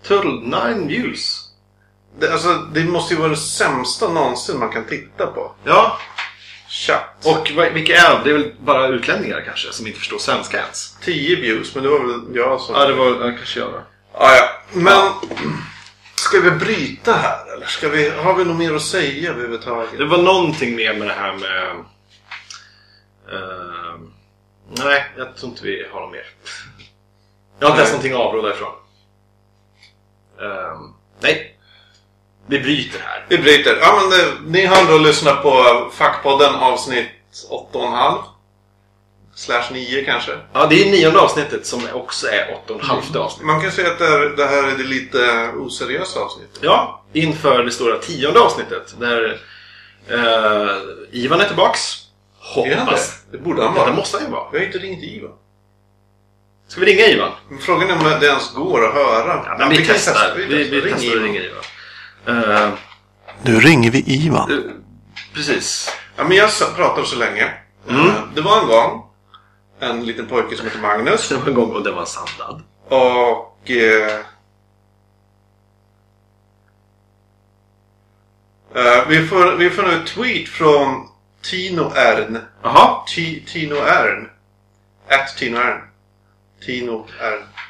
Total 0.09 0.43
9 0.43 0.87
views. 0.87 1.49
Det, 2.19 2.33
alltså, 2.33 2.55
det 2.55 2.85
måste 2.85 3.15
ju 3.15 3.21
vara 3.21 3.31
det 3.31 3.37
sämsta 3.37 4.09
någonsin 4.09 4.59
man 4.59 4.73
kan 4.73 4.87
titta 4.87 5.27
på. 5.27 5.55
Ja, 5.65 5.99
Chatt. 6.69 7.27
och 7.27 7.51
vilka 7.75 7.97
är 7.97 8.15
de? 8.15 8.25
Det 8.25 8.31
är 8.31 8.39
väl 8.39 8.53
bara 8.61 8.87
utlänningar 8.89 9.43
kanske 9.47 9.73
som 9.73 9.87
inte 9.87 9.99
förstår 9.99 10.19
svenska 10.19 10.59
ens? 10.59 10.97
10 11.01 11.37
views, 11.37 11.75
men 11.75 11.85
det 11.85 11.91
var 11.91 11.99
väl 11.99 12.37
jag 12.37 12.61
som... 12.61 12.75
Ja, 12.75 12.87
det 12.87 12.95
var 12.95 13.07
ja, 13.07 13.37
kanske 13.37 13.61
jag 13.61 13.73
då. 13.73 13.83
Ja, 14.13 14.35
ja. 14.37 14.51
Men... 14.73 15.13
Ska 16.17 16.41
vi 16.41 16.51
bryta 16.51 17.13
här 17.13 17.55
eller? 17.55 17.67
Ska 17.67 17.89
vi, 17.89 18.11
har 18.11 18.35
vi 18.35 18.45
något 18.45 18.57
mer 18.57 18.75
att 18.75 18.83
säga 18.83 19.31
överhuvudtaget? 19.31 19.99
Det 19.99 20.05
var 20.05 20.19
någonting 20.19 20.77
mer 20.77 20.95
med 20.95 21.09
det 21.09 21.15
här 21.15 21.33
med... 21.33 21.71
eh, 23.33 23.95
nej, 24.85 25.05
jag 25.17 25.37
tror 25.37 25.51
inte 25.51 25.65
vi 25.65 25.87
har 25.93 26.01
något 26.01 26.13
mer. 26.13 26.27
Jag 27.59 27.67
har 27.67 27.73
inte 27.73 27.81
ens 27.81 27.93
någonting 27.93 28.13
att 28.13 28.19
avrunda 28.19 28.51
ifrån. 28.51 28.73
Eh, 30.41 30.79
nej. 31.21 31.51
Vi 32.47 32.61
bryter 32.61 32.99
här. 33.01 33.27
Vi 33.29 33.39
bryter. 33.39 33.79
Ja, 33.81 34.01
men 34.01 34.11
det, 34.11 34.51
ni 34.59 34.67
har 34.67 34.93
då 34.93 34.99
lyssnat 34.99 35.43
på 35.43 35.65
Fackpodden 35.95 36.55
avsnitt 36.55 37.09
8,5. 37.73 38.19
Slash 39.37 39.63
9 39.73 40.05
kanske. 40.05 40.33
Ja, 40.53 40.67
det 40.67 40.83
är 40.83 40.91
nionde 40.91 41.21
avsnittet 41.21 41.67
som 41.67 41.83
också 41.93 42.27
är 42.29 42.55
åtta 42.55 42.75
och 42.75 42.81
en 42.81 42.87
halvte 42.87 43.19
avsnitt. 43.19 43.47
Man 43.47 43.61
kan 43.61 43.73
säga 43.73 43.91
att 43.91 43.99
det 43.99 44.05
här, 44.07 44.21
det 44.37 44.47
här 44.47 44.63
är 44.65 44.79
det 44.79 44.85
lite 44.85 45.51
oseriösa 45.57 46.21
avsnittet. 46.21 46.59
Ja, 46.63 47.03
inför 47.13 47.65
det 47.65 47.71
stora 47.71 47.99
tionde 47.99 48.41
avsnittet 48.41 48.95
där 49.01 49.41
eh, 50.09 50.77
Ivan 51.13 51.41
är 51.41 51.45
tillbaks. 51.47 51.81
Är 52.57 52.77
han 52.77 52.87
Hoppas. 52.87 53.23
det? 53.31 53.37
Det 53.37 53.45
borde 53.45 53.63
han 53.63 53.73
Ja, 53.75 53.81
det 53.81 53.87
vara. 53.87 53.97
måste 53.97 54.17
han 54.17 54.27
ju 54.27 54.33
vara. 54.33 54.45
Jag 54.53 54.59
har 54.59 54.67
inte 54.67 54.79
ringt 54.79 55.03
Ivan. 55.05 55.33
Ska 56.69 56.81
vi 56.81 56.87
ringa 56.87 57.07
Ivan? 57.07 57.33
Men 57.49 57.59
Frågan 57.59 57.91
är 57.91 57.95
om 58.15 58.21
det 58.21 58.27
ens 58.27 58.53
går 58.55 58.89
att 58.89 58.95
höra. 58.95 59.43
Ja, 59.47 59.57
men 59.59 59.69
vi, 59.69 59.77
kan 59.77 59.87
testar. 59.87 60.13
testa. 60.13 60.35
Vi, 60.35 60.45
vi, 60.47 60.81
Ring 60.81 60.95
testar 60.97 61.17
att 61.17 61.23
ringa 61.23 61.41
Ivan. 61.41 61.63
Eh, 62.63 62.71
Nu 63.43 63.61
ringer 63.61 63.91
vi 63.91 64.05
Ivan. 64.07 64.51
eh, 64.53 64.59
precis. 65.35 65.97
Ja, 66.17 66.25
men 66.25 66.37
jag 66.37 66.51
pratar 66.77 67.03
så 67.03 67.17
länge. 67.17 67.51
Mm. 67.89 68.07
Eh, 68.07 68.13
Det 68.35 68.41
var 68.41 68.61
en 68.61 68.67
gång 68.67 69.07
en 69.81 70.07
liten 70.07 70.27
pojke 70.27 70.57
som 70.57 70.67
heter 70.67 70.79
Magnus. 70.81 71.29
Det 71.29 71.35
var 71.37 71.49
en 71.49 71.55
gång 71.55 71.71
och 71.73 71.83
det 71.85 71.93
var 71.93 72.05
sandad. 72.05 72.63
Och... 72.89 73.51
Vi, 79.09 79.27
får, 79.27 79.57
vi 79.57 79.71
får 79.71 79.83
nu 79.83 79.93
ett 80.03 80.07
tweet 80.07 80.49
från 80.49 81.09
Tino 81.43 81.93
Ern. 81.97 82.39
Jaha. 82.63 83.05
Ti- 83.09 83.43
Tino 83.53 83.75
Ern. 83.75 84.29
At 85.09 85.37
Tino 85.37 85.59
Ern. 85.59 85.81
Tino. 86.67 86.93
Och 86.93 87.11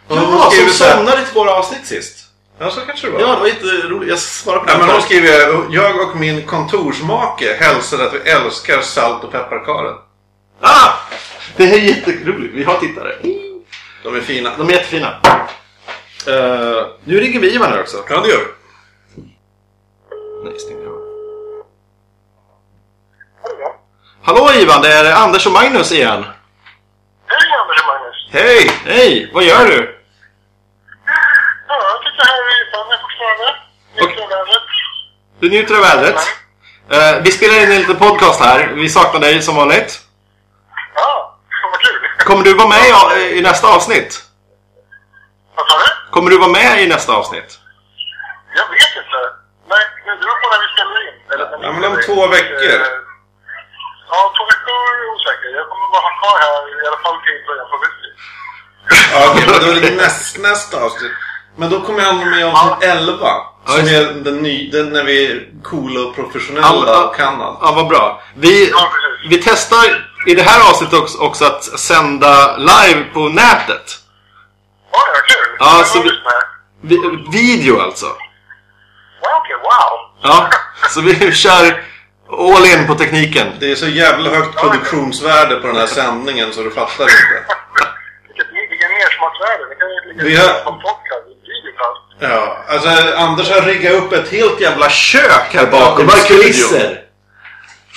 Ja, 0.08 0.16
hon 0.18 0.50
som 0.50 0.68
somnade 0.68 1.24
till 1.24 1.34
våra 1.34 1.50
avsnitt 1.50 1.86
sist. 1.86 2.18
Ja, 2.58 2.70
så 2.70 2.80
kanske 2.80 3.06
det 3.06 3.12
var. 3.12 3.20
Ja, 3.20 3.26
det 3.26 3.40
var 3.40 3.46
jätteroligt. 3.46 4.10
Jag 4.10 4.18
svarade 4.18 4.64
på 4.64 4.70
Ja, 4.70 4.76
den 4.76 4.86
men 4.86 4.94
hon 4.94 5.02
skriver 5.02 5.66
Jag 5.74 6.00
och 6.00 6.16
min 6.16 6.46
kontorsmake 6.46 7.56
hälsar 7.60 7.98
att 8.06 8.14
vi 8.14 8.18
älskar 8.18 8.80
salt 8.80 9.24
och 9.24 9.32
pepparkaren. 9.32 9.96
Ah! 10.60 10.92
Det 11.56 11.64
är 11.64 11.78
jätteroligt. 11.78 12.54
Vi 12.54 12.64
har 12.64 12.78
tittare. 12.78 13.16
De 14.02 14.16
är 14.16 14.20
fina. 14.20 14.52
De 14.58 14.68
är 14.68 14.72
jättefina. 14.72 15.20
Uh, 16.28 16.86
nu 17.04 17.20
ringer 17.20 17.40
vi 17.40 17.54
Ivan 17.54 17.72
här 17.72 17.80
också. 17.80 18.04
Ja, 18.08 18.20
det 18.20 18.28
gör 18.28 18.38
vi. 18.38 18.44
Nej, 20.44 20.58
stäng 20.58 20.76
av. 20.76 21.00
Hallå? 23.42 23.76
Hallå 24.22 24.52
Ivan, 24.62 24.82
det 24.82 24.88
är 24.92 25.14
Anders 25.14 25.46
och 25.46 25.52
Magnus 25.52 25.92
igen. 25.92 26.24
Hej 27.26 27.50
Anders 27.62 27.80
och 27.80 27.86
Magnus! 27.86 28.23
Hej! 28.34 28.70
Hej, 28.84 29.30
vad 29.34 29.44
gör 29.44 29.64
du? 29.66 30.00
Ja, 31.68 31.74
jag 31.90 31.98
sitter 32.04 32.24
här 32.30 32.42
i 32.52 32.68
Spanien 32.70 32.98
fortfarande. 33.04 33.48
Mitt 33.94 34.18
i 34.18 34.26
vädret. 34.34 34.62
Du 35.40 35.48
njuter 35.50 35.74
av 35.74 35.80
vädret. 35.80 36.20
Eh, 36.90 37.22
vi 37.24 37.30
spelar 37.32 37.54
in 37.62 37.72
en 37.72 37.78
liten 37.78 37.96
podcast 37.96 38.40
här. 38.40 38.66
Vi 38.74 38.88
saknar 38.88 39.20
dig 39.20 39.42
som 39.42 39.56
vanligt. 39.56 40.00
Ja, 40.94 41.38
vad 41.72 41.80
kul! 41.80 42.08
Kommer 42.18 42.44
du 42.44 42.54
vara 42.54 42.68
med 42.68 42.84
i, 43.18 43.38
i 43.38 43.42
nästa 43.42 43.66
avsnitt? 43.76 44.22
Vad 45.54 45.66
sa 45.68 45.78
du? 45.78 46.10
Kommer 46.10 46.30
du 46.30 46.38
vara 46.38 46.50
med 46.60 46.82
i 46.82 46.86
nästa 46.86 47.12
avsnitt? 47.12 47.58
Jag 48.56 48.66
vet 48.70 48.96
inte. 49.00 49.20
Nej, 49.72 49.84
det 50.04 50.16
beror 50.20 50.36
på 50.42 50.46
när 50.52 50.60
vi 50.64 50.68
spelar 50.74 51.08
in. 51.08 51.16
Eller 51.32 51.58
när 51.58 51.66
Ja, 51.66 51.72
men 51.72 51.84
om 51.92 51.96
två 52.06 52.24
in. 52.24 52.30
veckor. 52.30 52.80
Eh, 52.80 52.86
Ja, 54.10 54.20
två 54.36 54.44
veckor 54.52 54.74
är 54.90 54.96
jag 55.04 55.14
osäker. 55.14 55.48
Jag 55.60 55.66
kommer 55.70 55.88
bara 55.94 56.02
ha 56.08 56.12
kvar 56.20 56.36
här 56.44 56.84
i 56.84 56.86
alla 56.88 57.00
fall 57.04 57.16
till 57.24 57.38
början 57.46 57.66
på 57.70 57.74
augusti. 57.76 58.03
Ja, 59.12 59.30
okej, 59.30 59.44
men 59.50 59.60
då 59.60 59.76
är 59.76 59.80
det 59.80 59.96
näst, 59.96 60.38
nästa 60.38 60.80
avsnitt. 60.80 61.12
Men 61.56 61.70
då 61.70 61.80
kommer 61.80 62.02
jag 62.02 62.16
med 62.16 62.44
avsnitt 62.44 62.90
11. 62.90 63.28
Som 63.66 63.78
just 63.78 63.92
är 63.92 64.04
den, 64.04 64.36
ny, 64.36 64.70
den 64.70 64.88
när 64.88 65.04
vi 65.04 65.26
är 65.26 65.48
coola 65.62 66.00
och 66.00 66.14
professionella 66.14 66.84
Ja, 66.86 67.04
och 67.04 67.16
kan 67.16 67.42
allt. 67.42 67.58
Ja, 67.62 67.72
vad 67.72 67.88
bra. 67.88 68.22
Vi, 68.34 68.72
vi 69.28 69.42
testar 69.42 70.10
i 70.26 70.34
det 70.34 70.42
här 70.42 70.70
avsnittet 70.70 70.98
också, 70.98 71.18
också 71.18 71.44
att 71.44 71.64
sända 71.64 72.56
live 72.56 73.04
på 73.12 73.28
nätet. 73.28 73.98
Ja, 74.92 74.98
ja, 75.14 75.20
kul! 75.26 75.56
Ja, 75.58 75.84
så 75.84 75.98
var 75.98 76.04
vi-. 76.04 76.20
Vi, 76.80 76.98
video 77.38 77.80
alltså. 77.80 78.06
Ja, 79.22 79.42
okej, 79.44 79.56
wow! 79.56 80.10
Ja, 80.22 80.50
så 80.90 81.00
vi 81.00 81.32
kör 81.32 81.82
all 82.30 82.66
in 82.66 82.86
på 82.86 82.94
tekniken. 82.94 83.46
Det 83.60 83.70
är 83.70 83.74
så 83.74 83.88
jävla 83.88 84.30
högt 84.30 84.60
produktionsvärde 84.60 85.56
på 85.56 85.66
den 85.66 85.76
här 85.76 85.86
sändningen 85.86 86.52
så 86.52 86.62
du 86.62 86.70
fattar 86.70 87.04
inte. 87.04 87.44
Vilken 88.88 88.98
mersmaksvärde. 88.98 89.62
Det 89.68 89.74
kan 89.74 89.88
ju 89.88 90.00
ligga 90.12 90.24
Vi 90.24 90.36
har- 90.36 90.64
som 90.64 90.80
podcast. 90.80 91.24
Ja, 92.18 92.64
alltså 92.68 92.88
Anders 93.16 93.50
har 93.50 93.60
riggat 93.60 93.92
upp 93.92 94.12
ett 94.12 94.28
helt 94.30 94.60
jävla 94.60 94.90
Kök 94.90 95.54
här 95.54 95.64
Ja, 95.64 95.70
bakom 95.70 96.08
studion. 96.08 96.38
kulisser. 96.40 97.04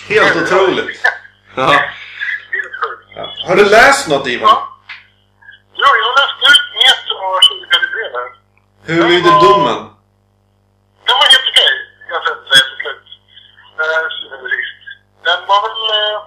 Helt 0.10 0.36
otroligt. 0.36 1.02
Ja. 1.56 1.74
Ja. 3.16 3.34
Har 3.48 3.56
du 3.56 3.66
läst 3.70 4.08
något 4.08 4.28
Ivan? 4.28 4.50
Ja. 4.50 4.68
Ja, 5.76 5.88
jag 6.04 6.12
läste 6.20 6.44
ut 6.54 6.66
Net 6.82 7.04
och 7.14 7.42
2033 7.44 8.10
nu. 8.16 8.94
Hur 8.94 9.10
lyder 9.10 9.32
domen? 9.32 9.80
Den 11.06 11.16
var 11.20 11.28
helt 11.34 11.48
okej, 11.52 11.74
kan 12.08 12.14
jag 12.18 12.24
säga 12.26 12.36
till 12.36 12.48
slut. 12.82 13.04
Eh, 13.82 14.04
Den 15.28 15.40
var 15.50 15.60
väl... 15.66 15.80
Eh, 16.00 16.18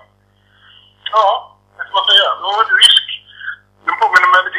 ja, 1.13 1.27
vad 1.77 1.87
ska 1.87 1.93
man 1.99 2.05
säga? 2.11 2.29
Den 2.35 2.43
var. 2.57 2.65
Den 2.71 2.79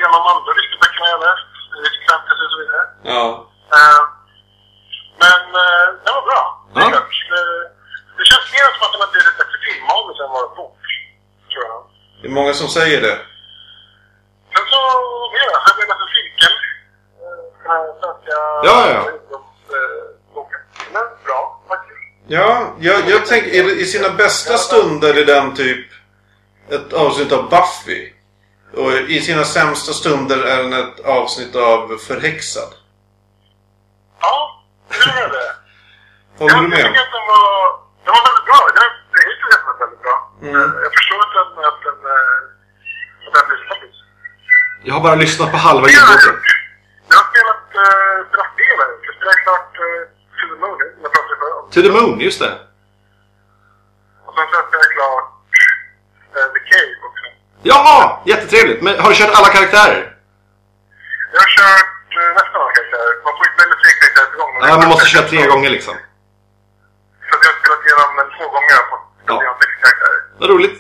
påminner 0.02 0.18
mig 0.18 0.18
lite 0.18 0.18
grann 0.18 0.22
om 0.22 0.28
andra 0.34 0.52
ryska 0.58 0.78
böckerna 0.82 1.08
jag 1.14 1.20
läst. 1.26 1.48
Fantasy 2.10 2.44
och 2.48 2.52
så 2.54 2.58
vidare. 2.62 2.84
Ja. 3.14 3.24
Eh, 3.78 4.02
men 5.24 5.42
eh, 5.64 5.86
den 6.04 6.14
var 6.18 6.24
bra. 6.30 6.42
Det, 6.74 6.80
Ja. 6.82 6.90
klart. 6.90 7.14
Eh, 7.38 7.64
det 8.18 8.26
känns 8.32 8.48
mer 8.56 8.68
som 8.76 8.82
att 8.86 8.92
den 8.94 9.02
har 9.06 9.12
blivit 9.16 9.38
bättre 9.42 9.58
filmmanus 9.66 10.18
än 10.24 10.30
vad 10.36 10.44
en 10.50 10.56
bok. 10.60 10.78
Tror 11.52 11.64
jag. 11.70 11.80
Det 12.22 12.28
är 12.28 12.32
många 12.40 12.54
som 12.54 12.68
säger 12.78 13.00
det. 13.08 13.18
Sen 14.54 14.66
så, 14.74 14.80
mer. 15.36 15.48
Jag 15.68 15.74
blev 15.78 15.88
nästan 15.92 16.10
cirkel. 16.18 16.54
Eh, 17.24 17.42
Den 17.62 17.70
här 17.72 17.84
svenska... 18.02 18.36
Ja, 18.68 18.78
ja. 18.94 19.02
är 21.00 21.26
bra, 21.26 21.62
faktiskt. 21.68 22.00
Ja, 22.28 22.74
jag, 22.80 23.10
jag 23.10 23.26
tänker 23.26 23.50
i, 23.50 23.82
i 23.82 23.86
sina 23.86 24.10
bästa 24.10 24.58
stunder 24.58 25.14
är 25.22 25.26
den 25.26 25.56
typ 25.56 25.88
ett 26.70 26.94
avsnitt 26.94 27.32
av 27.32 27.50
Buffy. 27.50 28.14
Och 28.74 28.92
i 28.94 29.22
sina 29.22 29.44
sämsta 29.44 29.94
stunder 29.94 30.44
är 30.46 30.58
den 30.64 30.74
ett 30.74 31.00
avsnitt 31.00 31.56
av 31.56 31.98
Förhäxad. 32.08 32.74
Ja, 34.22 34.64
det 34.90 34.96
är 35.22 35.30
det. 35.30 35.50
Håller 36.40 36.56
du 36.56 36.62
Jag 36.62 36.70
med? 36.70 36.78
tycker 36.78 37.02
att 37.06 37.14
den 37.18 37.26
var, 37.34 37.52
den 38.06 38.12
var 38.16 38.24
väldigt 38.28 38.46
bra. 38.50 38.60
Den, 38.78 38.90
den 39.14 39.22
hittills 39.30 39.56
är 39.58 39.62
den 39.70 39.80
väldigt 39.84 40.02
bra. 40.06 40.18
Mm. 40.42 40.56
Eh, 40.56 40.82
Jag 40.86 40.92
förstår 40.98 41.20
att 41.26 41.34
den, 41.38 41.48
att 41.70 41.80
den, 41.88 41.98
eh, 42.14 43.28
att 43.28 43.34
den 43.36 43.44
blir 43.50 43.60
snabbis. 43.68 43.96
Jag 44.88 44.94
har 44.96 45.02
bara 45.08 45.16
lyssnat 45.24 45.52
på 45.52 45.58
halva 45.58 45.86
Jag 45.90 46.02
har 46.02 46.14
ljudboken. 46.14 46.36
jag 47.10 47.18
har 47.22 47.28
spelat, 47.32 47.62
spel 48.54 48.76
här. 48.82 48.90
Jag 49.08 49.14
spelade 49.18 49.40
klart 49.46 49.72
uh, 49.86 50.02
To 50.38 50.44
the 50.52 50.58
Moon, 50.64 50.78
som 50.94 51.02
jag 51.06 51.12
pratade 51.16 51.36
för 51.42 51.50
om. 51.60 51.64
To 51.76 51.80
the 51.86 51.92
Moon, 51.98 52.20
just 52.28 52.40
det. 52.46 52.54
Och 54.26 54.34
sen 54.36 54.46
så 54.50 54.56
har 54.58 54.64
jag 54.86 54.92
klart 54.98 55.28
uh, 56.36 56.48
The 56.56 56.62
Cave 56.72 56.94
också. 57.70 57.80
Ja, 57.80 58.22
jättetrevligt. 58.26 58.82
Men 58.86 59.00
har 59.00 59.10
du 59.10 59.16
kört 59.16 59.34
alla 59.40 59.48
karaktärer? 59.58 60.00
Jag 61.34 61.40
har 61.46 61.50
kört 61.58 62.10
uh, 62.18 62.30
nästan 62.38 62.58
alla 62.62 62.72
karaktärer. 62.78 63.14
Man 63.26 63.34
får 63.38 63.46
ju 63.48 63.52
välja 63.62 63.76
tre 63.84 63.92
karaktärer 64.00 64.30
per 64.32 64.38
gång. 64.42 64.52
Ja, 64.70 64.78
man 64.82 64.90
måste 64.94 65.08
köra 65.14 65.26
tre 65.32 65.42
gånger 65.54 65.70
liksom. 65.78 65.96
Så 67.28 67.32
att 67.36 67.42
jag 67.46 67.50
har 67.54 67.58
spelat 67.62 67.82
igenom 67.86 68.10
den 68.22 68.30
två 68.38 68.46
gånger 68.56 68.76
och 68.82 68.88
fått 68.92 69.06
Ja. 69.30 69.34
igenom 69.42 69.58
sex 69.62 69.72
karaktärer. 69.84 70.20
Vad 70.42 70.50
roligt. 70.54 70.78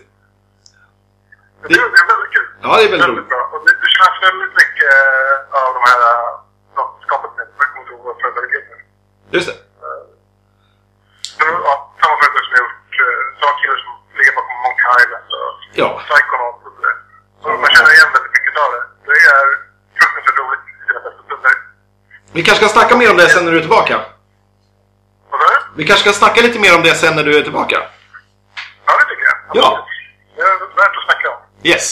Men 1.61 1.67
Det, 1.71 1.75
det 1.95 1.99
är 2.03 2.07
väldigt 2.13 2.31
kul. 2.37 2.47
Ja, 2.63 2.69
det 2.77 2.83
är 2.87 2.91
väldigt 2.93 3.09
roligt. 3.13 3.29
bra. 3.33 3.41
Och 3.53 3.59
det, 3.65 3.71
det 3.83 3.89
känns 3.97 4.17
väldigt 4.27 4.53
mycket 4.61 4.89
eh, 5.01 5.59
av 5.59 5.69
de 5.77 5.81
här 5.89 5.99
eh, 6.11 6.29
som 6.75 6.85
skapat 7.05 7.31
med 7.37 7.47
Backmotor 7.59 8.13
företaget. 8.21 8.65
Just 9.35 9.47
det. 9.49 9.57
Det 11.37 11.43
var 11.45 11.59
ja, 11.69 11.73
samma 12.01 12.15
företag 12.21 12.43
som 12.45 12.53
har 12.55 12.61
gjort 12.65 12.91
uh, 13.05 13.21
samma 13.39 13.53
killar 13.59 13.77
som 13.85 13.93
ligger 14.21 14.33
bakom 14.39 14.57
Monk 14.65 14.79
Island 15.01 15.27
och 15.39 15.51
Ja. 15.81 15.89
Psychonauts 16.09 16.61
och 16.67 16.73
sådär. 16.77 16.95
Så 17.41 17.47
man 17.63 17.69
känner 17.75 17.91
igen 17.97 18.09
väldigt 18.15 18.33
mycket 18.37 18.55
av 18.63 18.69
det. 18.75 18.81
Det 19.07 19.17
är 19.35 19.45
fruktansvärt 19.99 20.37
roligt 20.41 20.63
i 20.69 20.73
sina 20.87 20.99
bästa 21.05 21.21
stunder. 21.27 21.53
Vi 22.35 22.41
kanske 22.45 22.61
ska 22.65 22.73
snacka 22.77 22.93
mer 23.01 23.09
om 23.13 23.17
det 23.21 23.29
sen 23.33 23.43
när 23.45 23.51
du 23.53 23.57
är 23.61 23.65
tillbaka. 23.67 23.95
Vad 25.31 25.37
sa 25.41 25.45
du? 25.53 25.57
Vi 25.79 25.83
kanske 25.87 26.03
ska 26.09 26.13
snacka 26.21 26.39
lite 26.47 26.59
mer 26.65 26.73
om 26.77 26.83
det 26.87 26.93
sen 27.03 27.13
när 27.15 27.23
du 27.27 27.31
är 27.39 27.43
tillbaka. 27.49 27.77
Ja, 28.87 28.91
det 28.99 29.05
tycker 29.09 29.25
jag. 29.29 29.37
Ja. 29.63 29.87
Det 30.35 30.41
är 30.41 30.59
värt 30.81 30.95
att 30.99 31.05
snacka 31.07 31.27
om. 31.35 31.39
Yes. 31.71 31.85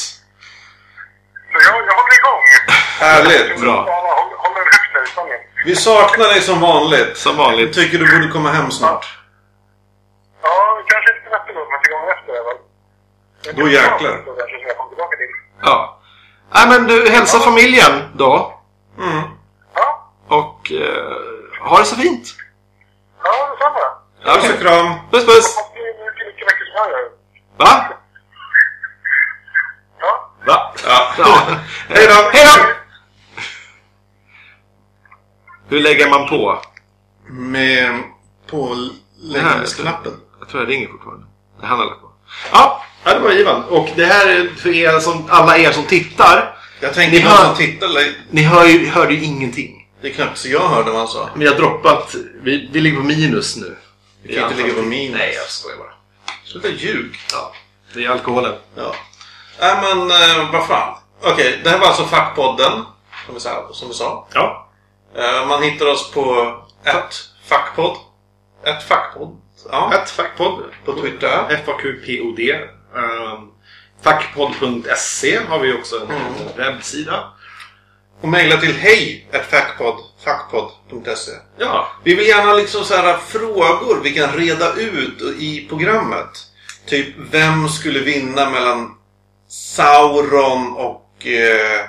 Så 1.51 1.57
jag, 1.67 1.75
jag 1.89 1.93
håller 1.99 2.15
igång. 2.21 2.43
Härligt. 2.99 3.61
Bra. 3.61 3.75
Håller, 4.43 4.65
högt 4.65 4.93
där 4.93 5.03
i 5.03 5.07
sången. 5.07 5.39
Vi 5.65 5.75
saknar 5.75 6.25
dig 6.33 6.41
som 6.41 6.59
vanligt. 6.61 7.17
Som 7.17 7.35
Jag 7.37 7.43
vanligt. 7.45 7.73
tycker 7.73 7.97
du 7.97 8.05
borde 8.19 8.27
komma 8.31 8.49
hem 8.51 8.71
snart. 8.71 9.05
Ja, 10.43 10.83
kanske 10.87 11.11
inte 11.11 11.21
till 11.23 11.31
nästa 11.31 11.53
gång, 11.53 11.67
men 11.71 11.81
till 11.81 11.91
gången 11.93 12.09
efter 12.17 12.33
är 12.33 12.43
väl. 12.47 12.57
Då 13.55 13.67
jäklar. 13.69 14.11
Det 14.11 14.23
kanske 14.25 14.57
som 14.57 14.67
jag 14.67 14.77
kommer 14.77 14.89
tillbaka 14.89 15.17
till. 15.17 15.27
Ja. 15.61 15.99
Nej 16.53 16.67
men 16.67 16.87
du, 16.87 17.09
hälsa 17.09 17.39
familjen 17.39 17.91
då. 18.15 18.59
Mm. 18.97 19.21
Ja, 19.75 20.11
Och 20.27 20.71
eh, 20.71 21.13
ha 21.69 21.77
det 21.79 21.85
så 21.85 21.95
fint. 21.95 22.27
ja 23.23 23.49
detsamma. 23.51 24.39
Puss 24.41 24.53
och 24.53 24.59
kram. 24.61 24.93
Puss 25.11 25.25
puss. 25.25 25.55
Va? 27.57 27.85
Ja. 29.99 30.31
Va? 30.45 30.73
Ja. 30.85 31.13
Ja. 31.17 31.37
Hej 31.89 32.07
då. 32.07 32.29
Hej 32.33 32.45
då! 32.57 32.65
Hur 35.69 35.79
lägger 35.79 36.09
man 36.09 36.27
på? 36.29 36.59
Med 37.27 38.03
påläggningsknappen. 38.49 40.13
Jag 40.39 40.49
tror 40.49 40.63
jag 40.63 40.69
ringer 40.71 40.87
fortfarande. 40.87 41.25
Det 41.61 41.65
han 41.67 41.79
har 41.79 41.85
lagt 41.85 42.01
på. 42.01 42.11
Ja, 42.51 42.83
ja, 43.03 43.13
det 43.13 43.19
var 43.19 43.31
Ivan. 43.31 43.63
Och 43.63 43.89
det 43.95 44.05
här 44.05 44.27
är 44.27 44.47
för 44.57 44.69
er 44.75 44.99
som, 44.99 45.25
alla 45.29 45.57
er 45.57 45.71
som 45.71 45.83
tittar. 45.83 46.55
Jag 46.79 46.93
tänkte 46.93 47.17
Ni 47.19 47.23
hör- 47.23 47.87
li- 47.87 48.15
Ni 48.29 48.41
hör 48.41 48.65
ju, 48.65 48.87
hörde 48.87 49.13
ju 49.13 49.23
ingenting. 49.23 49.87
Det 50.01 50.07
är 50.07 50.13
knappt 50.13 50.37
så 50.37 50.49
jag 50.49 50.67
hörde 50.69 50.89
vad 50.91 50.99
han 50.99 51.07
sa. 51.07 51.29
Vi 51.35 51.47
har 51.47 51.55
droppat. 51.55 52.15
Vi, 52.41 52.69
vi 52.71 52.81
ligger 52.81 52.97
på 52.97 53.03
minus 53.03 53.57
nu. 53.57 53.75
Vi 54.23 54.35
kan 54.35 54.51
inte 54.51 54.63
ligga 54.63 54.73
på 54.75 54.81
minus. 54.81 55.17
Nej, 55.17 55.33
jag 55.35 55.45
skojar 55.49 55.77
bara. 55.77 55.93
Sluta 56.45 56.67
ljug. 56.67 57.15
Ja, 57.33 57.53
det 57.93 58.05
är 58.05 58.09
alkoholen. 58.09 58.53
Ja. 58.75 58.95
Nej 59.59 59.75
men 59.81 60.11
eh, 60.11 60.51
vad 60.51 60.67
fan. 60.67 60.95
Okej, 61.21 61.59
det 61.63 61.69
här 61.69 61.79
var 61.79 61.87
alltså 61.87 62.03
Fackpodden. 62.05 62.71
Som 63.25 63.33
vi 63.33 63.39
sa. 63.39 63.69
Som 63.73 63.87
vi 63.87 63.93
sa. 63.93 64.27
Ja. 64.33 64.69
Eh, 65.17 65.47
man 65.47 65.63
hittar 65.63 65.85
oss 65.85 66.11
på 66.11 66.55
ett 66.83 67.15
Fackpodd. 67.47 67.97
Ett 68.65 68.83
Fackpodd. 68.83 69.37
Ja. 69.71 69.93
Ett 69.93 70.09
fackpodd. 70.09 70.63
På 70.85 70.93
Twitter. 70.93 71.61
FAQPOD. 71.65 72.39
Um, 72.95 73.51
fackpodd.se 74.01 75.39
har 75.49 75.59
vi 75.59 75.73
också 75.73 75.95
en 75.95 76.01
Mm. 76.11 76.33
webbsida. 76.57 77.23
Och 78.21 78.27
mejla 78.29 78.57
till 78.57 78.73
hej. 78.75 79.27
Fackpodd.se. 80.23 81.31
Ja, 81.57 81.87
Vi 82.03 82.15
vill 82.15 82.27
gärna 82.27 82.53
liksom 82.53 82.83
så 82.83 82.95
här 82.95 83.17
frågor 83.17 83.99
vi 84.03 84.11
kan 84.15 84.31
reda 84.33 84.73
ut 84.73 85.21
i 85.37 85.65
programmet. 85.69 86.29
Typ 86.85 87.07
vem 87.31 87.69
skulle 87.69 87.99
vinna 87.99 88.49
mellan 88.49 88.95
Sauron 89.47 90.73
och... 90.73 91.27
Eh, 91.27 91.85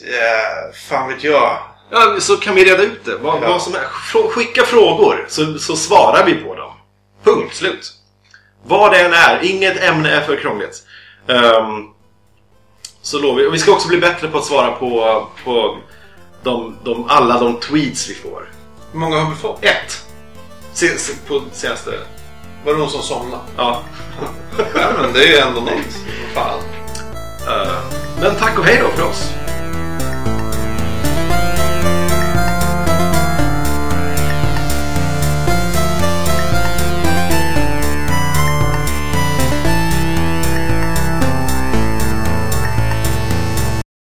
Eh, 0.00 0.72
fan 0.88 1.08
vet 1.08 1.24
jag. 1.24 1.58
Ja, 1.90 2.16
så 2.20 2.36
kan 2.36 2.54
vi 2.54 2.64
reda 2.64 2.82
ut 2.82 3.04
det. 3.04 3.16
Vad, 3.16 3.42
Ja. 3.42 3.48
vad 3.48 3.62
som 3.62 3.74
är. 3.74 3.84
Skicka 4.30 4.62
frågor 4.62 5.26
så, 5.28 5.58
så 5.58 5.76
svarar 5.76 6.24
vi 6.26 6.34
på 6.34 6.54
dem. 6.54 6.72
Punkt 7.24 7.54
slut. 7.56 7.92
Vad 8.64 8.92
det 8.92 9.00
än 9.00 9.12
är. 9.12 9.40
Inget 9.42 9.82
ämne 9.82 10.10
är 10.10 10.20
för 10.20 10.36
krångligt. 10.36 10.82
Ehm, 11.28 11.84
så 13.02 13.18
lovar 13.18 13.36
vi. 13.36 13.46
Och 13.46 13.54
vi 13.54 13.58
ska 13.58 13.72
också 13.72 13.88
bli 13.88 13.98
bättre 13.98 14.28
på 14.28 14.38
att 14.38 14.44
svara 14.44 14.72
på, 14.72 15.26
på 15.44 15.78
de, 16.42 16.76
de, 16.84 17.10
alla 17.10 17.40
de 17.40 17.60
tweets 17.60 18.10
vi 18.10 18.14
får. 18.14 18.48
Hur 18.92 18.98
många 18.98 19.16
har 19.20 19.30
vi 19.30 19.36
fått? 19.36 19.64
Ett. 19.64 20.06
Se, 20.72 20.98
se, 20.98 21.12
på 21.28 21.42
senaste... 21.52 21.90
Var 22.64 22.72
det 22.72 22.78
någon 22.78 22.90
som 22.90 23.02
somnade? 23.02 23.42
Ja. 23.56 23.82
Ja, 24.74 24.88
men 25.02 25.12
det 25.12 25.24
är 25.24 25.28
ju 25.28 25.36
ändå 25.36 25.60
något. 25.60 25.96
Fan. 26.34 26.60
Eh, 27.48 27.78
men 28.20 28.36
tack 28.36 28.58
och 28.58 28.64
hej 28.64 28.82
då 28.82 28.88
för 28.88 29.08
oss. 29.08 29.32